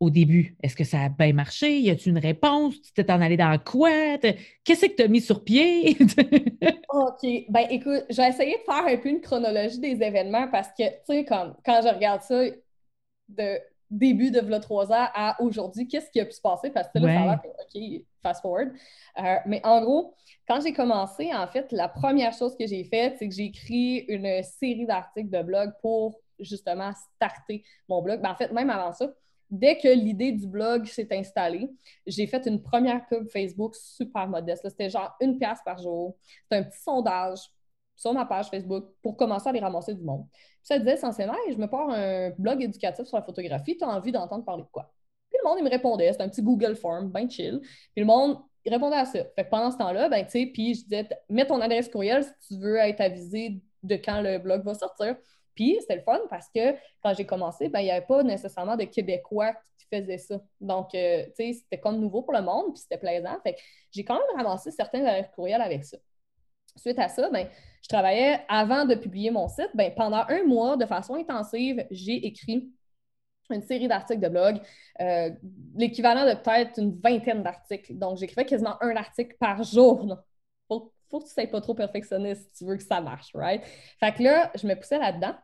au 0.00 0.10
début, 0.10 0.56
est-ce 0.62 0.76
que 0.76 0.84
ça 0.84 1.02
a 1.02 1.08
bien 1.08 1.32
marché? 1.32 1.80
Y 1.80 1.90
a-tu 1.90 2.10
une 2.10 2.18
réponse? 2.18 2.80
Tu 2.80 2.92
t'es 2.92 3.10
en 3.10 3.20
allé 3.20 3.36
dans 3.36 3.58
quoi? 3.58 4.18
Qu'est-ce 4.64 4.86
que 4.86 4.94
tu 4.94 5.02
as 5.02 5.08
mis 5.08 5.20
sur 5.20 5.42
pied? 5.42 5.96
OK. 6.88 7.26
Ben 7.48 7.66
écoute, 7.70 8.04
j'ai 8.08 8.22
essayé 8.22 8.56
de 8.58 8.62
faire 8.62 8.86
un 8.86 8.96
peu 8.96 9.08
une 9.08 9.20
chronologie 9.20 9.80
des 9.80 10.00
événements 10.02 10.48
parce 10.48 10.68
que, 10.68 10.88
tu 10.88 11.00
sais, 11.06 11.24
quand, 11.24 11.52
quand 11.64 11.80
je 11.82 11.92
regarde 11.92 12.22
ça 12.22 12.42
de 13.28 13.58
début 13.90 14.30
de 14.30 14.40
v'là 14.40 14.60
trois 14.60 14.92
ans 14.92 15.08
à 15.14 15.36
aujourd'hui, 15.42 15.88
qu'est-ce 15.88 16.10
qui 16.10 16.20
a 16.20 16.26
pu 16.26 16.32
se 16.32 16.40
passer? 16.40 16.70
Parce 16.70 16.88
que 16.88 16.98
là, 16.98 17.14
ça 17.14 17.24
va, 17.24 17.42
OK, 17.44 18.02
fast 18.22 18.42
forward. 18.42 18.70
Euh, 19.18 19.36
mais 19.46 19.60
en 19.64 19.80
gros, 19.80 20.14
quand 20.46 20.60
j'ai 20.60 20.72
commencé, 20.72 21.34
en 21.34 21.46
fait, 21.48 21.72
la 21.72 21.88
première 21.88 22.32
chose 22.32 22.56
que 22.56 22.66
j'ai 22.66 22.84
faite, 22.84 23.16
c'est 23.18 23.28
que 23.28 23.34
j'ai 23.34 23.46
écrit 23.46 24.04
une 24.08 24.42
série 24.44 24.86
d'articles 24.86 25.30
de 25.30 25.42
blog 25.42 25.72
pour 25.82 26.20
justement 26.38 26.92
starter 27.16 27.64
mon 27.88 28.02
blog. 28.02 28.20
Ben, 28.20 28.30
en 28.30 28.36
fait, 28.36 28.52
même 28.52 28.70
avant 28.70 28.92
ça, 28.92 29.12
dès 29.50 29.78
que 29.78 29.88
l'idée 29.88 30.32
du 30.32 30.46
blog 30.46 30.86
s'est 30.86 31.08
installée, 31.12 31.70
j'ai 32.06 32.26
fait 32.26 32.46
une 32.46 32.62
première 32.62 33.06
pub 33.06 33.28
Facebook 33.28 33.74
super 33.74 34.28
modeste. 34.28 34.68
C'était 34.68 34.90
genre 34.90 35.14
une 35.20 35.38
pièce 35.38 35.60
par 35.64 35.78
jour. 35.78 36.16
C'était 36.44 36.56
un 36.56 36.62
petit 36.64 36.80
sondage 36.80 37.40
sur 37.96 38.12
ma 38.12 38.24
page 38.24 38.48
Facebook 38.48 38.84
pour 39.02 39.16
commencer 39.16 39.48
à 39.48 39.52
les 39.52 39.60
ramasser 39.60 39.94
du 39.94 40.02
monde. 40.02 40.26
Puis 40.30 40.62
ça 40.62 40.78
disait 40.78 40.94
essentiellement 40.94 41.34
je 41.50 41.56
me 41.56 41.66
pars 41.66 41.90
un 41.90 42.30
blog 42.38 42.62
éducatif 42.62 43.06
sur 43.06 43.16
la 43.16 43.24
photographie, 43.24 43.76
tu 43.76 43.84
as 43.84 43.88
envie 43.88 44.12
d'entendre 44.12 44.44
parler 44.44 44.62
de 44.62 44.68
quoi? 44.68 44.92
Puis 45.30 45.38
le 45.42 45.48
monde, 45.48 45.58
il 45.58 45.64
me 45.64 45.70
répondait, 45.70 46.12
c'était 46.12 46.24
un 46.24 46.28
petit 46.28 46.42
Google 46.42 46.76
Form, 46.76 47.10
bien 47.10 47.28
chill. 47.28 47.60
Puis 47.60 48.00
le 48.00 48.04
monde, 48.04 48.38
il 48.64 48.72
répondait 48.72 48.96
à 48.96 49.04
ça. 49.04 49.24
Fait 49.34 49.44
que 49.44 49.50
pendant 49.50 49.70
ce 49.70 49.76
temps-là, 49.78 50.08
ben, 50.08 50.24
tu 50.24 50.30
sais, 50.30 50.46
puis 50.46 50.74
je 50.74 50.84
disais, 50.84 51.08
mets 51.28 51.46
ton 51.46 51.60
adresse 51.60 51.88
courriel 51.88 52.24
si 52.24 52.30
tu 52.48 52.62
veux 52.62 52.76
être 52.76 53.00
avisé 53.00 53.60
de 53.82 53.96
quand 53.96 54.20
le 54.20 54.38
blog 54.38 54.64
va 54.64 54.74
sortir. 54.74 55.16
Puis 55.58 55.76
c'était 55.80 55.96
le 55.96 56.02
fun 56.02 56.20
parce 56.30 56.48
que 56.54 56.76
quand 57.02 57.12
j'ai 57.14 57.26
commencé, 57.26 57.68
ben, 57.68 57.80
il 57.80 57.86
n'y 57.86 57.90
avait 57.90 58.06
pas 58.06 58.22
nécessairement 58.22 58.76
de 58.76 58.84
Québécois 58.84 59.54
qui 59.76 59.86
faisaient 59.92 60.18
ça. 60.18 60.40
Donc, 60.60 60.94
euh, 60.94 61.24
tu 61.26 61.32
sais, 61.34 61.52
c'était 61.52 61.80
comme 61.80 61.98
nouveau 61.98 62.22
pour 62.22 62.32
le 62.32 62.42
monde, 62.42 62.74
puis 62.74 62.82
c'était 62.82 62.96
plaisant. 62.96 63.36
Fait 63.42 63.54
que 63.54 63.58
j'ai 63.90 64.04
quand 64.04 64.14
même 64.14 64.36
ramassé 64.36 64.70
certains 64.70 65.24
courriels 65.34 65.60
avec 65.60 65.84
ça. 65.84 65.96
Suite 66.76 67.00
à 67.00 67.08
ça, 67.08 67.28
ben, 67.30 67.48
je 67.82 67.88
travaillais 67.88 68.38
avant 68.48 68.84
de 68.84 68.94
publier 68.94 69.32
mon 69.32 69.48
site. 69.48 69.70
Ben, 69.74 69.92
pendant 69.96 70.24
un 70.28 70.44
mois, 70.44 70.76
de 70.76 70.86
façon 70.86 71.16
intensive, 71.16 71.84
j'ai 71.90 72.24
écrit 72.24 72.70
une 73.50 73.62
série 73.62 73.88
d'articles 73.88 74.20
de 74.20 74.28
blog, 74.28 74.60
euh, 75.00 75.30
l'équivalent 75.74 76.24
de 76.24 76.34
peut-être 76.34 76.78
une 76.78 77.00
vingtaine 77.00 77.42
d'articles. 77.42 77.98
Donc, 77.98 78.18
j'écrivais 78.18 78.44
quasiment 78.44 78.80
un 78.80 78.94
article 78.94 79.34
par 79.40 79.64
jour 79.64 80.06
Faut, 80.68 80.92
faut 81.10 81.18
que 81.18 81.24
tu 81.24 81.30
ne 81.30 81.42
sois 81.42 81.46
pas 81.50 81.60
trop 81.60 81.74
perfectionniste 81.74 82.42
si 82.42 82.58
tu 82.58 82.70
veux 82.70 82.76
que 82.76 82.84
ça 82.84 83.00
marche, 83.00 83.30
right? 83.34 83.64
Fait 83.98 84.12
que 84.12 84.22
là, 84.22 84.52
je 84.54 84.68
me 84.68 84.76
poussais 84.76 84.98
là-dedans. 84.98 85.34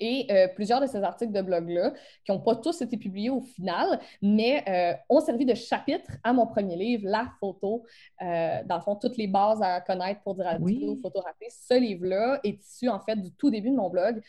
Et 0.00 0.26
euh, 0.30 0.48
plusieurs 0.48 0.80
de 0.80 0.86
ces 0.86 1.02
articles 1.02 1.32
de 1.32 1.40
blog-là, 1.40 1.92
qui 2.24 2.32
n'ont 2.32 2.40
pas 2.40 2.56
tous 2.56 2.82
été 2.82 2.96
publiés 2.96 3.30
au 3.30 3.40
final, 3.40 4.00
mais 4.20 4.64
euh, 4.68 4.94
ont 5.08 5.20
servi 5.20 5.44
de 5.44 5.54
chapitre 5.54 6.10
à 6.24 6.32
mon 6.32 6.46
premier 6.46 6.76
livre, 6.76 7.04
La 7.06 7.28
photo. 7.38 7.84
Euh, 8.22 8.62
dans 8.66 8.76
le 8.76 8.82
fond, 8.82 8.96
toutes 8.96 9.16
les 9.16 9.28
bases 9.28 9.62
à 9.62 9.80
connaître 9.80 10.20
pour 10.22 10.34
dire 10.34 10.48
à 10.48 10.56
oui. 10.56 10.98
photographier. 11.00 11.48
Ce 11.50 11.78
livre-là 11.78 12.40
est 12.42 12.60
issu, 12.64 12.88
en 12.88 12.98
fait, 13.00 13.16
du 13.16 13.32
tout 13.32 13.50
début 13.50 13.70
de 13.70 13.76
mon 13.76 13.88
blog, 13.88 14.20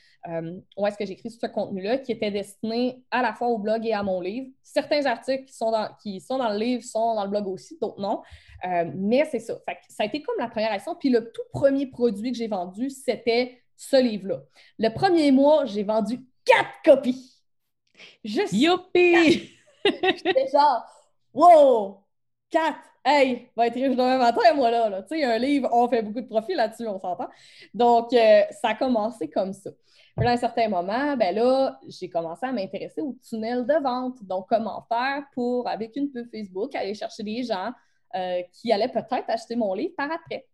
où 0.78 0.88
est-ce 0.88 0.98
que 0.98 1.06
j'écris 1.06 1.32
ce 1.32 1.46
contenu-là, 1.48 1.98
qui 1.98 2.12
était 2.12 2.32
destiné 2.32 3.04
à 3.12 3.22
la 3.22 3.34
fois 3.34 3.48
au 3.48 3.58
blog 3.58 3.86
et 3.86 3.94
à 3.94 4.04
mon 4.04 4.22
livre. 4.22 4.48
Certains 4.64 5.06
articles 5.06 5.46
qui 5.46 5.54
sont 5.54 5.72
dans, 5.72 5.90
qui 6.02 6.20
sont 6.20 6.38
dans 6.38 6.50
le 6.50 6.58
livre 6.58 6.84
sont 6.84 7.16
dans 7.16 7.24
le 7.24 7.30
blog 7.30 7.48
aussi, 7.48 7.78
d'autres 7.82 8.00
non. 8.00 8.22
mais 8.96 9.26
c'est 9.26 9.40
ça. 9.40 9.56
ça 9.90 10.04
a 10.04 10.06
été 10.06 10.22
comme 10.22 10.36
la 10.40 10.48
première 10.48 10.72
action. 10.72 10.96
Puis 10.96 11.10
le 11.10 11.32
tout 11.32 11.42
premier 11.52 11.88
produit 11.88 12.32
que 12.32 12.38
j'ai 12.38 12.48
vendu, 12.48 12.90
c'était 12.90 13.65
ce 13.78 14.02
livre-là. 14.02 14.42
Le 14.80 14.90
premier 14.90 15.32
mois, 15.32 15.66
j'ai 15.66 15.84
vendu 15.84 16.20
quatre 16.44 16.82
copies. 16.84 17.32
Juste 18.24 18.54
Youpi! 18.54 19.52
J'étais 19.86 20.48
genre, 20.52 20.84
wow! 21.34 22.04
Quatre! 22.50 22.80
Hey, 23.08 23.52
va 23.56 23.68
être 23.68 23.76
riche 23.76 23.92
demain 23.92 24.18
matin, 24.18 24.54
moi, 24.56 24.72
là. 24.72 25.04
Tu 25.04 25.20
sais, 25.20 25.24
un 25.24 25.38
livre, 25.38 25.70
on 25.72 25.88
fait 25.88 26.02
beaucoup 26.02 26.22
de 26.22 26.28
profit 26.28 26.56
là-dessus, 26.56 26.88
on 26.88 27.00
s'entend. 27.00 27.28
Donc, 27.72 28.12
euh, 28.14 28.42
ça 28.50 28.70
a 28.70 28.74
commencé 28.74 29.30
comme 29.30 29.54
ça. 29.54 29.70
Puis 30.18 30.26
à 30.26 30.32
un 30.32 30.38
certain 30.38 30.70
moment, 30.70 31.16
ben 31.16 31.36
là, 31.36 31.80
j'ai 31.88 32.10
commencé 32.10 32.46
à 32.46 32.52
m'intéresser 32.52 33.02
au 33.02 33.16
tunnel 33.22 33.66
de 33.68 33.84
vente. 33.84 34.24
Donc, 34.24 34.48
comment 34.50 34.84
faire 34.90 35.24
pour, 35.34 35.68
avec 35.68 35.96
une 35.96 36.10
pub 36.12 36.28
Facebook, 36.32 36.74
aller 36.74 36.96
chercher 36.96 37.22
des 37.22 37.44
gens 37.44 37.72
euh, 38.16 38.42
qui 38.54 38.72
allaient 38.72 38.92
peut-être 38.92 39.30
acheter 39.30 39.56
mon 39.56 39.74
livre 39.74 39.94
par 39.96 40.10
après. 40.12 40.48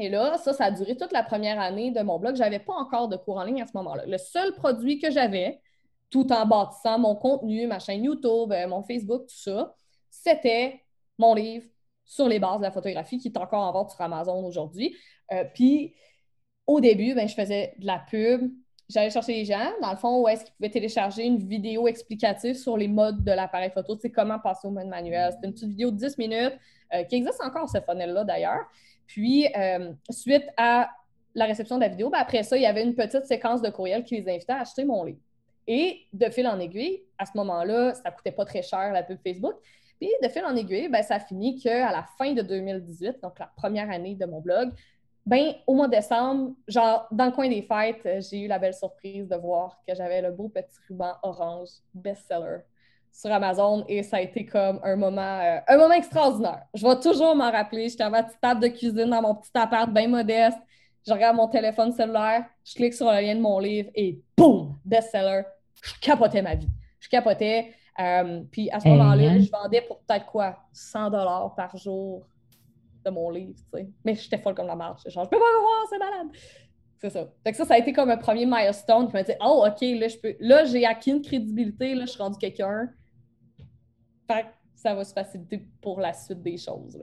Et 0.00 0.08
là, 0.08 0.36
ça, 0.38 0.52
ça 0.52 0.66
a 0.66 0.70
duré 0.70 0.96
toute 0.96 1.12
la 1.12 1.22
première 1.22 1.60
année 1.60 1.90
de 1.90 2.00
mon 2.00 2.18
blog. 2.18 2.34
Je 2.34 2.40
n'avais 2.40 2.58
pas 2.58 2.72
encore 2.72 3.08
de 3.08 3.16
cours 3.16 3.36
en 3.36 3.44
ligne 3.44 3.62
à 3.62 3.66
ce 3.66 3.72
moment-là. 3.74 4.06
Le 4.06 4.18
seul 4.18 4.52
produit 4.54 4.98
que 4.98 5.10
j'avais, 5.10 5.60
tout 6.10 6.32
en 6.32 6.46
bâtissant 6.46 6.98
mon 6.98 7.14
contenu, 7.14 7.66
ma 7.66 7.78
chaîne 7.78 8.04
YouTube, 8.04 8.52
euh, 8.52 8.66
mon 8.66 8.82
Facebook, 8.82 9.22
tout 9.26 9.36
ça, 9.36 9.74
c'était 10.10 10.80
mon 11.18 11.34
livre 11.34 11.66
sur 12.04 12.28
les 12.28 12.40
bases 12.40 12.58
de 12.58 12.64
la 12.64 12.72
photographie 12.72 13.18
qui 13.18 13.28
est 13.28 13.36
encore 13.36 13.62
en 13.62 13.72
vente 13.72 13.90
sur 13.90 14.00
Amazon 14.00 14.44
aujourd'hui. 14.44 14.96
Euh, 15.32 15.44
puis, 15.54 15.94
au 16.66 16.80
début, 16.80 17.14
ben, 17.14 17.28
je 17.28 17.34
faisais 17.34 17.74
de 17.78 17.86
la 17.86 17.98
pub. 18.10 18.50
J'allais 18.88 19.10
chercher 19.10 19.34
les 19.34 19.44
gens, 19.44 19.70
dans 19.80 19.92
le 19.92 19.96
fond, 19.96 20.20
où 20.20 20.28
est-ce 20.28 20.44
qu'ils 20.44 20.54
pouvaient 20.54 20.70
télécharger 20.70 21.24
une 21.24 21.38
vidéo 21.38 21.86
explicative 21.86 22.56
sur 22.56 22.76
les 22.76 22.88
modes 22.88 23.22
de 23.22 23.30
l'appareil 23.30 23.70
photo, 23.70 23.94
tu 23.94 24.02
sais, 24.02 24.10
comment 24.10 24.40
passer 24.40 24.66
au 24.66 24.72
mode 24.72 24.88
manuel. 24.88 25.30
C'était 25.32 25.46
une 25.46 25.52
petite 25.52 25.68
vidéo 25.68 25.92
de 25.92 25.96
10 25.96 26.18
minutes 26.18 26.58
euh, 26.92 27.04
qui 27.04 27.14
existe 27.14 27.40
encore, 27.40 27.68
ce 27.68 27.78
funnel-là 27.80 28.24
d'ailleurs. 28.24 28.66
Puis, 29.10 29.48
euh, 29.56 29.92
suite 30.08 30.46
à 30.56 30.88
la 31.34 31.46
réception 31.46 31.76
de 31.76 31.80
la 31.80 31.88
vidéo, 31.88 32.10
ben, 32.10 32.18
après 32.18 32.44
ça, 32.44 32.56
il 32.56 32.62
y 32.62 32.66
avait 32.66 32.84
une 32.84 32.94
petite 32.94 33.26
séquence 33.26 33.60
de 33.60 33.68
courriel 33.68 34.04
qui 34.04 34.20
les 34.20 34.32
invitait 34.32 34.52
à 34.52 34.60
acheter 34.60 34.84
mon 34.84 35.02
livre. 35.02 35.18
Et 35.66 36.02
de 36.12 36.30
fil 36.30 36.46
en 36.46 36.60
aiguille, 36.60 37.02
à 37.18 37.26
ce 37.26 37.32
moment-là, 37.34 37.94
ça 37.94 38.08
ne 38.08 38.14
coûtait 38.14 38.30
pas 38.30 38.44
très 38.44 38.62
cher 38.62 38.92
la 38.92 39.02
pub 39.02 39.18
Facebook. 39.24 39.54
Puis 40.00 40.10
de 40.22 40.28
fil 40.28 40.44
en 40.44 40.54
aiguille, 40.54 40.88
ben, 40.88 41.02
ça 41.02 41.18
finit 41.18 41.58
qu'à 41.58 41.90
la 41.90 42.06
fin 42.18 42.32
de 42.34 42.42
2018, 42.42 43.16
donc 43.20 43.36
la 43.40 43.50
première 43.56 43.90
année 43.90 44.14
de 44.14 44.26
mon 44.26 44.40
blog, 44.40 44.70
ben, 45.26 45.54
au 45.66 45.74
mois 45.74 45.88
de 45.88 45.96
décembre, 45.96 46.54
genre 46.68 47.08
dans 47.10 47.26
le 47.26 47.32
coin 47.32 47.48
des 47.48 47.62
fêtes, 47.62 48.08
j'ai 48.30 48.42
eu 48.42 48.46
la 48.46 48.60
belle 48.60 48.74
surprise 48.74 49.26
de 49.26 49.34
voir 49.34 49.82
que 49.86 49.92
j'avais 49.92 50.22
le 50.22 50.30
beau 50.30 50.48
petit 50.48 50.78
ruban 50.88 51.14
orange 51.24 51.70
best-seller 51.94 52.60
sur 53.12 53.30
Amazon 53.32 53.84
et 53.88 54.02
ça 54.02 54.16
a 54.16 54.20
été 54.20 54.46
comme 54.46 54.80
un 54.82 54.96
moment, 54.96 55.40
euh, 55.40 55.58
un 55.68 55.76
moment 55.76 55.94
extraordinaire. 55.94 56.62
Je 56.74 56.86
vais 56.86 56.98
toujours 57.00 57.34
m'en 57.34 57.50
rappeler. 57.50 57.88
J'étais 57.88 58.04
à 58.04 58.10
ma 58.10 58.22
petite 58.22 58.40
table 58.40 58.60
de 58.60 58.68
cuisine 58.68 59.10
dans 59.10 59.22
mon 59.22 59.34
petit 59.34 59.50
appart 59.54 59.90
bien 59.90 60.08
modeste. 60.08 60.58
Je 61.06 61.12
regarde 61.12 61.36
mon 61.36 61.48
téléphone 61.48 61.92
cellulaire, 61.92 62.44
je 62.64 62.74
clique 62.74 62.92
sur 62.92 63.10
le 63.10 63.20
lien 63.20 63.34
de 63.34 63.40
mon 63.40 63.58
livre 63.58 63.88
et 63.94 64.20
boum, 64.36 64.78
best-seller. 64.84 65.42
Je 65.82 65.92
capotais 66.00 66.42
ma 66.42 66.54
vie. 66.54 66.68
Je 66.98 67.08
capotais. 67.08 67.72
Euh, 67.98 68.42
puis 68.50 68.70
à 68.70 68.80
ce 68.80 68.88
moment-là, 68.88 69.38
je 69.38 69.50
vendais 69.50 69.82
pour 69.82 70.00
peut-être 70.00 70.26
quoi, 70.26 70.58
100 70.72 71.10
dollars 71.10 71.54
par 71.54 71.76
jour 71.76 72.26
de 73.04 73.10
mon 73.10 73.30
livre, 73.30 73.54
tu 73.72 73.78
sais. 73.78 73.88
Mais 74.04 74.14
j'étais 74.14 74.38
folle 74.38 74.54
comme 74.54 74.66
la 74.66 74.76
marche. 74.76 75.02
Genre, 75.06 75.24
je 75.24 75.30
peux 75.30 75.38
pas 75.38 75.60
voir, 75.60 75.86
c'est 75.88 75.98
malade. 75.98 76.28
C'est 76.98 77.10
ça. 77.10 77.26
Fait 77.42 77.52
que 77.52 77.56
ça, 77.56 77.64
ça 77.64 77.74
a 77.74 77.78
été 77.78 77.92
comme 77.94 78.10
un 78.10 78.18
premier 78.18 78.44
milestone 78.44 79.06
qui 79.06 79.14
m'a 79.14 79.22
dit 79.22 79.32
Oh, 79.40 79.64
OK, 79.66 79.80
là, 79.80 80.08
je 80.08 80.18
peux. 80.18 80.36
Là, 80.38 80.64
j'ai 80.66 80.84
acquis 80.84 81.10
une 81.10 81.22
crédibilité, 81.22 81.94
là, 81.94 82.04
je 82.04 82.10
suis 82.10 82.22
rendu 82.22 82.38
quelqu'un 82.38 82.90
ça 84.74 84.94
va 84.94 85.04
se 85.04 85.12
faciliter 85.12 85.62
pour 85.80 86.00
la 86.00 86.12
suite 86.12 86.42
des 86.42 86.56
choses. 86.56 86.98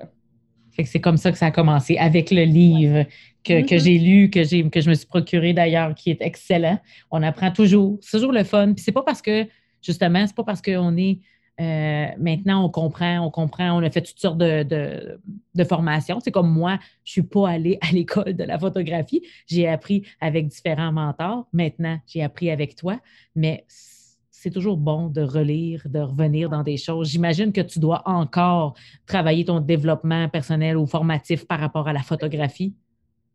c'est 0.84 1.02
comme 1.02 1.18
ça 1.18 1.32
que 1.32 1.38
ça 1.38 1.48
a 1.48 1.52
commencé, 1.52 1.98
avec 1.98 2.32
le 2.32 2.44
livre 2.44 3.06
que, 3.44 3.78
j'ai 3.78 3.98
lu, 3.98 4.30
que, 4.30 4.70
que 4.70 4.82
je 4.82 4.90
me 4.90 4.96
suis 4.96 5.08
procuré 5.08 5.54
d'ailleurs, 5.54 5.94
qui 5.96 6.12
est 6.12 6.22
excellent. 6.22 6.80
On 7.12 7.24
apprend 7.24 7.52
toujours. 7.52 7.98
C'est 8.02 8.18
toujours 8.18 8.34
le 8.34 8.44
fun. 8.44 8.74
Puis 8.74 8.84
c'est 8.84 8.92
pas 8.92 9.04
parce 9.04 9.22
que, 9.22 9.48
justement, 9.82 10.26
c'est 10.28 10.36
pas 10.36 10.44
parce 10.44 10.62
qu'on 10.62 10.98
est 10.98 11.20
euh, 11.60 12.08
maintenant, 12.20 12.63
on 12.63 12.70
comprend, 12.70 13.20
on 13.26 13.32
comprend, 13.32 13.71
on 13.71 13.84
a 13.84 13.90
fait 13.90 14.02
toutes 14.02 14.19
sortes 14.19 14.38
de, 14.38 15.19
formations. 15.67 16.19
C'est 16.19 16.32
comme 16.32 16.52
moi, 16.52 16.78
je 17.04 17.13
suis 17.13 17.23
pas 17.23 17.50
allée 17.50 17.80
à 17.82 17.92
l'école 17.92 18.34
de 18.34 18.44
la 18.44 18.60
photographie. 18.60 19.23
J'ai 19.48 19.67
appris 19.67 20.04
avec 20.21 20.48
différents 20.48 20.92
mentors. 20.92 21.48
Maintenant, 21.54 22.00
j'ai 22.06 22.21
appris 22.21 22.52
avec 22.52 22.75
toi. 22.75 23.00
Mais 23.36 23.65
c'est 24.40 24.52
toujours 24.52 24.77
bon 24.77 25.08
de 25.08 25.21
relire, 25.21 25.81
de 25.90 26.00
revenir 26.00 26.48
dans 26.48 26.62
des 26.62 26.77
choses. 26.77 27.10
J'imagine 27.10 27.52
que 27.52 27.62
tu 27.62 27.79
dois 27.79 28.04
encore 28.06 28.75
travailler 29.08 29.44
ton 29.44 29.60
développement 29.60 30.29
personnel 30.29 30.77
ou 30.77 30.85
formatif 30.85 31.48
par 31.48 31.60
rapport 31.60 31.88
à 31.88 31.94
la 31.94 32.04
photographie. 32.04 32.75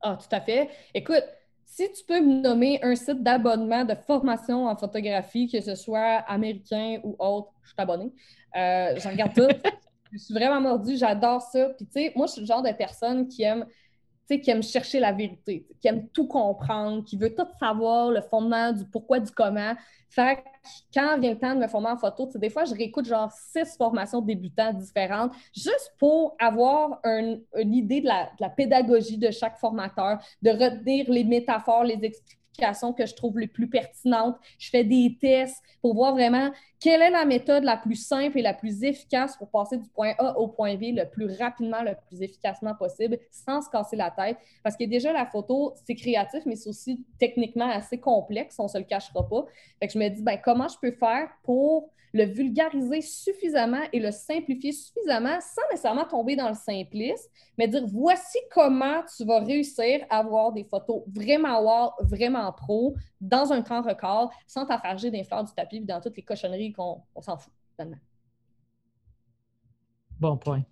Ah, 0.00 0.16
tout 0.16 0.34
à 0.34 0.40
fait. 0.40 0.70
Écoute, 0.94 1.24
si 1.64 1.90
tu 1.92 2.05
peux 2.07 2.20
me 2.20 2.40
nommer 2.40 2.78
un 2.84 2.94
site 2.94 3.20
d'abonnement 3.20 3.84
de 3.84 3.94
formation 3.96 4.66
en 4.66 4.76
photographie, 4.76 5.50
que 5.50 5.61
ce 5.61 5.74
soit 5.74 6.18
américain 6.28 7.00
ou 7.03 7.16
autre, 7.18 7.48
je 7.62 7.70
suis 7.70 7.76
abonné. 7.78 8.12
Euh, 8.57 8.94
J'en 8.98 9.11
regarde 9.11 9.34
tout. 9.34 9.48
je 10.12 10.18
suis 10.18 10.34
vraiment 10.34 10.61
mordue, 10.61 10.96
j'adore 10.96 11.42
ça. 11.42 11.70
Puis, 11.70 11.86
tu 11.86 11.92
sais, 11.94 12.12
moi, 12.14 12.26
je 12.26 12.32
suis 12.32 12.40
le 12.42 12.46
genre 12.46 12.62
de 12.62 12.70
personne 12.70 13.26
qui 13.26 13.42
aime 13.42 13.66
qui 14.28 14.50
aime 14.50 14.62
chercher 14.62 15.00
la 15.00 15.12
vérité, 15.12 15.66
qui 15.80 15.88
aime 15.88 16.08
tout 16.08 16.26
comprendre, 16.26 17.04
qui 17.04 17.16
veut 17.16 17.34
tout 17.34 17.46
savoir, 17.58 18.10
le 18.10 18.20
fondement 18.22 18.72
du 18.72 18.84
pourquoi, 18.84 19.20
du 19.20 19.30
comment. 19.30 19.74
Fait 20.08 20.42
quand 20.94 21.18
vient 21.18 21.32
le 21.32 21.38
temps 21.38 21.54
de 21.54 21.60
me 21.60 21.68
former 21.68 21.88
en 21.88 21.96
photo, 21.96 22.28
des 22.34 22.50
fois, 22.50 22.64
je 22.64 22.74
réécoute 22.74 23.06
genre 23.06 23.30
six 23.32 23.76
formations 23.76 24.20
débutants 24.20 24.72
différentes 24.72 25.32
juste 25.54 25.94
pour 25.98 26.36
avoir 26.38 27.00
une 27.04 27.42
idée 27.74 28.00
de 28.00 28.06
la, 28.06 28.24
de 28.24 28.40
la, 28.40 28.50
pédagogie 28.50 29.18
de 29.18 29.30
chaque 29.30 29.58
formateur, 29.58 30.18
de 30.42 30.50
retenir 30.50 31.10
les 31.10 31.24
métaphores, 31.24 31.84
les 31.84 31.94
explications 31.94 32.41
que 32.96 33.07
je 33.07 33.14
trouve 33.14 33.38
les 33.38 33.46
plus 33.46 33.68
pertinentes. 33.68 34.36
Je 34.59 34.70
fais 34.70 34.84
des 34.84 35.16
tests 35.20 35.62
pour 35.80 35.94
voir 35.94 36.12
vraiment 36.12 36.50
quelle 36.80 37.03
est 37.03 37.11
la 37.11 37.24
méthode 37.24 37.64
la 37.64 37.76
plus 37.76 37.96
simple 37.96 38.38
et 38.38 38.42
la 38.42 38.55
plus 38.55 38.82
efficace 38.82 39.36
pour 39.36 39.48
passer 39.50 39.78
du 39.78 39.88
point 39.88 40.14
A 40.18 40.38
au 40.38 40.48
point 40.48 40.74
B 40.76 40.94
le 40.94 41.09
plus 41.09 41.26
rapidement, 41.38 41.82
le 41.82 41.94
plus 42.09 42.22
efficacement 42.22 42.74
possible, 42.74 43.18
sans 43.30 43.62
se 43.62 43.70
casser 43.70 43.96
la 43.96 44.11
tête. 44.11 44.36
Parce 44.62 44.76
que 44.76 44.84
déjà, 44.84 45.12
la 45.12 45.26
photo, 45.26 45.74
c'est 45.84 45.94
créatif, 45.94 46.42
mais 46.46 46.57
c'est 46.57 46.68
aussi 46.68 47.05
techniquement 47.18 47.70
assez 47.70 47.98
complexe, 47.98 48.59
on 48.59 48.64
ne 48.64 48.68
se 48.68 48.78
le 48.78 48.84
cachera 48.84 49.28
pas. 49.28 49.44
Je 49.82 49.98
me 49.98 50.09
dis, 50.09 50.22
ben, 50.22 50.38
comment 50.42 50.68
je 50.68 50.76
peux 50.80 50.92
faire 50.92 51.28
pour 51.42 51.90
le 52.12 52.24
vulgariser 52.24 53.00
suffisamment 53.00 53.82
et 53.92 54.00
le 54.00 54.10
simplifier 54.10 54.72
suffisamment 54.72 55.38
sans 55.40 55.62
nécessairement 55.70 56.04
tomber 56.04 56.36
dans 56.36 56.48
le 56.48 56.54
simplisme, 56.54 57.30
mais 57.56 57.68
dire 57.68 57.86
voici 57.86 58.38
comment 58.50 59.02
tu 59.16 59.24
vas 59.24 59.40
réussir 59.40 60.04
à 60.10 60.18
avoir 60.18 60.52
des 60.52 60.64
photos 60.64 61.02
vraiment 61.06 61.60
wow, 61.62 61.92
vraiment 62.02 62.52
pro, 62.52 62.94
dans 63.20 63.52
un 63.52 63.62
temps 63.62 63.82
record, 63.82 64.30
sans 64.46 64.66
t'affarger 64.66 65.10
des 65.10 65.24
fleurs 65.24 65.44
du 65.44 65.52
tapis 65.52 65.76
et 65.76 65.80
dans 65.80 66.00
toutes 66.00 66.16
les 66.16 66.22
cochonneries 66.22 66.72
qu'on 66.72 67.02
s'en 67.20 67.36
fout, 67.36 67.52
Bon 70.20 70.36
point. 70.36 70.62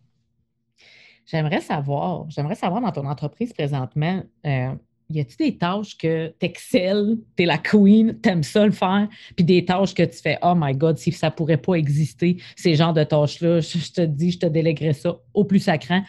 J'aimerais 1.26 1.60
savoir, 1.60 2.28
j'aimerais 2.28 2.54
savoir 2.54 2.80
dans 2.80 2.92
ton 2.92 3.06
entreprise 3.06 3.52
présentement, 3.52 4.22
euh, 4.46 4.74
y 5.10 5.20
a-t-il 5.20 5.52
des 5.52 5.58
tâches 5.58 5.96
que 5.96 6.28
tu 6.38 6.46
excelles, 6.46 7.16
tu 7.36 7.42
es 7.42 7.46
la 7.46 7.58
queen, 7.58 8.18
tu 8.20 8.28
aimes 8.28 8.42
ça 8.42 8.64
le 8.64 8.72
faire, 8.72 9.08
puis 9.36 9.44
des 9.44 9.64
tâches 9.64 9.94
que 9.94 10.02
tu 10.02 10.18
fais, 10.18 10.38
oh 10.42 10.54
my 10.56 10.74
God, 10.74 10.98
si 10.98 11.12
ça 11.12 11.30
pourrait 11.30 11.56
pas 11.56 11.74
exister, 11.74 12.36
ces 12.56 12.74
genres 12.74 12.92
de 12.92 13.04
tâches-là, 13.04 13.60
je, 13.60 13.92
te 13.92 14.02
dis, 14.02 14.32
je 14.32 14.38
te 14.38 14.46
délèguerais 14.46 14.92
ça 14.92 15.16
au 15.34 15.44
plus 15.44 15.60
sacrant. 15.60 16.02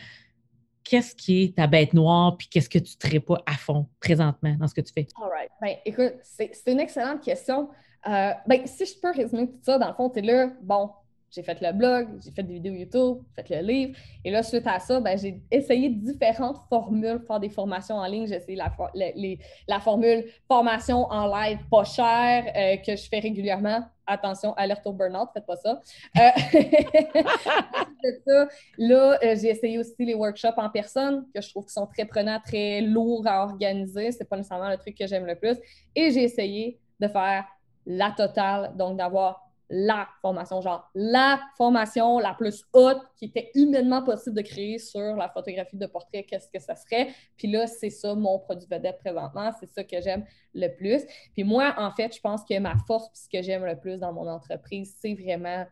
Qu'est-ce 0.84 1.16
qui 1.16 1.44
est 1.44 1.56
ta 1.56 1.68
bête 1.68 1.94
noire, 1.94 2.38
puis 2.38 2.48
qu'est-ce 2.48 2.70
que 2.70 2.80
tu 2.80 2.96
ne 3.14 3.20
pas 3.20 3.42
à 3.46 3.54
fond 3.54 3.88
présentement 4.00 4.56
dans 4.60 4.68
ce 4.68 4.74
que 4.74 4.82
tu 4.82 4.94
fais? 4.94 5.08
All 5.22 5.30
right. 5.30 5.52
Ben, 5.62 5.76
écoute, 5.86 6.16
c'est 6.24 6.52
une 6.68 6.80
excellente 6.80 7.22
question. 7.22 7.70
Euh, 8.08 8.32
ben, 8.48 8.66
si 8.66 8.86
je 8.86 9.00
peux 9.00 9.12
résumer 9.12 9.48
tout 9.48 9.60
ça, 9.62 9.78
dans 9.78 9.88
le 9.88 9.94
fond, 9.94 10.10
tu 10.10 10.20
es 10.20 10.22
là, 10.24 10.52
bon, 10.62 10.90
j'ai 11.32 11.44
fait 11.44 11.62
le 11.62 11.72
blog, 11.72 12.10
j'ai 12.24 12.32
fait 12.32 12.44
des 12.44 12.56
vidéos 12.56 12.74
YouTube, 12.74 13.24
j'ai 13.38 13.44
fait 13.44 13.62
le 13.62 13.68
livre. 13.68 13.98
Et 14.26 14.32
là, 14.32 14.44
suite 14.44 14.68
à 14.68 14.80
ça, 14.80 15.00
ben, 15.00 15.18
j'ai 15.18 15.42
essayé 15.50 15.90
différentes 15.90 16.58
formules 16.68 17.20
pour 17.20 17.28
faire 17.28 17.40
des 17.40 17.50
formations 17.50 17.96
en 17.96 18.06
ligne. 18.06 18.28
J'ai 18.28 18.36
essayé 18.36 18.58
la, 18.58 19.80
formule 19.80 20.26
formation 20.48 21.06
en 21.10 21.28
live 21.28 21.60
pas 21.70 21.86
cher 21.86 22.52
euh, 22.56 22.76
que 22.78 22.98
je 22.98 23.08
fais 23.08 23.20
régulièrement. 23.20 23.82
Attention, 24.06 24.54
alerte 24.56 24.86
au 24.86 24.92
burn-out, 24.92 25.30
faites 25.34 25.46
pas 25.46 25.56
ça. 25.56 25.80
Euh, 26.18 26.30
là, 28.78 29.18
euh, 29.24 29.36
j'ai 29.42 29.50
essayé 29.52 29.80
aussi 29.80 29.96
les 30.00 30.16
workshops 30.16 30.58
en 30.58 30.70
personne, 30.70 31.26
que 31.34 31.40
je 31.40 31.50
trouve 31.50 31.66
qui 31.66 31.72
sont 31.72 31.88
très 31.88 32.04
prenants, 32.04 32.42
très 32.44 32.82
lourds 32.82 33.26
à 33.26 33.46
organiser. 33.46 34.12
C'est 34.12 34.28
pas 34.28 34.36
nécessairement 34.36 34.70
le 34.70 34.78
truc 34.78 34.98
que 34.98 35.08
j'aime 35.08 35.26
le 35.26 35.36
plus. 35.36 35.58
Et 35.96 36.12
j'ai 36.12 36.24
essayé 36.24 36.78
de 37.00 37.08
faire 37.08 37.46
la 37.86 38.12
totale, 38.12 38.76
donc 38.76 38.98
d'avoir 38.98 39.51
la 39.74 40.10
formation, 40.22 40.60
genre 40.60 40.92
la 40.94 41.40
formation 41.58 42.20
la 42.20 42.34
plus 42.34 42.66
haute 42.74 43.02
qui 43.16 43.26
était 43.26 43.52
humainement 43.56 44.04
possible 44.04 44.36
de 44.36 44.42
créer 44.42 44.78
sur 44.78 45.16
la 45.16 45.30
photographie 45.30 45.78
de 45.78 45.88
portrait, 45.88 46.24
qu'est-ce 46.24 46.50
que 46.50 46.60
ça 46.60 46.76
serait? 46.76 47.08
Puis 47.38 47.50
là, 47.50 47.66
c'est 47.68 47.90
ça 47.90 48.14
mon 48.14 48.38
produit 48.38 48.68
vedette 48.70 49.00
présentement, 49.00 49.50
c'est 49.58 49.70
ça 49.70 49.86
que 49.86 50.02
j'aime 50.02 50.26
le 50.54 50.68
plus. 50.68 51.04
Puis 51.34 51.46
moi, 51.46 51.74
en 51.78 51.90
fait, 51.92 52.14
je 52.14 52.20
pense 52.20 52.44
que 52.44 52.60
ma 52.60 52.76
force, 52.86 53.08
puis 53.10 53.22
ce 53.24 53.30
que 53.30 53.42
j'aime 53.42 53.64
le 53.64 53.80
plus 53.80 54.02
dans 54.02 54.12
mon 54.12 54.28
entreprise, 54.28 54.94
c'est 55.00 55.14
vraiment 55.14 55.66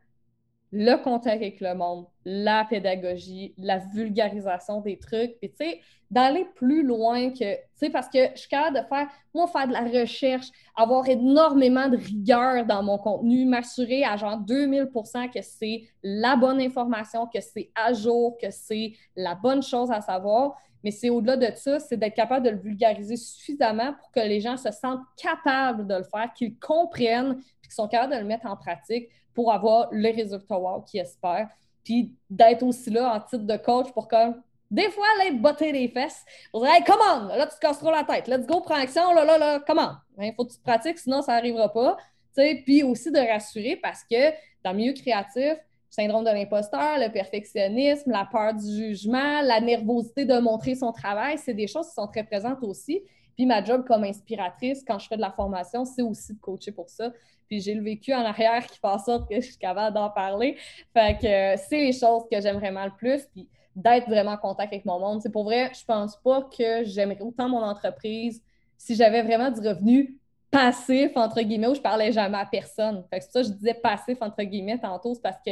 le 0.72 0.96
contact 0.98 1.38
avec 1.38 1.62
le 1.62 1.74
monde, 1.74 2.06
la 2.26 2.66
pédagogie, 2.66 3.54
la 3.58 3.80
vulgarisation 3.80 4.82
des 4.82 5.00
trucs, 5.00 5.38
puis 5.40 5.50
tu 5.50 5.66
sais, 5.66 5.82
d'aller 6.12 6.46
plus 6.56 6.84
loin 6.84 7.30
que, 7.32 7.56
tu 7.56 7.62
sais, 7.76 7.90
parce 7.90 8.08
que 8.08 8.20
je 8.34 8.40
suis 8.40 8.50
capable 8.50 8.78
de 8.78 8.88
faire, 8.88 9.08
moi, 9.34 9.48
faire 9.48 9.68
de 9.68 9.74
la 9.74 10.02
recherche, 10.02 10.48
avoir 10.76 11.08
énormément 11.08 11.88
de 11.88 11.98
rigueur 11.98 12.66
dans 12.66 12.84
mon 12.84 12.98
contenu, 12.98 13.46
m'assurer 13.46 14.04
à 14.04 14.18
genre 14.18 14.38
2000 14.38 14.90
que 15.34 15.42
c'est 15.42 15.84
la 16.04 16.36
bonne 16.36 16.60
information, 16.62 17.28
que 17.28 17.42
c'est 17.42 17.72
à 17.76 17.94
jour, 17.94 18.38
que 18.42 18.50
c'est 18.50 18.94
la 19.16 19.36
bonne 19.36 19.62
chose 19.62 19.92
à 19.92 20.02
savoir. 20.02 20.56
Mais 20.84 20.92
c'est 20.92 21.10
au-delà 21.10 21.36
de 21.36 21.56
ça, 21.56 21.80
c'est 21.80 21.98
d'être 21.98 22.16
capable 22.16 22.46
de 22.46 22.52
le 22.52 22.58
vulgariser 22.58 23.18
suffisamment 23.18 23.94
pour 24.00 24.12
que 24.12 24.22
les 24.22 24.40
gens 24.40 24.56
se 24.56 24.72
sentent 24.72 25.02
capables 25.18 25.86
de 25.86 25.96
le 25.96 26.04
faire, 26.04 26.32
qu'ils 26.34 26.58
comprennent, 26.58 27.36
puis 27.36 27.68
qu'ils 27.68 27.74
sont 27.74 27.88
capables 27.88 28.14
de 28.14 28.20
le 28.20 28.26
mettre 28.26 28.46
en 28.46 28.56
pratique 28.56 29.10
pour 29.34 29.52
avoir 29.52 29.88
le 29.92 30.14
résultat 30.14 30.58
wow 30.58 30.82
qu'ils 30.82 31.02
espèrent. 31.02 31.50
Puis 31.84 32.14
d'être 32.30 32.64
aussi 32.64 32.90
là 32.90 33.14
en 33.16 33.20
titre 33.20 33.46
de 33.46 33.58
coach 33.58 33.92
pour 33.94 34.08
que 34.08 34.34
des 34.72 34.90
fois, 34.92 35.06
aller 35.20 35.32
botter 35.32 35.72
les 35.72 35.88
fesses. 35.88 36.24
On 36.54 36.60
dirait, 36.60 36.78
hey, 36.78 36.84
come 36.84 37.00
on, 37.02 37.28
là, 37.28 37.48
tu 37.48 37.56
te 37.56 37.60
casses 37.60 37.80
trop 37.80 37.90
la 37.90 38.04
tête. 38.04 38.28
Let's 38.28 38.46
go, 38.46 38.62
prends 38.62 38.76
action, 38.76 39.14
là, 39.14 39.26
là, 39.26 39.38
là, 39.38 39.60
comment? 39.66 39.94
Il 40.20 40.26
hein, 40.26 40.32
faut 40.36 40.46
que 40.46 40.52
tu 40.52 40.60
te 40.60 40.64
pratiques, 40.64 41.00
sinon 41.00 41.22
ça 41.22 41.34
n'arrivera 41.34 41.74
pas. 41.74 41.98
Puis 42.36 42.84
aussi 42.84 43.12
de 43.12 43.20
rassurer 43.20 43.78
parce 43.78 44.04
que 44.04 44.32
dans 44.64 44.72
le 44.72 44.78
milieu 44.78 44.94
créatif, 44.94 45.58
syndrome 45.90 46.24
de 46.24 46.30
l'imposteur, 46.30 46.98
le 46.98 47.12
perfectionnisme, 47.12 48.12
la 48.12 48.28
peur 48.32 48.54
du 48.54 48.68
jugement, 48.68 49.42
la 49.42 49.60
nervosité 49.60 50.26
de 50.26 50.38
montrer 50.40 50.76
son 50.76 50.92
travail, 50.92 51.38
c'est 51.38 51.54
des 51.54 51.68
choses 51.68 51.88
qui 51.88 51.94
sont 51.96 52.08
très 52.08 52.24
présentes 52.24 52.62
aussi. 52.62 53.02
Puis 53.36 53.46
ma 53.46 53.64
job 53.64 53.86
comme 53.88 54.04
inspiratrice, 54.04 54.84
quand 54.86 55.00
je 55.00 55.08
fais 55.08 55.16
de 55.16 55.22
la 55.22 55.32
formation, 55.32 55.84
c'est 55.84 56.02
aussi 56.02 56.34
de 56.34 56.40
coacher 56.40 56.72
pour 56.72 56.90
ça. 56.90 57.12
Puis 57.50 57.62
j'ai 57.62 57.74
le 57.74 57.84
vécu 57.84 58.14
en 58.14 58.24
arrière 58.24 58.66
qui 58.66 58.78
fait 58.78 58.88
en 58.88 59.00
sorte 59.00 59.30
que 59.30 59.36
je 59.36 59.48
suis 59.48 59.58
capable 59.58 59.96
d'en 59.96 60.10
parler. 60.10 60.58
Fait 60.94 61.18
que 61.18 61.26
euh, 61.26 61.58
c'est 61.68 61.78
les 61.78 61.94
choses 61.94 62.24
que 62.32 62.40
j'aime 62.40 62.58
vraiment 62.58 62.86
le 62.86 62.92
plus. 62.92 63.24
Puis 63.34 63.48
d'être 63.76 64.08
vraiment 64.08 64.32
en 64.32 64.38
contact 64.38 64.74
avec 64.74 64.86
mon 64.86 65.00
monde. 65.00 65.22
C'est 65.22 65.32
pour 65.32 65.44
vrai, 65.44 65.72
je 65.74 65.86
pense 65.86 66.16
pas 66.18 66.42
que 66.44 66.84
j'aimerais 66.84 67.22
autant 67.22 67.50
mon 67.50 67.64
entreprise 67.64 68.42
si 68.78 68.96
j'avais 68.96 69.22
vraiment 69.22 69.52
du 69.52 69.66
revenu 69.66 70.18
passif, 70.52 71.16
entre 71.16 71.42
guillemets, 71.42 71.68
où 71.68 71.76
je 71.76 71.82
parlais 71.82 72.12
jamais 72.12 72.38
à 72.38 72.46
personne. 72.46 73.04
Fait 73.10 73.20
que 73.20 73.26
ça, 73.26 73.44
je 73.44 73.50
disais 73.50 73.74
passif, 73.74 74.18
entre 74.22 74.42
guillemets, 74.44 74.80
tantôt, 74.80 75.14
c'est 75.14 75.22
parce 75.22 75.42
que 75.46 75.52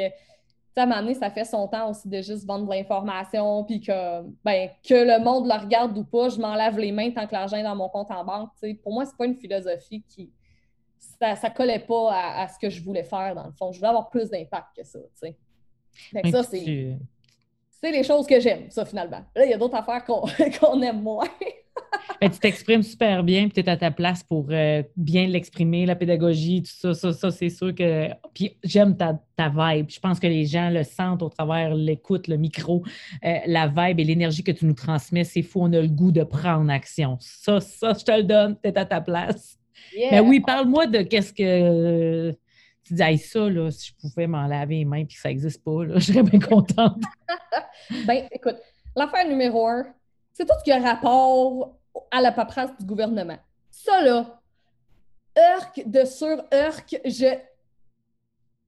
ça 0.75 0.85
m'a 0.85 0.97
amené, 0.97 1.13
ça 1.13 1.29
fait 1.29 1.45
son 1.45 1.67
temps 1.67 1.89
aussi 1.89 2.07
de 2.07 2.21
juste 2.21 2.45
vendre 2.45 2.65
de 2.65 2.71
l'information, 2.71 3.63
puis 3.63 3.81
que, 3.81 4.21
ben, 4.43 4.69
que 4.87 4.93
le 4.93 5.23
monde 5.23 5.47
le 5.47 5.59
regarde 5.59 5.97
ou 5.97 6.03
pas, 6.03 6.29
je 6.29 6.39
m'en 6.39 6.55
lave 6.55 6.77
les 6.79 6.91
mains 6.91 7.11
tant 7.11 7.25
que 7.27 7.33
l'argent 7.33 7.57
est 7.57 7.63
dans 7.63 7.75
mon 7.75 7.89
compte 7.89 8.11
en 8.11 8.23
banque. 8.23 8.49
Pour 8.83 8.93
moi, 8.93 9.05
c'est 9.05 9.17
pas 9.17 9.25
une 9.25 9.35
philosophie 9.35 10.03
qui, 10.07 10.31
ça, 11.19 11.35
ça 11.35 11.49
collait 11.49 11.79
pas 11.79 12.11
à, 12.13 12.47
ce 12.47 12.59
que 12.59 12.69
je 12.69 12.81
voulais 12.83 13.03
faire, 13.03 13.35
dans 13.35 13.45
le 13.45 13.51
fond. 13.51 13.71
Je 13.71 13.77
voulais 13.77 13.89
avoir 13.89 14.09
plus 14.09 14.29
d'impact 14.29 14.67
que 14.77 14.83
ça, 14.83 14.99
tu 15.21 15.33
sais. 16.13 16.31
ça, 16.31 16.43
c'est... 16.43 16.97
C'est 17.79 17.91
les 17.91 18.03
choses 18.03 18.25
que 18.25 18.39
j'aime, 18.39 18.71
ça, 18.71 18.85
finalement. 18.85 19.23
Là, 19.35 19.45
il 19.45 19.51
y 19.51 19.53
a 19.53 19.57
d'autres 19.57 19.75
affaires 19.75 20.03
qu'on 20.03 20.81
aime 20.81 21.01
moins. 21.01 21.27
Ben, 22.19 22.31
tu 22.31 22.39
t'exprimes 22.39 22.81
super 22.81 23.23
bien, 23.23 23.43
puis 23.47 23.51
tu 23.51 23.59
es 23.59 23.69
à 23.69 23.77
ta 23.77 23.91
place 23.91 24.23
pour 24.23 24.47
euh, 24.49 24.81
bien 24.95 25.27
l'exprimer, 25.27 25.85
la 25.85 25.95
pédagogie, 25.95 26.63
tout 26.63 26.71
ça, 26.71 26.93
ça, 26.95 27.13
ça 27.13 27.29
c'est 27.29 27.49
sûr 27.49 27.75
que. 27.75 28.09
Puis 28.33 28.57
j'aime 28.63 28.97
ta, 28.97 29.21
ta, 29.35 29.49
vibe. 29.49 29.87
Je 29.89 29.99
pense 29.99 30.19
que 30.19 30.25
les 30.25 30.45
gens 30.45 30.71
le 30.71 30.83
sentent 30.83 31.21
au 31.21 31.29
travers 31.29 31.75
l'écoute, 31.75 32.27
le 32.27 32.37
micro, 32.37 32.83
euh, 33.23 33.37
la 33.45 33.67
vibe 33.67 33.99
et 33.99 34.03
l'énergie 34.03 34.43
que 34.43 34.51
tu 34.51 34.65
nous 34.65 34.73
transmets. 34.73 35.23
C'est 35.23 35.43
fou, 35.43 35.61
on 35.61 35.73
a 35.73 35.79
le 35.79 35.87
goût 35.87 36.11
de 36.11 36.23
prendre 36.23 36.71
action. 36.71 37.17
Ça, 37.19 37.59
ça, 37.59 37.93
je 37.93 38.03
te 38.03 38.11
le 38.11 38.23
donne, 38.23 38.57
tu 38.63 38.69
es 38.69 38.77
à 38.77 38.85
ta 38.85 38.99
place. 38.99 39.59
Mais 39.95 40.19
oui, 40.19 40.39
parle-moi 40.39 40.87
de 40.87 41.01
qu'est-ce 41.01 41.33
que 41.33 42.31
tu 42.83 42.93
dis, 42.93 43.17
ça, 43.17 43.49
là, 43.49 43.69
si 43.69 43.87
je 43.87 43.93
pouvais 43.99 44.27
m'en 44.27 44.47
laver 44.47 44.77
les 44.77 44.85
mains 44.85 45.03
puis 45.03 45.15
que 45.15 45.21
ça 45.21 45.29
n'existe 45.29 45.63
pas, 45.63 45.83
là, 45.83 45.95
je 45.99 46.11
serais 46.11 46.23
bien 46.23 46.39
contente. 46.39 47.01
ben, 48.05 48.27
écoute, 48.31 48.57
l'affaire 48.95 49.27
numéro 49.27 49.67
un, 49.67 49.85
c'est 50.33 50.45
tout 50.45 50.53
ce 50.59 50.63
qui 50.63 50.71
a 50.71 50.79
rapport 50.79 51.75
à 52.11 52.21
la 52.21 52.31
paperasse 52.31 52.77
du 52.79 52.85
gouvernement. 52.85 53.37
Ça, 53.69 54.01
là, 54.01 54.39
Urk 55.37 55.83
de 55.85 56.05
sur 56.05 56.43
Urk, 56.51 56.99
je. 57.05 57.37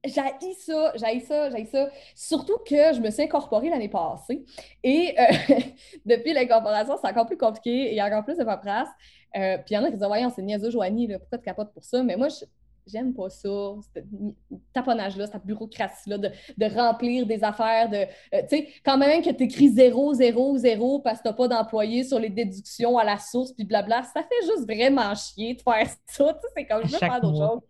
J'ai 0.06 0.14
ça, 0.14 0.94
j'ai 0.96 1.20
ça, 1.20 1.50
j'ai 1.50 1.66
ça. 1.66 1.90
Surtout 2.16 2.58
que 2.66 2.94
je 2.94 3.02
me 3.02 3.12
suis 3.12 3.24
incorporée 3.24 3.70
l'année 3.70 3.90
passée. 3.90 4.46
Et 4.82 5.14
euh, 5.20 5.56
depuis 6.06 6.32
l'incorporation, 6.32 6.96
c'est 7.02 7.10
encore 7.10 7.26
plus 7.26 7.38
compliqué. 7.38 7.92
Il 7.92 7.96
y 7.96 8.00
a 8.00 8.06
encore 8.06 8.24
plus 8.24 8.38
de 8.38 8.46
paperasse. 8.46 8.88
Euh, 9.36 9.58
puis 9.58 9.66
il 9.72 9.74
y 9.74 9.78
en 9.78 9.84
a 9.84 9.88
qui 9.88 9.98
disent 9.98 10.08
Voyons, 10.08 10.32
c'est 10.34 10.42
niaiseux, 10.42 10.72
Joanie, 10.72 11.08
pourquoi 11.18 11.38
tu 11.38 11.44
capotes 11.44 11.74
pour 11.74 11.84
ça? 11.84 12.02
Mais 12.02 12.16
moi, 12.16 12.30
j'aime 12.90 13.14
pas 13.14 13.30
ça, 13.30 13.50
ce 13.50 14.00
taponnage-là, 14.74 15.28
cette 15.28 15.46
bureaucratie-là 15.46 16.18
de, 16.18 16.76
remplir 16.76 17.26
des 17.26 17.44
affaires, 17.44 17.90
de, 17.90 17.98
euh, 17.98 18.42
tu 18.50 18.58
sais, 18.58 18.68
quand 18.84 18.98
même 18.98 19.22
que 19.22 19.30
tu 19.30 19.44
écris 19.44 19.70
0, 19.70 20.14
0, 20.14 20.58
0 20.58 21.00
parce 21.00 21.20
que 21.20 21.24
tu 21.24 21.30
n'as 21.30 21.34
pas 21.34 21.48
d'employé 21.48 22.04
sur 22.04 22.20
les 22.20 22.30
déductions 22.30 22.98
à 22.98 23.04
la 23.04 23.18
source, 23.18 23.52
puis 23.54 23.66
blabla, 23.66 24.04
ça 24.04 24.22
fait 24.22 24.46
juste 24.46 24.66
vraiment 24.66 25.14
chier 25.16 25.56
de 25.56 25.62
faire 25.62 25.88
ça, 26.08 26.34
tu 26.34 26.40
sais, 26.40 26.48
c'est 26.56 26.66
comme, 26.66 26.86
je 26.86 26.94
veux 26.94 26.98
faire 26.98 27.22
d'autres 27.22 27.38
choses. 27.38 27.69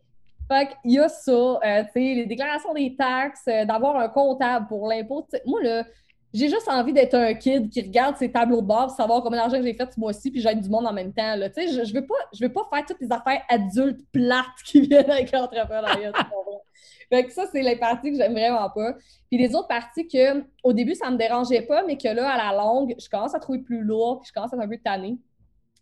Fait 0.51 0.69
qu'il 0.81 0.93
y 0.93 0.99
a 0.99 1.07
ça, 1.07 1.31
euh, 1.31 1.83
les 1.95 2.25
déclarations 2.25 2.73
des 2.73 2.95
taxes, 2.95 3.43
euh, 3.47 3.65
d'avoir 3.65 3.97
un 3.97 4.09
comptable 4.09 4.67
pour 4.67 4.87
l'impôt. 4.87 5.27
Moi, 5.45 5.61
là, 5.61 5.85
j'ai 6.33 6.49
juste 6.49 6.67
envie 6.67 6.91
d'être 6.91 7.13
un 7.13 7.33
kid 7.35 7.69
qui 7.69 7.81
regarde 7.81 8.17
ses 8.17 8.31
tableaux 8.31 8.61
de 8.61 8.65
bord, 8.65 8.89
savoir 8.89 9.21
combien 9.21 9.39
d'argent 9.39 9.61
j'ai 9.61 9.73
fait 9.75 9.91
ce 9.93 9.99
mois-ci, 9.99 10.31
puis 10.31 10.41
j'aide 10.41 10.61
du 10.61 10.69
monde 10.69 10.87
en 10.87 10.93
même 10.93 11.13
temps. 11.13 11.35
Je, 11.35 11.99
pas, 11.99 12.15
je 12.33 12.43
veux 12.43 12.51
pas 12.51 12.67
faire 12.73 12.85
toutes 12.85 13.01
les 13.01 13.11
affaires 13.11 13.43
adultes 13.47 14.01
plates 14.11 14.45
qui 14.65 14.81
viennent 14.81 15.09
avec 15.09 15.31
l'entrepreneuriat. 15.31 16.13
fait 17.11 17.25
que 17.25 17.31
ça, 17.31 17.45
c'est 17.51 17.61
les 17.61 17.75
parties 17.75 18.11
que 18.11 18.17
j'aime 18.17 18.33
vraiment 18.33 18.69
pas. 18.69 18.95
Puis 19.29 19.37
les 19.37 19.53
autres 19.53 19.67
parties 19.67 20.07
que, 20.07 20.43
au 20.63 20.73
début, 20.73 20.95
ça 20.95 21.11
me 21.11 21.17
dérangeait 21.17 21.61
pas, 21.61 21.83
mais 21.83 21.97
que 21.97 22.07
là, 22.07 22.27
à 22.27 22.51
la 22.51 22.57
longue, 22.57 22.95
je 22.99 23.07
commence 23.07 23.35
à 23.35 23.39
trouver 23.39 23.59
plus 23.59 23.81
lourd, 23.81 24.19
puis 24.19 24.29
je 24.29 24.33
commence 24.33 24.51
à 24.51 24.57
être 24.57 24.63
un 24.63 24.67
peu 24.67 24.77
tannée. 24.83 25.17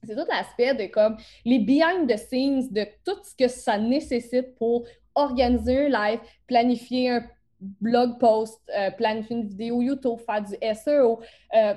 C'est 0.04 0.16
tout 0.16 0.26
l'aspect 0.30 0.74
de 0.76 0.86
comme 0.92 1.18
les 1.46 1.60
behind 1.60 2.08
the 2.08 2.18
scenes 2.18 2.72
de 2.72 2.86
tout 3.04 3.20
ce 3.24 3.36
que 3.36 3.48
ça 3.48 3.78
nécessite 3.78 4.56
pour 4.56 4.86
organiser 5.16 5.88
un 5.88 5.90
live, 5.90 6.20
planifier 6.46 7.10
un 7.10 7.24
blog 7.60 8.20
post, 8.20 8.62
euh, 8.76 8.92
planifier 8.92 9.36
une 9.36 9.48
vidéo 9.48 9.82
YouTube, 9.82 10.20
faire 10.26 10.44
du 10.44 10.56
SEO, 10.76 11.20
euh, 11.56 11.74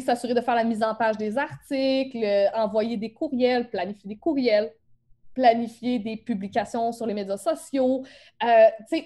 s'assurer 0.00 0.34
de 0.34 0.40
faire 0.40 0.54
la 0.54 0.64
mise 0.64 0.82
en 0.82 0.94
page 0.94 1.16
des 1.16 1.36
articles, 1.36 2.24
euh, 2.24 2.46
envoyer 2.54 2.96
des 2.96 3.12
courriels, 3.12 3.68
planifier 3.68 4.08
des 4.08 4.16
courriels, 4.16 4.72
planifier 5.34 5.98
des 5.98 6.16
publications 6.16 6.92
sur 6.92 7.06
les 7.06 7.14
médias 7.14 7.36
sociaux, 7.36 8.04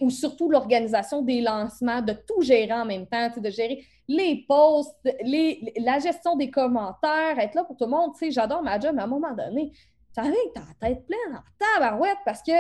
ou 0.00 0.10
surtout 0.10 0.50
l'organisation 0.50 1.22
des 1.22 1.40
lancements, 1.40 2.02
de 2.02 2.12
tout 2.12 2.40
gérer 2.40 2.72
en 2.72 2.84
même 2.84 3.06
temps, 3.06 3.28
de 3.36 3.50
gérer 3.50 3.84
les 4.08 4.44
posts, 4.48 4.96
les, 5.22 5.72
la 5.78 5.98
gestion 5.98 6.36
des 6.36 6.50
commentaires, 6.50 7.38
être 7.38 7.54
là 7.54 7.64
pour 7.64 7.76
tout 7.76 7.84
le 7.84 7.90
monde. 7.90 8.12
J'adore 8.30 8.62
ma 8.62 8.78
job, 8.78 8.92
mais 8.94 9.02
à 9.02 9.04
un 9.04 9.08
moment 9.08 9.32
donné, 9.34 9.72
tu 10.14 10.20
arrives 10.20 10.34
que 10.54 10.60
ta 10.60 10.88
tête 10.88 11.06
pleine 11.06 11.36
en 11.36 11.42
tabarouette 11.58 12.18
parce 12.24 12.42
que 12.42 12.52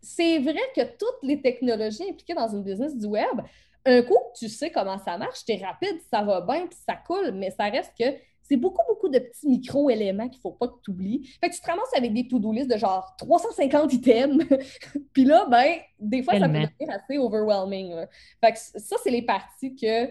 c'est 0.00 0.38
vrai 0.38 0.60
que 0.74 0.82
toutes 0.82 1.22
les 1.22 1.40
technologies 1.40 2.08
impliquées 2.08 2.34
dans 2.34 2.48
une 2.48 2.62
business 2.62 2.96
du 2.96 3.06
web, 3.06 3.40
un 3.86 4.02
coup, 4.02 4.18
tu 4.38 4.48
sais 4.48 4.70
comment 4.70 4.98
ça 4.98 5.18
marche, 5.18 5.44
tu 5.44 5.52
es 5.52 5.64
rapide, 5.64 6.00
ça 6.10 6.22
va 6.22 6.40
bien, 6.40 6.66
puis 6.66 6.78
ça 6.86 6.94
coule, 6.94 7.32
mais 7.32 7.50
ça 7.50 7.64
reste 7.64 7.92
que 7.98 8.04
c'est 8.44 8.56
beaucoup, 8.56 8.82
beaucoup 8.86 9.08
de 9.08 9.18
petits 9.18 9.48
micro-éléments 9.48 10.28
qu'il 10.28 10.38
ne 10.38 10.42
faut 10.42 10.52
pas 10.52 10.68
que 10.68 10.78
tu 10.84 10.90
oublies. 10.90 11.26
Fait 11.40 11.48
que 11.48 11.54
tu 11.54 11.60
te 11.60 11.66
ramasses 11.66 11.92
avec 11.96 12.12
des 12.12 12.28
to-do 12.28 12.52
list 12.52 12.70
de 12.70 12.76
genre 12.76 13.14
350 13.18 13.92
items. 13.94 14.44
puis 15.12 15.24
là, 15.24 15.46
ben, 15.50 15.76
des 15.98 16.22
fois, 16.22 16.34
ça 16.34 16.46
peut 16.46 16.52
devenir 16.52 16.90
assez 16.90 17.18
overwhelming. 17.18 18.06
Fait 18.42 18.52
que 18.52 18.58
ça, 18.58 18.96
c'est 19.02 19.10
les 19.10 19.22
parties 19.22 19.74
que, 19.74 20.10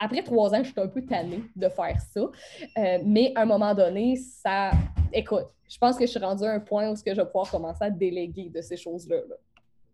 après 0.00 0.22
trois 0.22 0.52
ans, 0.52 0.62
je 0.64 0.70
suis 0.70 0.80
un 0.80 0.88
peu 0.88 1.04
tannée 1.04 1.44
de 1.54 1.68
faire 1.68 1.96
ça. 2.12 2.20
Euh, 2.20 2.98
mais 3.04 3.32
à 3.36 3.42
un 3.42 3.46
moment 3.46 3.74
donné, 3.74 4.16
ça. 4.16 4.72
Écoute, 5.12 5.46
je 5.68 5.78
pense 5.78 5.96
que 5.96 6.04
je 6.06 6.10
suis 6.10 6.20
rendue 6.20 6.44
à 6.44 6.50
un 6.50 6.60
point 6.60 6.90
où 6.90 6.96
je 6.96 7.12
vais 7.12 7.26
pouvoir 7.26 7.48
commencer 7.48 7.84
à 7.84 7.90
déléguer 7.90 8.48
de 8.48 8.60
ces 8.60 8.76
choses-là. 8.76 9.18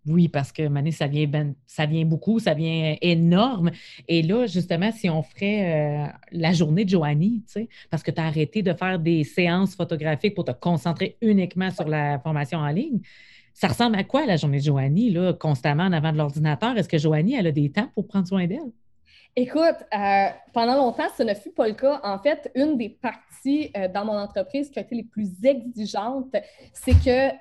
Oui, 0.07 0.29
parce 0.29 0.53
que 0.53 0.69
Mané, 0.69 0.93
ça 0.93 1.07
vient, 1.07 1.27
ben, 1.27 1.55
ça 1.67 1.87
vient 1.87 2.05
beaucoup, 2.05 2.39
ça 2.39 2.55
vient 2.55 2.97
énorme. 3.01 3.71
Et 4.07 4.23
là, 4.23 4.47
justement, 4.47 4.93
si 4.93 5.11
on 5.11 5.23
ferait 5.23 6.07
euh, 6.07 6.07
la 6.33 6.53
journée 6.53 6.85
de 6.85 6.91
Joanie, 6.91 7.43
parce 7.91 8.03
que 8.03 8.11
tu 8.11 8.21
as 8.21 8.27
arrêté 8.27 8.63
de 8.63 8.73
faire 8.73 8.99
des 8.99 9.25
séances 9.25 9.75
photographiques 9.75 10.35
pour 10.35 10.45
te 10.45 10.53
concentrer 10.53 11.17
uniquement 11.21 11.71
sur 11.71 11.89
la 11.89 12.19
formation 12.21 12.59
en 12.59 12.69
ligne, 12.69 13.01
ça 13.53 13.69
ressemble 13.69 13.97
à 13.97 14.05
quoi 14.05 14.27
la 14.27 14.37
journée 14.37 14.59
de 14.59 14.65
Joanie, 14.65 15.11
là, 15.11 15.33
constamment 15.33 15.85
en 15.85 15.93
avant 15.93 16.13
de 16.13 16.19
l'ordinateur? 16.19 16.77
Est-ce 16.77 16.89
que 16.89 16.99
Joanie, 16.99 17.35
elle 17.35 17.47
a 17.47 17.53
des 17.53 17.73
temps 17.73 17.89
pour 17.95 18.07
prendre 18.07 18.29
soin 18.29 18.47
d'elle? 18.47 18.71
Écoute, 19.35 19.77
euh, 19.95 20.27
pendant 20.53 20.77
longtemps, 20.77 21.09
ce 21.17 21.23
ne 21.23 21.35
fut 21.35 21.51
pas 21.51 21.69
le 21.69 21.75
cas. 21.75 22.01
En 22.05 22.19
fait, 22.19 22.51
une 22.55 22.79
des 22.79 22.89
parties 22.89 23.71
euh, 23.77 23.89
dans 23.89 24.05
mon 24.05 24.17
entreprise 24.17 24.71
qui 24.71 24.79
a 24.79 24.83
été 24.83 24.95
les 24.95 25.05
plus 25.05 25.29
exigeantes, 25.45 26.35
c'est 26.73 26.95
que 27.03 27.35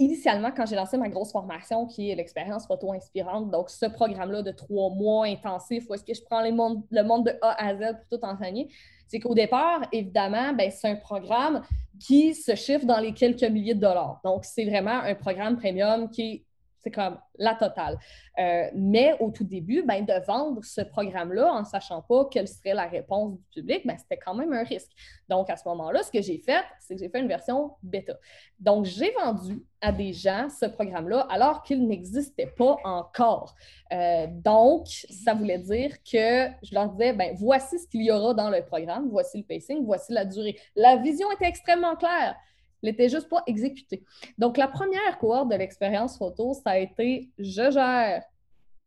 initialement, 0.00 0.50
quand 0.50 0.66
j'ai 0.66 0.76
lancé 0.76 0.96
ma 0.96 1.08
grosse 1.08 1.30
formation, 1.30 1.86
qui 1.86 2.10
est 2.10 2.14
l'expérience 2.14 2.66
photo 2.66 2.92
inspirante, 2.92 3.50
donc 3.50 3.70
ce 3.70 3.86
programme-là 3.86 4.42
de 4.42 4.50
trois 4.50 4.90
mois 4.90 5.26
intensif, 5.26 5.84
où 5.88 5.94
est-ce 5.94 6.04
que 6.04 6.14
je 6.14 6.22
prends 6.22 6.42
le 6.42 6.52
monde 6.52 6.84
de 6.90 7.32
A 7.42 7.68
à 7.68 7.74
Z 7.74 7.96
pour 8.08 8.18
tout 8.18 8.24
enseigner, 8.24 8.68
c'est 9.06 9.20
qu'au 9.20 9.34
départ, 9.34 9.82
évidemment, 9.92 10.52
ben, 10.52 10.70
c'est 10.70 10.88
un 10.88 10.96
programme 10.96 11.62
qui 11.98 12.34
se 12.34 12.54
chiffre 12.54 12.86
dans 12.86 12.98
les 12.98 13.12
quelques 13.12 13.42
milliers 13.42 13.74
de 13.74 13.80
dollars. 13.80 14.20
Donc, 14.24 14.44
c'est 14.44 14.64
vraiment 14.64 15.00
un 15.00 15.14
programme 15.14 15.56
premium 15.56 16.08
qui 16.10 16.22
est 16.22 16.44
c'est 16.82 16.90
comme 16.90 17.18
la 17.36 17.54
totale. 17.54 17.98
Euh, 18.38 18.70
mais 18.74 19.16
au 19.20 19.30
tout 19.30 19.44
début, 19.44 19.82
ben, 19.82 20.04
de 20.04 20.24
vendre 20.26 20.64
ce 20.64 20.80
programme-là 20.80 21.52
en 21.52 21.60
ne 21.60 21.64
sachant 21.64 22.02
pas 22.02 22.26
quelle 22.30 22.48
serait 22.48 22.74
la 22.74 22.86
réponse 22.86 23.32
du 23.32 23.62
public, 23.62 23.86
ben, 23.86 23.96
c'était 23.98 24.16
quand 24.16 24.34
même 24.34 24.52
un 24.52 24.64
risque. 24.64 24.90
Donc, 25.28 25.50
à 25.50 25.56
ce 25.56 25.68
moment-là, 25.68 26.02
ce 26.02 26.10
que 26.10 26.22
j'ai 26.22 26.38
fait, 26.38 26.64
c'est 26.80 26.94
que 26.94 27.00
j'ai 27.00 27.08
fait 27.08 27.20
une 27.20 27.28
version 27.28 27.72
bêta. 27.82 28.14
Donc, 28.58 28.84
j'ai 28.84 29.12
vendu 29.12 29.62
à 29.80 29.92
des 29.92 30.12
gens 30.12 30.48
ce 30.48 30.66
programme-là 30.66 31.20
alors 31.30 31.62
qu'il 31.62 31.86
n'existait 31.86 32.52
pas 32.56 32.76
encore. 32.84 33.54
Euh, 33.92 34.26
donc, 34.28 34.86
ça 34.86 35.34
voulait 35.34 35.58
dire 35.58 35.96
que 36.02 36.48
je 36.62 36.74
leur 36.74 36.88
disais, 36.90 37.12
ben, 37.12 37.34
voici 37.36 37.78
ce 37.78 37.86
qu'il 37.86 38.02
y 38.02 38.10
aura 38.10 38.34
dans 38.34 38.50
le 38.50 38.64
programme, 38.64 39.08
voici 39.10 39.38
le 39.38 39.44
pacing, 39.44 39.84
voici 39.84 40.12
la 40.12 40.24
durée. 40.24 40.58
La 40.76 40.96
vision 40.96 41.30
était 41.32 41.46
extrêmement 41.46 41.96
claire 41.96 42.36
n'était 42.82 43.08
juste 43.08 43.28
pas 43.28 43.42
exécuté. 43.46 44.04
Donc, 44.38 44.56
la 44.56 44.68
première 44.68 45.18
cohorte 45.18 45.50
de 45.50 45.56
l'expérience 45.56 46.18
photo, 46.18 46.54
ça 46.54 46.70
a 46.70 46.78
été 46.78 47.30
je 47.38 47.70
gère 47.70 48.22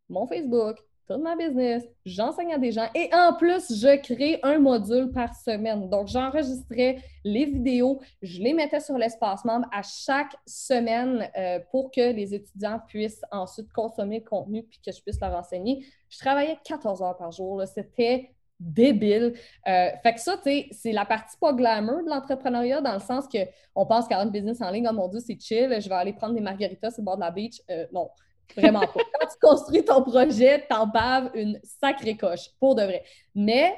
mon 0.09 0.27
Facebook, 0.27 0.77
tout 1.07 1.17
ma 1.17 1.35
business, 1.35 1.83
j'enseigne 2.05 2.53
à 2.53 2.57
des 2.57 2.71
gens 2.71 2.87
et 2.95 3.09
en 3.13 3.33
plus, 3.33 3.77
je 3.77 3.97
crée 3.97 4.39
un 4.43 4.59
module 4.59 5.11
par 5.11 5.35
semaine. 5.35 5.89
Donc, 5.89 6.07
j'enregistrais 6.07 6.99
les 7.25 7.45
vidéos, 7.45 7.99
je 8.21 8.41
les 8.41 8.53
mettais 8.53 8.79
sur 8.79 8.97
l'espace 8.97 9.43
membre 9.43 9.67
à 9.71 9.81
chaque 9.81 10.33
semaine 10.45 11.29
euh, 11.37 11.59
pour 11.71 11.91
que 11.91 12.13
les 12.13 12.33
étudiants 12.33 12.79
puissent 12.87 13.23
ensuite 13.31 13.71
consommer 13.73 14.19
le 14.19 14.25
contenu 14.25 14.63
puis 14.63 14.79
que 14.85 14.91
je 14.91 15.01
puisse 15.01 15.19
leur 15.19 15.35
enseigner. 15.35 15.85
Je 16.09 16.19
travaillais 16.19 16.57
14 16.63 17.01
heures 17.01 17.17
par 17.17 17.31
jour. 17.31 17.63
C'était 17.67 18.31
débile. 18.59 19.33
Euh, 19.67 19.89
fait 20.01 20.13
que 20.13 20.21
ça, 20.21 20.37
tu 20.37 20.43
sais, 20.43 20.67
c'est 20.71 20.91
la 20.91 21.05
partie 21.05 21.37
pas 21.37 21.53
glamour 21.53 22.03
de 22.03 22.09
l'entrepreneuriat 22.09 22.81
dans 22.81 22.93
le 22.93 22.99
sens 22.99 23.25
qu'on 23.27 23.85
pense 23.85 24.07
qu'avoir 24.07 24.25
une 24.25 24.31
business 24.31 24.61
en 24.61 24.69
ligne, 24.69 24.87
oh 24.89 24.93
mon 24.93 25.07
Dieu, 25.07 25.19
c'est 25.19 25.39
chill, 25.39 25.75
je 25.79 25.89
vais 25.89 25.95
aller 25.95 26.13
prendre 26.13 26.33
des 26.33 26.41
margaritas 26.41 26.91
sur 26.91 27.01
le 27.01 27.05
bord 27.05 27.15
de 27.15 27.21
la 27.21 27.31
beach. 27.31 27.61
Euh, 27.69 27.85
non, 27.91 28.09
vraiment 28.55 28.81
pas. 28.81 28.87
Quand 29.19 29.27
tu 29.27 29.39
construis 29.41 29.83
ton 29.83 30.01
projet, 30.03 30.65
t'en 30.69 30.87
baves 30.87 31.31
une 31.33 31.59
sacrée 31.63 32.17
coche, 32.17 32.49
pour 32.59 32.75
de 32.75 32.83
vrai. 32.83 33.03
Mais 33.35 33.75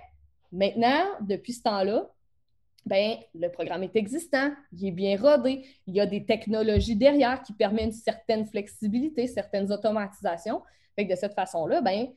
maintenant, 0.51 1.03
depuis 1.21 1.53
ce 1.53 1.63
temps-là, 1.63 2.09
ben, 2.85 3.17
le 3.33 3.47
programme 3.49 3.81
est 3.81 3.95
existant, 3.95 4.51
il 4.71 4.87
est 4.87 4.91
bien 4.91 5.17
rodé, 5.17 5.65
il 5.87 5.95
y 5.95 5.99
a 5.99 6.05
des 6.05 6.23
technologies 6.23 6.95
derrière 6.95 7.41
qui 7.41 7.53
permettent 7.53 7.85
une 7.85 7.91
certaine 7.91 8.45
flexibilité, 8.45 9.25
certaines 9.25 9.71
automatisations. 9.71 10.61
Fait 10.95 11.07
que 11.07 11.13
de 11.13 11.17
cette 11.17 11.33
façon-là, 11.33 11.81
ben, 11.81 12.09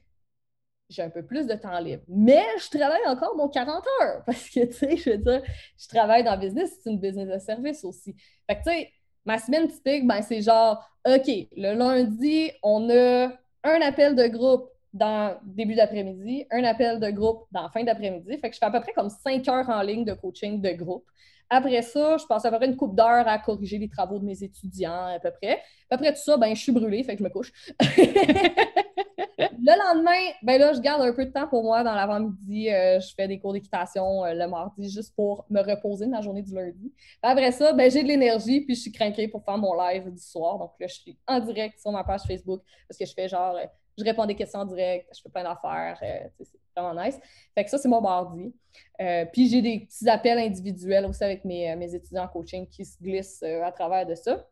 j'ai 0.88 1.02
un 1.02 1.10
peu 1.10 1.24
plus 1.24 1.46
de 1.46 1.54
temps 1.54 1.78
libre. 1.80 2.02
Mais 2.08 2.44
je 2.58 2.76
travaille 2.76 3.06
encore 3.06 3.36
mon 3.36 3.48
40 3.48 3.84
heures 4.00 4.24
parce 4.24 4.48
que, 4.48 4.64
tu 4.66 4.72
sais, 4.72 4.96
je 4.96 5.10
veux 5.10 5.18
dire, 5.18 5.42
je 5.78 5.88
travaille 5.88 6.24
dans 6.24 6.34
le 6.34 6.40
business, 6.40 6.78
c'est 6.82 6.90
une 6.90 6.98
business 6.98 7.28
de 7.28 7.38
service 7.38 7.84
aussi. 7.84 8.14
Fait 8.48 8.56
que, 8.56 8.62
tu 8.64 8.70
sais, 8.70 8.92
ma 9.24 9.38
semaine 9.38 9.68
typique, 9.68 10.06
ben, 10.06 10.22
c'est 10.22 10.42
genre, 10.42 10.82
OK, 11.06 11.26
le 11.56 11.74
lundi, 11.74 12.50
on 12.62 12.88
a 12.90 13.32
un 13.64 13.80
appel 13.82 14.14
de 14.14 14.26
groupe 14.26 14.70
dans 14.92 15.38
début 15.44 15.74
d'après-midi, 15.74 16.46
un 16.50 16.64
appel 16.64 16.98
de 16.98 17.10
groupe 17.10 17.46
dans 17.52 17.68
fin 17.68 17.84
d'après-midi. 17.84 18.38
Fait 18.38 18.48
que 18.48 18.54
je 18.54 18.58
fais 18.58 18.66
à 18.66 18.70
peu 18.70 18.80
près 18.80 18.92
comme 18.92 19.10
5 19.10 19.46
heures 19.48 19.68
en 19.68 19.82
ligne 19.82 20.04
de 20.04 20.14
coaching 20.14 20.60
de 20.60 20.70
groupe. 20.70 21.04
Après 21.50 21.82
ça, 21.82 22.16
je 22.18 22.26
passe 22.26 22.44
à 22.44 22.50
peu 22.50 22.56
près 22.58 22.66
une 22.66 22.76
coupe 22.76 22.94
d'heures 22.94 23.26
à 23.26 23.38
corriger 23.38 23.78
les 23.78 23.88
travaux 23.88 24.18
de 24.18 24.24
mes 24.24 24.42
étudiants, 24.42 25.06
à 25.06 25.18
peu 25.18 25.30
près. 25.30 25.60
Après 25.90 26.12
tout 26.12 26.20
ça, 26.20 26.36
ben, 26.36 26.54
je 26.54 26.60
suis 26.60 26.72
brûlée, 26.72 27.02
fait 27.02 27.14
que 27.14 27.20
je 27.20 27.24
me 27.24 27.30
couche. 27.30 27.52
le 29.38 29.94
lendemain, 29.94 30.32
ben 30.42 30.58
là, 30.58 30.72
je 30.72 30.80
garde 30.80 31.02
un 31.02 31.12
peu 31.12 31.24
de 31.24 31.30
temps 31.30 31.46
pour 31.48 31.62
moi 31.62 31.82
dans 31.82 31.94
l'avant-midi. 31.94 32.70
Euh, 32.70 33.00
je 33.00 33.14
fais 33.14 33.28
des 33.28 33.38
cours 33.38 33.52
d'équitation 33.52 34.24
euh, 34.24 34.34
le 34.34 34.48
mardi 34.48 34.90
juste 34.90 35.14
pour 35.14 35.46
me 35.50 35.60
reposer 35.60 36.06
de 36.06 36.12
la 36.12 36.20
journée 36.20 36.42
du 36.42 36.54
lundi. 36.54 36.92
Après 37.22 37.52
ça, 37.52 37.72
ben, 37.72 37.90
j'ai 37.90 38.02
de 38.02 38.08
l'énergie 38.08 38.60
puis 38.62 38.74
je 38.74 38.80
suis 38.82 38.92
craquée 38.92 39.28
pour 39.28 39.44
faire 39.44 39.58
mon 39.58 39.74
live 39.74 40.10
du 40.10 40.22
soir. 40.22 40.58
Donc 40.58 40.72
là, 40.78 40.86
je 40.86 40.94
suis 40.94 41.18
en 41.26 41.40
direct 41.40 41.80
sur 41.80 41.92
ma 41.92 42.04
page 42.04 42.22
Facebook 42.26 42.60
parce 42.88 42.98
que 42.98 43.06
je 43.06 43.12
fais 43.14 43.28
genre, 43.28 43.56
euh, 43.56 43.66
je 43.98 44.04
réponds 44.04 44.26
des 44.26 44.34
questions 44.34 44.60
en 44.60 44.64
direct, 44.64 45.08
je 45.14 45.20
fais 45.20 45.28
plein 45.28 45.42
d'affaires. 45.42 45.98
c'est 46.00 46.58
vraiment 46.76 47.02
nice. 47.02 47.18
Fait 47.54 47.64
que 47.64 47.70
ça, 47.70 47.78
c'est 47.78 47.88
mon 47.88 48.00
mardi. 48.00 48.54
puis 49.32 49.48
j'ai 49.48 49.60
des 49.60 49.80
petits 49.80 50.08
appels 50.08 50.38
individuels 50.38 51.04
aussi 51.06 51.24
avec 51.24 51.44
mes, 51.44 51.74
mes 51.76 51.94
étudiants 51.94 52.24
en 52.24 52.28
coaching 52.28 52.66
qui 52.68 52.84
se 52.84 52.96
glissent 53.02 53.42
à 53.42 53.72
travers 53.72 54.06
de 54.06 54.14
ça. 54.14 54.46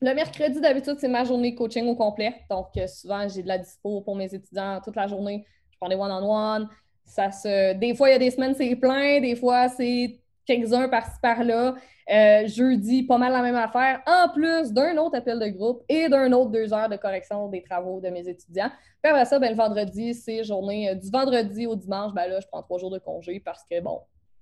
Le 0.00 0.14
mercredi, 0.14 0.60
d'habitude, 0.60 0.96
c'est 1.00 1.08
ma 1.08 1.24
journée 1.24 1.56
coaching 1.56 1.86
au 1.88 1.96
complet. 1.96 2.32
Donc, 2.48 2.68
euh, 2.76 2.86
souvent, 2.86 3.26
j'ai 3.28 3.42
de 3.42 3.48
la 3.48 3.58
dispo 3.58 4.00
pour 4.02 4.14
mes 4.14 4.32
étudiants 4.32 4.80
toute 4.82 4.94
la 4.94 5.08
journée. 5.08 5.44
Je 5.70 5.76
prends 5.76 5.88
des 5.88 5.96
one-on-one. 5.96 6.68
Ça 7.04 7.32
se... 7.32 7.72
Des 7.74 7.96
fois, 7.96 8.08
il 8.08 8.12
y 8.12 8.14
a 8.14 8.18
des 8.18 8.30
semaines, 8.30 8.54
c'est 8.54 8.76
plein. 8.76 9.20
Des 9.20 9.34
fois, 9.34 9.68
c'est 9.68 10.20
quelques-uns 10.48 10.88
par-ci 10.88 11.20
par-là. 11.22 11.74
Euh, 12.10 12.46
jeudi, 12.48 13.02
pas 13.02 13.18
mal 13.18 13.32
la 13.32 13.42
même 13.42 13.54
affaire, 13.54 14.00
en 14.06 14.30
plus 14.30 14.72
d'un 14.72 14.96
autre 14.96 15.16
appel 15.16 15.38
de 15.38 15.48
groupe 15.48 15.84
et 15.90 16.08
d'un 16.08 16.32
autre 16.32 16.50
deux 16.50 16.72
heures 16.72 16.88
de 16.88 16.96
correction 16.96 17.48
des 17.48 17.62
travaux 17.62 18.00
de 18.00 18.08
mes 18.08 18.26
étudiants. 18.26 18.70
Puis 19.02 19.12
après 19.12 19.26
ça, 19.26 19.38
ben, 19.38 19.50
le 19.50 19.56
vendredi, 19.56 20.14
c'est 20.14 20.42
journée 20.42 20.94
du 20.94 21.10
vendredi 21.10 21.66
au 21.66 21.76
dimanche. 21.76 22.14
Ben 22.14 22.26
là, 22.26 22.40
je 22.40 22.46
prends 22.46 22.62
trois 22.62 22.78
jours 22.78 22.90
de 22.90 22.98
congé 22.98 23.40
parce 23.40 23.62
que, 23.70 23.78
bon, 23.80 24.00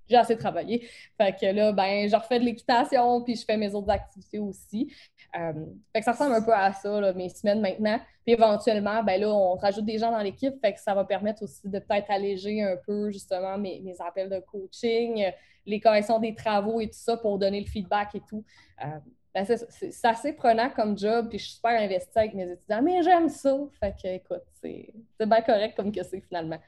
j'ai 0.08 0.16
assez 0.16 0.36
travaillé. 0.36 0.86
Fait 1.16 1.34
que 1.38 1.46
là, 1.46 1.72
ben, 1.72 2.08
je 2.08 2.16
refais 2.16 2.38
de 2.38 2.44
l'équitation, 2.44 3.22
puis 3.22 3.36
je 3.36 3.44
fais 3.44 3.56
mes 3.56 3.74
autres 3.74 3.90
activités 3.90 4.38
aussi. 4.38 4.92
Euh, 5.38 5.52
fait 5.92 6.00
que 6.00 6.04
ça 6.04 6.12
ressemble 6.12 6.34
un 6.34 6.42
peu 6.42 6.54
à 6.54 6.72
ça, 6.72 7.12
mes 7.12 7.28
semaines 7.28 7.60
maintenant. 7.60 7.98
Puis 8.24 8.34
éventuellement, 8.34 9.02
ben 9.02 9.20
là, 9.20 9.28
on 9.28 9.54
rajoute 9.54 9.84
des 9.84 9.98
gens 9.98 10.10
dans 10.10 10.20
l'équipe, 10.20 10.54
fait 10.60 10.72
que 10.72 10.80
ça 10.80 10.94
va 10.94 11.04
permettre 11.04 11.42
aussi 11.42 11.68
de 11.68 11.78
peut-être 11.78 12.10
alléger 12.10 12.62
un 12.62 12.76
peu 12.86 13.10
justement 13.10 13.58
mes, 13.58 13.94
appels 14.00 14.30
de 14.30 14.40
coaching, 14.40 15.24
les 15.64 15.80
corrections 15.80 16.18
des 16.18 16.34
travaux 16.34 16.80
et 16.80 16.86
tout 16.86 16.98
ça 16.98 17.16
pour 17.16 17.38
donner 17.38 17.60
le 17.60 17.66
feedback 17.66 18.14
et 18.14 18.22
tout. 18.28 18.44
Euh, 18.84 18.98
ben 19.34 19.44
c'est 19.44 20.06
assez 20.06 20.32
prenant 20.32 20.70
comme 20.70 20.96
job, 20.96 21.28
puis 21.28 21.38
je 21.38 21.44
suis 21.44 21.54
super 21.56 21.78
investie 21.78 22.18
avec 22.18 22.32
mes 22.32 22.50
étudiants, 22.50 22.80
mais 22.80 23.02
j'aime 23.02 23.28
ça. 23.28 23.54
Fait 23.78 23.94
que, 24.02 24.08
écoute, 24.08 24.42
c'est 24.62 24.94
bien 25.20 25.42
correct 25.42 25.76
comme 25.76 25.92
que 25.92 26.02
c'est 26.02 26.22
finalement 26.22 26.58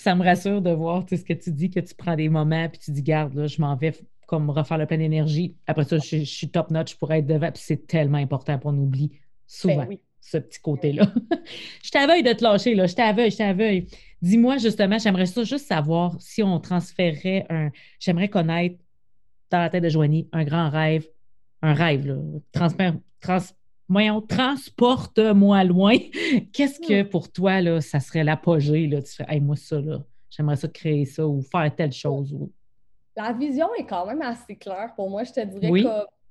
ça 0.00 0.14
me 0.14 0.24
rassure 0.24 0.62
de 0.62 0.70
voir 0.70 1.04
ce 1.08 1.16
que 1.16 1.32
tu 1.32 1.50
dis, 1.50 1.70
que 1.70 1.80
tu 1.80 1.94
prends 1.94 2.16
des 2.16 2.28
moments, 2.28 2.68
puis 2.68 2.78
tu 2.78 2.90
dis, 2.92 3.02
garde, 3.02 3.34
là, 3.34 3.46
je 3.46 3.60
m'en 3.60 3.76
vais 3.76 3.92
comme 4.26 4.50
refaire 4.50 4.78
le 4.78 4.86
plein 4.86 4.98
d'énergie. 4.98 5.56
Après 5.66 5.84
ça, 5.84 5.96
je, 5.98 6.22
suis 6.24 6.50
top 6.50 6.70
notch 6.70 6.94
pour 6.96 7.10
être 7.12 7.26
devant. 7.26 7.50
Puis 7.50 7.62
c'est 7.64 7.86
tellement 7.86 8.18
important 8.18 8.60
nous 8.72 8.82
oublie 8.82 9.10
souvent 9.46 9.86
ben 9.86 9.96
ce 10.20 10.36
petit 10.36 10.60
côté-là. 10.60 11.10
je 11.82 11.90
t'aveuille 11.90 12.22
de 12.22 12.32
te 12.34 12.44
lâcher, 12.44 12.74
là. 12.74 12.86
Je 12.86 12.94
t'aveuille, 12.94 13.30
je 13.30 13.38
t'aveuille. 13.38 13.86
Dis-moi 14.20 14.58
justement, 14.58 14.98
j'aimerais 14.98 15.24
ça 15.24 15.44
juste 15.44 15.66
savoir 15.66 16.20
si 16.20 16.42
on 16.42 16.60
transférait 16.60 17.46
un. 17.48 17.70
J'aimerais 17.98 18.28
connaître 18.28 18.76
dans 19.50 19.58
la 19.58 19.70
tête 19.70 19.82
de 19.82 19.88
Joanie 19.88 20.28
un 20.32 20.44
grand 20.44 20.68
rêve, 20.68 21.06
un 21.62 21.72
rêve, 21.72 22.06
là. 22.06 22.16
trans, 22.52 23.38
voyons, 23.88 24.20
transporte-moi 24.20 25.64
loin. 25.64 25.96
Qu'est-ce 26.52 26.80
que 26.80 27.02
hmm. 27.02 27.08
pour 27.08 27.30
toi, 27.30 27.60
là, 27.60 27.80
ça 27.80 28.00
serait 28.00 28.24
l'apogée? 28.24 28.86
Là? 28.86 29.02
Tu 29.02 29.12
fais, 29.12 29.40
moi, 29.40 29.56
ça, 29.56 29.80
là, 29.80 29.98
j'aimerais 30.30 30.56
ça 30.56 30.68
créer 30.68 31.04
ça 31.04 31.26
ou 31.26 31.42
faire 31.42 31.74
telle 31.74 31.92
chose. 31.92 32.36
La 33.16 33.32
vision 33.32 33.68
est 33.74 33.86
quand 33.86 34.06
même 34.06 34.22
assez 34.22 34.56
claire 34.56 34.92
pour 34.94 35.10
moi. 35.10 35.24
Je 35.24 35.32
te 35.32 35.44
dirais 35.44 35.70
oui. 35.70 35.86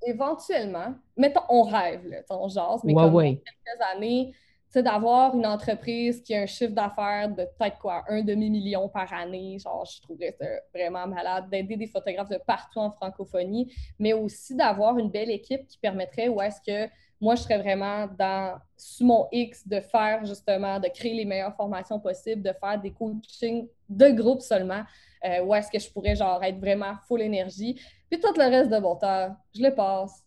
éventuellement, 0.05 0.93
mettons, 1.17 1.41
on 1.49 1.63
rêve, 1.63 2.07
là, 2.07 2.17
on 2.29 2.47
jase, 2.47 2.83
mais 2.83 2.93
comme 2.93 3.21
quelques 3.21 3.95
années, 3.95 4.33
d'avoir 4.81 5.35
une 5.35 5.45
entreprise 5.45 6.21
qui 6.21 6.35
a 6.35 6.41
un 6.41 6.45
chiffre 6.45 6.73
d'affaires 6.73 7.29
de 7.29 7.47
peut-être 7.57 7.77
quoi, 7.79 8.03
un 8.09 8.21
demi-million 8.21 8.89
par 8.89 9.11
année, 9.13 9.57
genre, 9.59 9.85
je 9.85 10.01
trouverais 10.01 10.35
ça 10.39 10.45
vraiment 10.73 11.07
malade, 11.07 11.49
d'aider 11.49 11.77
des 11.77 11.87
photographes 11.87 12.29
de 12.29 12.39
partout 12.45 12.79
en 12.79 12.91
francophonie, 12.91 13.73
mais 13.99 14.13
aussi 14.13 14.55
d'avoir 14.55 14.97
une 14.97 15.09
belle 15.09 15.31
équipe 15.31 15.67
qui 15.67 15.77
permettrait 15.77 16.27
où 16.27 16.41
est-ce 16.41 16.61
que 16.61 16.91
moi, 17.19 17.35
je 17.35 17.41
serais 17.43 17.57
vraiment 17.57 18.07
dans, 18.17 18.59
sous 18.75 19.05
mon 19.05 19.27
X, 19.31 19.67
de 19.67 19.79
faire 19.79 20.23
justement, 20.25 20.79
de 20.79 20.87
créer 20.87 21.13
les 21.13 21.25
meilleures 21.25 21.55
formations 21.55 21.99
possibles, 21.99 22.41
de 22.41 22.53
faire 22.53 22.79
des 22.79 22.91
coachings 22.91 23.67
de 23.89 24.09
groupe 24.09 24.41
seulement, 24.41 24.83
euh, 25.25 25.43
où 25.43 25.55
est-ce 25.55 25.71
que 25.71 25.79
je 25.79 25.89
pourrais 25.91 26.15
genre 26.15 26.43
être 26.43 26.59
vraiment 26.59 26.93
full 27.07 27.21
énergie. 27.21 27.79
Puis 28.09 28.19
tout 28.19 28.33
le 28.35 28.49
reste 28.49 28.69
de 28.69 28.77
mon 28.77 28.95
temps, 28.95 29.35
je 29.55 29.63
le 29.63 29.73
passe 29.73 30.23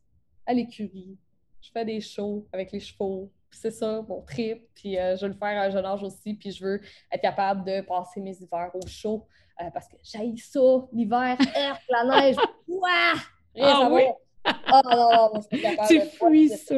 à 0.47 0.53
l'écurie. 0.53 1.16
Je 1.61 1.70
fais 1.70 1.84
des 1.84 2.01
shows 2.01 2.47
avec 2.53 2.72
les 2.72 2.80
chevaux. 2.80 3.30
c'est 3.51 3.70
ça, 3.70 4.03
mon 4.09 4.22
trip. 4.22 4.66
Puis 4.74 4.99
euh, 4.99 5.16
je 5.16 5.26
veux 5.26 5.32
le 5.32 5.38
faire 5.38 5.61
à 5.61 5.66
un 5.66 5.70
jeune 5.70 5.84
âge 5.84 6.03
aussi. 6.03 6.34
Puis 6.34 6.51
je 6.51 6.64
veux 6.64 6.80
être 7.12 7.22
capable 7.22 7.64
de 7.64 7.82
passer 7.82 8.20
mes 8.20 8.36
hivers 8.36 8.70
au 8.74 8.86
chaud 8.86 9.26
euh, 9.61 9.70
parce 9.72 9.86
que 9.86 9.97
j'aille 10.03 10.38
ça, 10.38 10.61
l'hiver, 10.93 11.36
la 11.88 12.05
neige. 12.05 12.36
Ouah! 12.66 13.14
Ah, 13.61 13.88
oui? 13.93 14.03
Ah 14.45 14.82
non, 14.84 14.97
non, 14.97 15.30
je 15.34 15.57
suis 15.57 15.62
capable 15.62 15.88
tu 15.88 16.01
fuis 16.01 16.49
ça. 16.49 16.74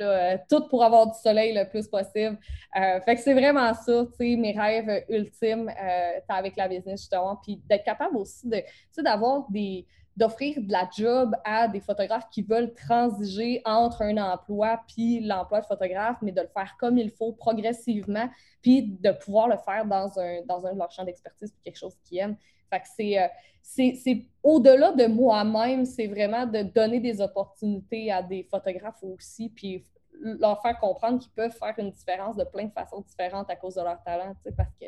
Euh, 0.00 0.36
tout 0.48 0.68
pour 0.68 0.84
avoir 0.84 1.06
du 1.06 1.18
soleil 1.18 1.54
le 1.54 1.68
plus 1.68 1.86
possible. 1.86 2.38
Euh, 2.76 3.00
fait 3.00 3.16
que 3.16 3.20
c'est 3.22 3.32
vraiment 3.32 3.72
ça, 3.72 4.04
tu 4.06 4.16
sais, 4.16 4.36
mes 4.36 4.52
rêves 4.52 5.04
ultimes 5.08 5.68
euh, 5.68 6.20
avec 6.28 6.56
la 6.56 6.68
business, 6.68 7.00
justement. 7.00 7.38
Puis 7.42 7.60
d'être 7.64 7.84
capable 7.84 8.16
aussi 8.16 8.48
de, 8.48 8.62
d'avoir 8.98 9.46
des 9.50 9.86
d'offrir 10.16 10.56
de 10.60 10.72
la 10.72 10.88
job 10.96 11.34
à 11.44 11.68
des 11.68 11.80
photographes 11.80 12.28
qui 12.30 12.42
veulent 12.42 12.72
transiger 12.74 13.60
entre 13.64 14.02
un 14.02 14.16
emploi 14.16 14.80
puis 14.88 15.20
l'emploi 15.20 15.60
de 15.60 15.66
photographe, 15.66 16.16
mais 16.22 16.32
de 16.32 16.40
le 16.40 16.48
faire 16.48 16.74
comme 16.78 16.96
il 16.96 17.10
faut 17.10 17.32
progressivement, 17.32 18.28
puis 18.62 18.82
de 18.82 19.10
pouvoir 19.12 19.48
le 19.48 19.56
faire 19.58 19.84
dans 19.84 20.18
un, 20.18 20.42
dans 20.46 20.66
un 20.66 20.72
de 20.72 20.78
leurs 20.78 20.90
champs 20.90 21.04
d'expertise, 21.04 21.54
quelque 21.62 21.78
chose 21.78 21.96
qu'ils 22.04 22.18
aiment. 22.18 22.36
Fait 22.70 22.80
que 22.80 22.86
c'est 22.96 23.30
c'est 23.62 24.26
au-delà 24.44 24.92
de 24.92 25.06
moi-même, 25.06 25.84
c'est 25.84 26.06
vraiment 26.06 26.46
de 26.46 26.62
donner 26.62 27.00
des 27.00 27.20
opportunités 27.20 28.12
à 28.12 28.22
des 28.22 28.44
photographes 28.44 29.02
aussi, 29.02 29.48
puis 29.48 29.84
leur 30.20 30.62
faire 30.62 30.78
comprendre 30.78 31.18
qu'ils 31.18 31.32
peuvent 31.32 31.52
faire 31.52 31.74
une 31.78 31.90
différence 31.90 32.36
de 32.36 32.44
plein 32.44 32.64
de 32.66 32.72
façons 32.72 33.00
différentes 33.00 33.50
à 33.50 33.56
cause 33.56 33.74
de 33.74 33.82
leur 33.82 34.02
talent, 34.04 34.34
parce 34.56 34.72
que 34.80 34.86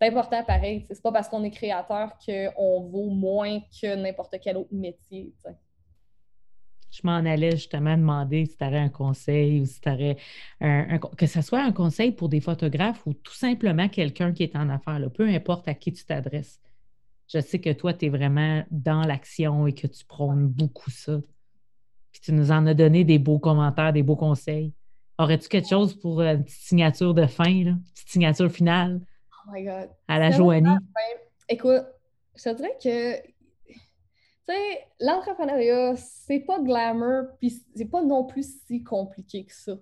c'est 0.00 0.08
important 0.08 0.42
pareil. 0.44 0.86
C'est 0.88 1.02
pas 1.02 1.12
parce 1.12 1.28
qu'on 1.28 1.42
est 1.44 1.50
créateur 1.50 2.12
qu'on 2.24 2.80
vaut 2.88 3.10
moins 3.10 3.60
que 3.80 3.96
n'importe 3.96 4.36
quel 4.42 4.56
autre 4.56 4.72
métier. 4.72 5.32
Je 6.90 7.00
m'en 7.04 7.16
allais 7.16 7.50
justement 7.50 7.96
demander 7.96 8.46
si 8.46 8.56
tu 8.56 8.64
avais 8.64 8.78
un 8.78 8.88
conseil 8.88 9.60
ou 9.60 9.66
si 9.66 9.80
tu 9.80 9.90
aurais 9.90 10.16
un, 10.60 10.98
que 10.98 11.26
ce 11.26 11.42
soit 11.42 11.62
un 11.62 11.72
conseil 11.72 12.12
pour 12.12 12.28
des 12.28 12.40
photographes 12.40 13.06
ou 13.06 13.12
tout 13.12 13.34
simplement 13.34 13.88
quelqu'un 13.88 14.32
qui 14.32 14.44
est 14.44 14.56
en 14.56 14.68
affaires, 14.70 15.00
peu 15.12 15.28
importe 15.28 15.68
à 15.68 15.74
qui 15.74 15.92
tu 15.92 16.04
t'adresses 16.04 16.60
je 17.28 17.40
sais 17.40 17.58
que 17.58 17.72
toi, 17.72 17.92
tu 17.92 18.06
es 18.06 18.08
vraiment 18.08 18.64
dans 18.70 19.02
l'action 19.02 19.66
et 19.66 19.74
que 19.74 19.86
tu 19.86 20.04
prônes 20.04 20.48
beaucoup 20.48 20.90
ça. 20.90 21.20
Puis 22.10 22.20
tu 22.22 22.32
nous 22.32 22.50
en 22.50 22.66
as 22.66 22.74
donné 22.74 23.04
des 23.04 23.18
beaux 23.18 23.38
commentaires, 23.38 23.92
des 23.92 24.02
beaux 24.02 24.16
conseils. 24.16 24.72
Aurais-tu 25.18 25.48
quelque 25.48 25.68
chose 25.68 25.94
pour 25.98 26.22
une 26.22 26.42
petite 26.42 26.60
signature 26.60 27.12
de 27.12 27.26
fin, 27.26 27.50
une 27.50 27.82
petite 27.92 28.08
signature 28.08 28.50
finale? 28.50 29.00
Oh 29.48 29.52
my 29.52 29.64
God. 29.64 29.90
À 30.06 30.18
la 30.18 30.30
Joanie. 30.30 30.76
Écoute, 31.48 31.84
je 32.36 32.42
te 32.42 32.54
dirais 32.56 32.76
que, 32.82 33.16
tu 33.16 33.78
sais, 34.46 34.86
l'entrepreneuriat, 35.00 35.96
c'est 35.96 36.40
pas 36.40 36.60
glamour, 36.60 37.24
puis 37.38 37.62
c'est 37.74 37.86
pas 37.86 38.02
non 38.02 38.24
plus 38.24 38.60
si 38.66 38.82
compliqué 38.82 39.44
que 39.44 39.54
ça, 39.54 39.72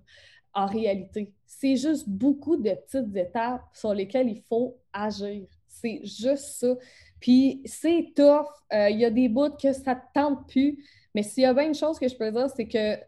en 0.55 0.67
réalité. 0.67 1.33
C'est 1.47 1.77
juste 1.77 2.09
beaucoup 2.09 2.57
de 2.57 2.71
petites 2.71 3.17
étapes 3.17 3.65
sur 3.73 3.93
lesquelles 3.93 4.29
il 4.29 4.43
faut 4.43 4.79
agir. 4.93 5.47
C'est 5.69 6.01
juste 6.05 6.59
ça. 6.59 6.75
Puis 7.21 7.63
c'est 7.65 8.13
tough. 8.15 8.47
Euh, 8.73 8.89
il 8.91 9.01
y 9.01 9.05
a 9.05 9.11
des 9.11 9.29
bouts 9.29 9.57
que 9.61 9.73
ça 9.73 9.95
ne 9.95 10.01
tente 10.15 10.49
plus. 10.49 10.85
Mais 11.15 11.23
s'il 11.23 11.43
y 11.43 11.47
a 11.47 11.55
bien 11.55 11.67
une 11.67 11.75
chose 11.75 11.99
que 11.99 12.09
je 12.09 12.17
peux 12.17 12.31
dire, 12.31 12.49
c'est 12.55 12.69
que 12.69 12.99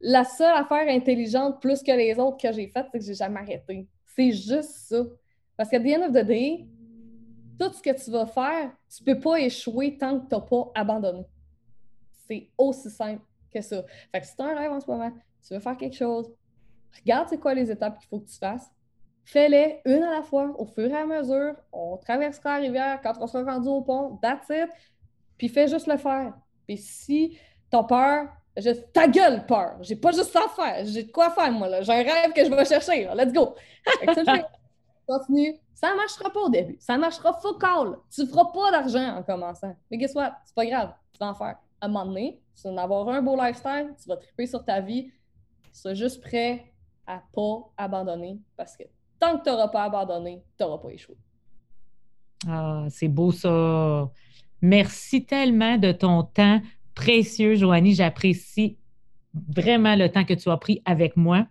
la 0.00 0.24
seule 0.24 0.56
affaire 0.56 0.88
intelligente 0.88 1.60
plus 1.60 1.82
que 1.82 1.92
les 1.92 2.18
autres 2.18 2.38
que 2.38 2.52
j'ai 2.52 2.68
faites, 2.68 2.86
c'est 2.92 2.98
que 2.98 3.04
j'ai 3.04 3.14
jamais 3.14 3.40
arrêté. 3.40 3.86
C'est 4.14 4.32
juste 4.32 4.70
ça. 4.88 5.04
Parce 5.56 5.70
qu'à 5.70 5.80
the 5.80 5.86
end 5.86 6.08
of 6.08 6.12
the 6.12 6.24
day, 6.24 6.66
tout 7.58 7.72
ce 7.72 7.82
que 7.82 8.04
tu 8.04 8.10
vas 8.10 8.26
faire, 8.26 8.70
tu 8.94 9.02
ne 9.02 9.14
peux 9.14 9.20
pas 9.20 9.40
échouer 9.40 9.96
tant 9.96 10.20
que 10.20 10.28
tu 10.28 10.34
n'as 10.34 10.40
pas 10.40 10.70
abandonné. 10.74 11.24
C'est 12.28 12.50
aussi 12.58 12.90
simple 12.90 13.22
que 13.52 13.60
ça. 13.60 13.82
Fait 14.12 14.20
que 14.20 14.26
si 14.26 14.36
tu 14.36 14.42
as 14.42 14.46
un 14.46 14.54
rêve 14.54 14.72
en 14.72 14.80
ce 14.80 14.86
moment, 14.90 15.10
tu 15.46 15.54
veux 15.54 15.60
faire 15.60 15.76
quelque 15.76 15.96
chose, 15.96 16.30
regarde 17.00 17.28
c'est 17.28 17.38
quoi 17.38 17.54
les 17.54 17.70
étapes 17.70 17.98
qu'il 17.98 18.08
faut 18.08 18.20
que 18.20 18.28
tu 18.28 18.36
fasses, 18.36 18.68
fais-les 19.24 19.80
une 19.84 20.02
à 20.02 20.10
la 20.10 20.22
fois, 20.22 20.54
au 20.58 20.66
fur 20.66 20.90
et 20.90 20.96
à 20.96 21.06
mesure. 21.06 21.54
On 21.72 21.96
traversera 21.96 22.58
la 22.58 22.66
rivière 22.66 23.00
quand 23.02 23.14
on 23.20 23.26
sera 23.26 23.54
rendu 23.54 23.68
au 23.68 23.82
pont, 23.82 24.18
that's 24.20 24.48
it. 24.50 24.68
Puis 25.38 25.48
fais 25.48 25.68
juste 25.68 25.86
le 25.86 25.96
faire. 25.96 26.34
Puis 26.66 26.76
si 26.76 27.38
t'as 27.70 27.84
peur, 27.84 28.28
juste 28.56 28.92
ta 28.92 29.06
gueule 29.08 29.46
peur. 29.46 29.76
J'ai 29.80 29.96
pas 29.96 30.12
juste 30.12 30.32
ça 30.32 30.44
à 30.44 30.48
faire. 30.48 30.84
J'ai 30.84 31.04
de 31.04 31.12
quoi 31.12 31.30
faire, 31.30 31.50
moi, 31.52 31.68
là. 31.68 31.82
J'ai 31.82 31.92
un 31.92 32.02
rêve 32.02 32.32
que 32.32 32.44
je 32.44 32.50
vais 32.50 32.64
chercher. 32.64 33.08
Let's 33.14 33.32
go. 33.32 33.54
Continue. 35.06 35.56
Ça 35.74 35.92
ne 35.92 35.96
marchera 35.96 36.30
pas 36.30 36.40
au 36.40 36.48
début. 36.48 36.76
Ça 36.80 36.96
marchera 36.98 37.32
focal. 37.34 37.98
Tu 38.10 38.22
ne 38.22 38.26
feras 38.26 38.46
pas 38.46 38.70
d'argent 38.70 39.16
en 39.16 39.22
commençant. 39.22 39.76
Mais 39.90 39.98
guess 39.98 40.14
what? 40.14 40.36
C'est 40.44 40.54
pas 40.54 40.66
grave. 40.66 40.94
Tu 41.12 41.18
vas 41.18 41.28
en 41.28 41.34
faire. 41.34 41.56
À 41.80 41.86
un 41.86 41.88
moment 41.88 42.06
donné, 42.06 42.40
tu 42.60 42.68
vas 42.72 42.82
avoir 42.82 43.08
un 43.08 43.22
beau 43.22 43.36
lifestyle, 43.36 43.94
tu 44.02 44.08
vas 44.08 44.16
triper 44.16 44.46
sur 44.46 44.64
ta 44.64 44.80
vie. 44.80 45.10
Seras 45.72 45.94
juste 45.94 46.22
prêt 46.22 46.72
à 47.06 47.22
pas 47.32 47.70
abandonner 47.76 48.40
parce 48.56 48.76
que 48.76 48.84
tant 49.18 49.38
que 49.38 49.44
tu 49.44 49.50
n'auras 49.50 49.68
pas 49.68 49.84
abandonné, 49.84 50.42
tu 50.58 50.64
n'auras 50.64 50.78
pas 50.78 50.90
échoué. 50.90 51.16
Ah, 52.48 52.86
c'est 52.88 53.08
beau 53.08 53.30
ça. 53.32 54.10
Merci 54.62 55.24
tellement 55.26 55.76
de 55.76 55.92
ton 55.92 56.22
temps 56.22 56.60
précieux, 56.94 57.54
Joanie. 57.54 57.94
J'apprécie 57.94 58.78
vraiment 59.34 59.94
le 59.96 60.08
temps 60.08 60.24
que 60.24 60.34
tu 60.34 60.48
as 60.48 60.56
pris 60.56 60.82
avec 60.84 61.16
moi. 61.16 61.46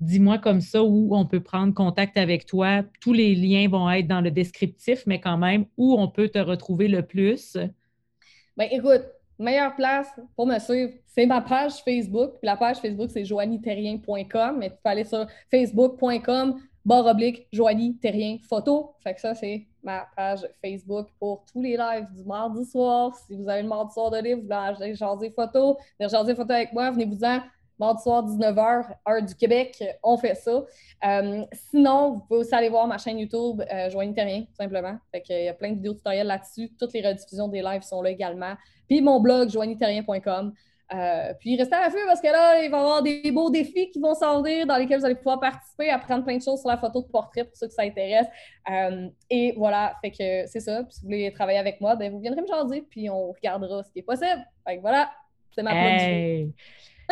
Dis-moi 0.00 0.38
comme 0.38 0.60
ça 0.60 0.82
où 0.82 1.16
on 1.16 1.24
peut 1.26 1.40
prendre 1.40 1.72
contact 1.72 2.16
avec 2.16 2.46
toi. 2.46 2.82
Tous 3.00 3.12
les 3.12 3.34
liens 3.34 3.68
vont 3.68 3.90
être 3.90 4.06
dans 4.06 4.20
le 4.20 4.30
descriptif, 4.30 5.04
mais 5.06 5.20
quand 5.20 5.38
même, 5.38 5.66
où 5.76 5.98
on 5.98 6.08
peut 6.08 6.28
te 6.28 6.38
retrouver 6.38 6.88
le 6.88 7.02
plus? 7.02 7.56
Bien, 8.56 8.68
écoute, 8.70 9.02
meilleure 9.38 9.74
place 9.74 10.08
pour 10.34 10.46
me 10.46 10.58
suivre, 10.58 10.92
c'est 11.06 11.26
ma 11.26 11.40
page 11.40 11.82
Facebook. 11.82 12.34
la 12.42 12.56
page 12.56 12.78
Facebook, 12.78 13.10
c'est 13.10 13.24
joannieterrien.com. 13.24 14.58
Mais 14.58 14.70
tu 14.70 14.76
peux 14.82 14.90
aller 14.90 15.04
sur 15.04 15.26
facebook.com 15.50 16.60
barre 16.86 17.06
oblique, 17.06 17.48
Joanie, 17.52 17.96
Terrien, 17.96 18.38
photo. 18.48 18.94
Fait 19.02 19.12
que 19.12 19.20
ça, 19.20 19.34
c'est 19.34 19.66
ma 19.82 20.06
page 20.16 20.46
Facebook 20.62 21.08
pour 21.18 21.44
tous 21.52 21.60
les 21.60 21.76
lives 21.76 22.06
du 22.14 22.22
mardi 22.24 22.64
soir. 22.64 23.12
Si 23.26 23.34
vous 23.34 23.48
avez 23.48 23.62
le 23.62 23.68
mardi 23.68 23.92
soir 23.92 24.10
de 24.10 24.18
livre, 24.18 24.40
vous 24.40 24.74
voulez 24.76 24.94
jaser 24.94 25.30
photos, 25.30 25.76
venir 25.98 26.08
jaser 26.08 26.34
photos 26.36 26.54
avec 26.54 26.72
moi, 26.72 26.90
venez-vous-en. 26.92 27.40
Mardi 27.78 28.02
soir, 28.02 28.24
19h, 28.24 28.86
heure 29.08 29.22
du 29.22 29.34
Québec, 29.34 29.84
on 30.02 30.16
fait 30.16 30.34
ça. 30.34 30.64
Euh, 31.04 31.44
sinon, 31.52 32.12
vous 32.12 32.20
pouvez 32.20 32.40
aussi 32.40 32.54
aller 32.54 32.68
voir 32.68 32.86
ma 32.86 32.98
chaîne 32.98 33.18
YouTube, 33.18 33.62
euh, 33.70 33.90
Joanie 33.90 34.14
tout 34.14 34.54
simplement. 34.58 34.96
Fait 35.12 35.22
Il 35.28 35.44
y 35.44 35.48
a 35.48 35.54
plein 35.54 35.70
de 35.70 35.74
vidéos 35.74 35.94
tutoriels 35.94 36.26
là-dessus. 36.26 36.70
Toutes 36.78 36.92
les 36.94 37.06
rediffusions 37.06 37.48
des 37.48 37.62
lives 37.62 37.82
sont 37.82 38.00
là 38.00 38.10
également. 38.10 38.54
Puis 38.88 39.00
mon 39.00 39.20
blog, 39.20 39.50
joannieterrien.com. 39.50 40.52
Euh, 40.94 41.34
puis 41.40 41.56
restez 41.56 41.74
à 41.74 41.88
la 41.88 42.06
parce 42.06 42.20
que 42.20 42.28
là, 42.28 42.62
il 42.62 42.70
va 42.70 42.76
y 42.76 42.80
avoir 42.80 43.02
des 43.02 43.32
beaux 43.32 43.50
défis 43.50 43.90
qui 43.90 43.98
vont 43.98 44.14
sortir 44.14 44.66
dans 44.66 44.76
lesquels 44.76 45.00
vous 45.00 45.04
allez 45.04 45.16
pouvoir 45.16 45.40
participer, 45.40 45.90
apprendre 45.90 46.24
plein 46.24 46.36
de 46.36 46.42
choses 46.42 46.60
sur 46.60 46.68
la 46.68 46.76
photo 46.76 47.02
de 47.02 47.08
portrait 47.08 47.44
pour 47.44 47.56
ceux 47.56 47.66
que 47.66 47.72
ça 47.72 47.82
intéresse. 47.82 48.28
Euh, 48.70 49.08
et 49.28 49.52
voilà, 49.56 49.96
fait 50.00 50.12
que 50.12 50.46
c'est 50.46 50.60
ça. 50.60 50.84
Puis 50.84 50.94
si 50.94 51.00
vous 51.00 51.08
voulez 51.08 51.32
travailler 51.32 51.58
avec 51.58 51.80
moi, 51.80 51.96
ben 51.96 52.12
vous 52.12 52.20
viendrez 52.20 52.40
me 52.40 52.46
jaser, 52.46 52.82
puis 52.88 53.10
on 53.10 53.32
regardera 53.32 53.82
ce 53.82 53.90
qui 53.90 53.98
est 53.98 54.02
possible. 54.02 54.46
Fait 54.64 54.76
que 54.76 54.80
voilà, 54.80 55.10
c'est 55.54 55.62
ma 55.62 55.74
hey. 55.74 56.54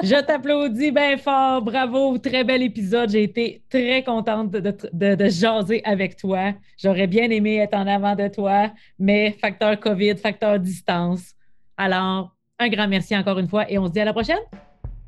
Je 0.02 0.20
t'applaudis 0.20 0.90
bien 0.90 1.16
fort. 1.16 1.62
Bravo. 1.62 2.18
Très 2.18 2.44
bel 2.44 2.62
épisode. 2.62 3.10
J'ai 3.10 3.22
été 3.22 3.62
très 3.68 4.02
contente 4.02 4.50
de, 4.50 4.60
de, 4.92 5.14
de, 5.14 5.28
jaser 5.28 5.82
avec 5.84 6.16
toi. 6.16 6.52
J'aurais 6.76 7.06
bien 7.06 7.30
aimé 7.30 7.56
être 7.56 7.74
en 7.74 7.86
avant 7.86 8.14
de 8.14 8.28
toi, 8.28 8.72
mais 8.98 9.36
facteur 9.40 9.78
COVID, 9.78 10.16
facteur 10.16 10.58
distance. 10.58 11.34
Alors, 11.76 12.34
un 12.58 12.68
grand 12.68 12.88
merci 12.88 13.16
encore 13.16 13.38
une 13.38 13.48
fois 13.48 13.70
et 13.70 13.78
on 13.78 13.86
se 13.86 13.92
dit 13.92 14.00
à 14.00 14.04
la 14.04 14.12
prochaine. 14.12 14.38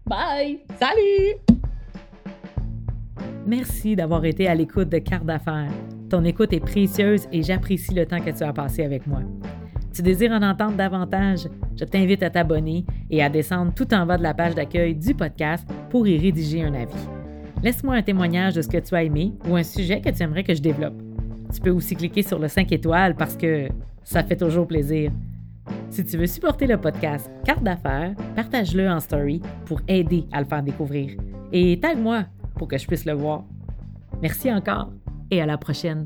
Bye! 0.07 0.61
Salut! 0.79 1.35
Merci 3.47 3.95
d'avoir 3.95 4.25
été 4.25 4.49
à 4.49 4.55
l'écoute 4.55 4.89
de 4.89 4.99
Carte 4.99 5.25
d'affaires. 5.25 5.71
Ton 6.11 6.25
écoute 6.25 6.53
est 6.53 6.61
précieuse 6.61 7.27
et 7.33 7.43
j'apprécie 7.43 7.95
le 7.95 8.07
temps 8.07 8.21
que 8.21 8.31
tu 8.31 8.43
as 8.43 8.53
passé 8.53 8.85
avec 8.85 9.07
moi. 9.07 9.21
Tu 9.97 10.03
désires 10.03 10.33
en 10.33 10.43
entendre 10.43 10.77
davantage? 10.77 11.49
Je 11.75 11.87
t'invite 11.87 12.23
à 12.23 12.29
t'abonner 12.29 12.85
et 13.09 13.23
à 13.23 13.31
descendre 13.31 13.73
tout 13.73 13.95
en 13.95 14.05
bas 14.05 14.19
de 14.19 14.23
la 14.23 14.35
page 14.35 14.55
d'accueil 14.55 14.95
du 14.95 15.15
podcast 15.15 15.67
pour 15.89 16.07
y 16.07 16.19
rédiger 16.19 16.63
un 16.63 16.75
avis. 16.75 17.09
Laisse-moi 17.63 17.95
un 17.95 18.03
témoignage 18.03 18.53
de 18.53 18.61
ce 18.61 18.69
que 18.69 18.77
tu 18.77 18.95
as 18.95 19.05
aimé 19.05 19.33
ou 19.49 19.57
un 19.57 19.63
sujet 19.63 20.03
que 20.03 20.11
tu 20.11 20.23
aimerais 20.23 20.45
que 20.45 20.55
je 20.55 20.61
développe. 20.61 21.01
Tu 21.51 21.63
peux 21.63 21.71
aussi 21.71 21.97
cliquer 21.97 22.23
sur 22.23 22.39
le 22.39 22.47
5 22.47 22.71
étoiles 22.73 23.15
parce 23.15 23.39
que 23.39 23.69
ça 24.05 24.23
fait 24.23 24.37
toujours 24.37 24.67
plaisir. 24.67 25.13
Si 25.89 26.05
tu 26.05 26.19
veux 26.19 26.27
supporter 26.27 26.67
le 26.67 26.77
podcast 26.77 27.31
Carte 27.47 27.63
d'affaires, 27.63 28.15
partage-le 28.35 28.91
en 28.91 29.01
story 29.01 29.41
pour 29.65 29.81
aider 29.89 30.27
à 30.31 30.41
le 30.41 30.47
faire 30.47 30.63
découvrir. 30.63 31.17
Et 31.53 31.81
tag-moi 31.81 32.25
pour 32.57 32.69
que 32.69 32.77
je 32.77 32.87
puisse 32.87 33.07
le 33.07 33.15
voir. 33.15 33.45
Merci 34.21 34.53
encore 34.53 34.91
et 35.31 35.41
à 35.41 35.47
la 35.47 35.57
prochaine. 35.57 36.05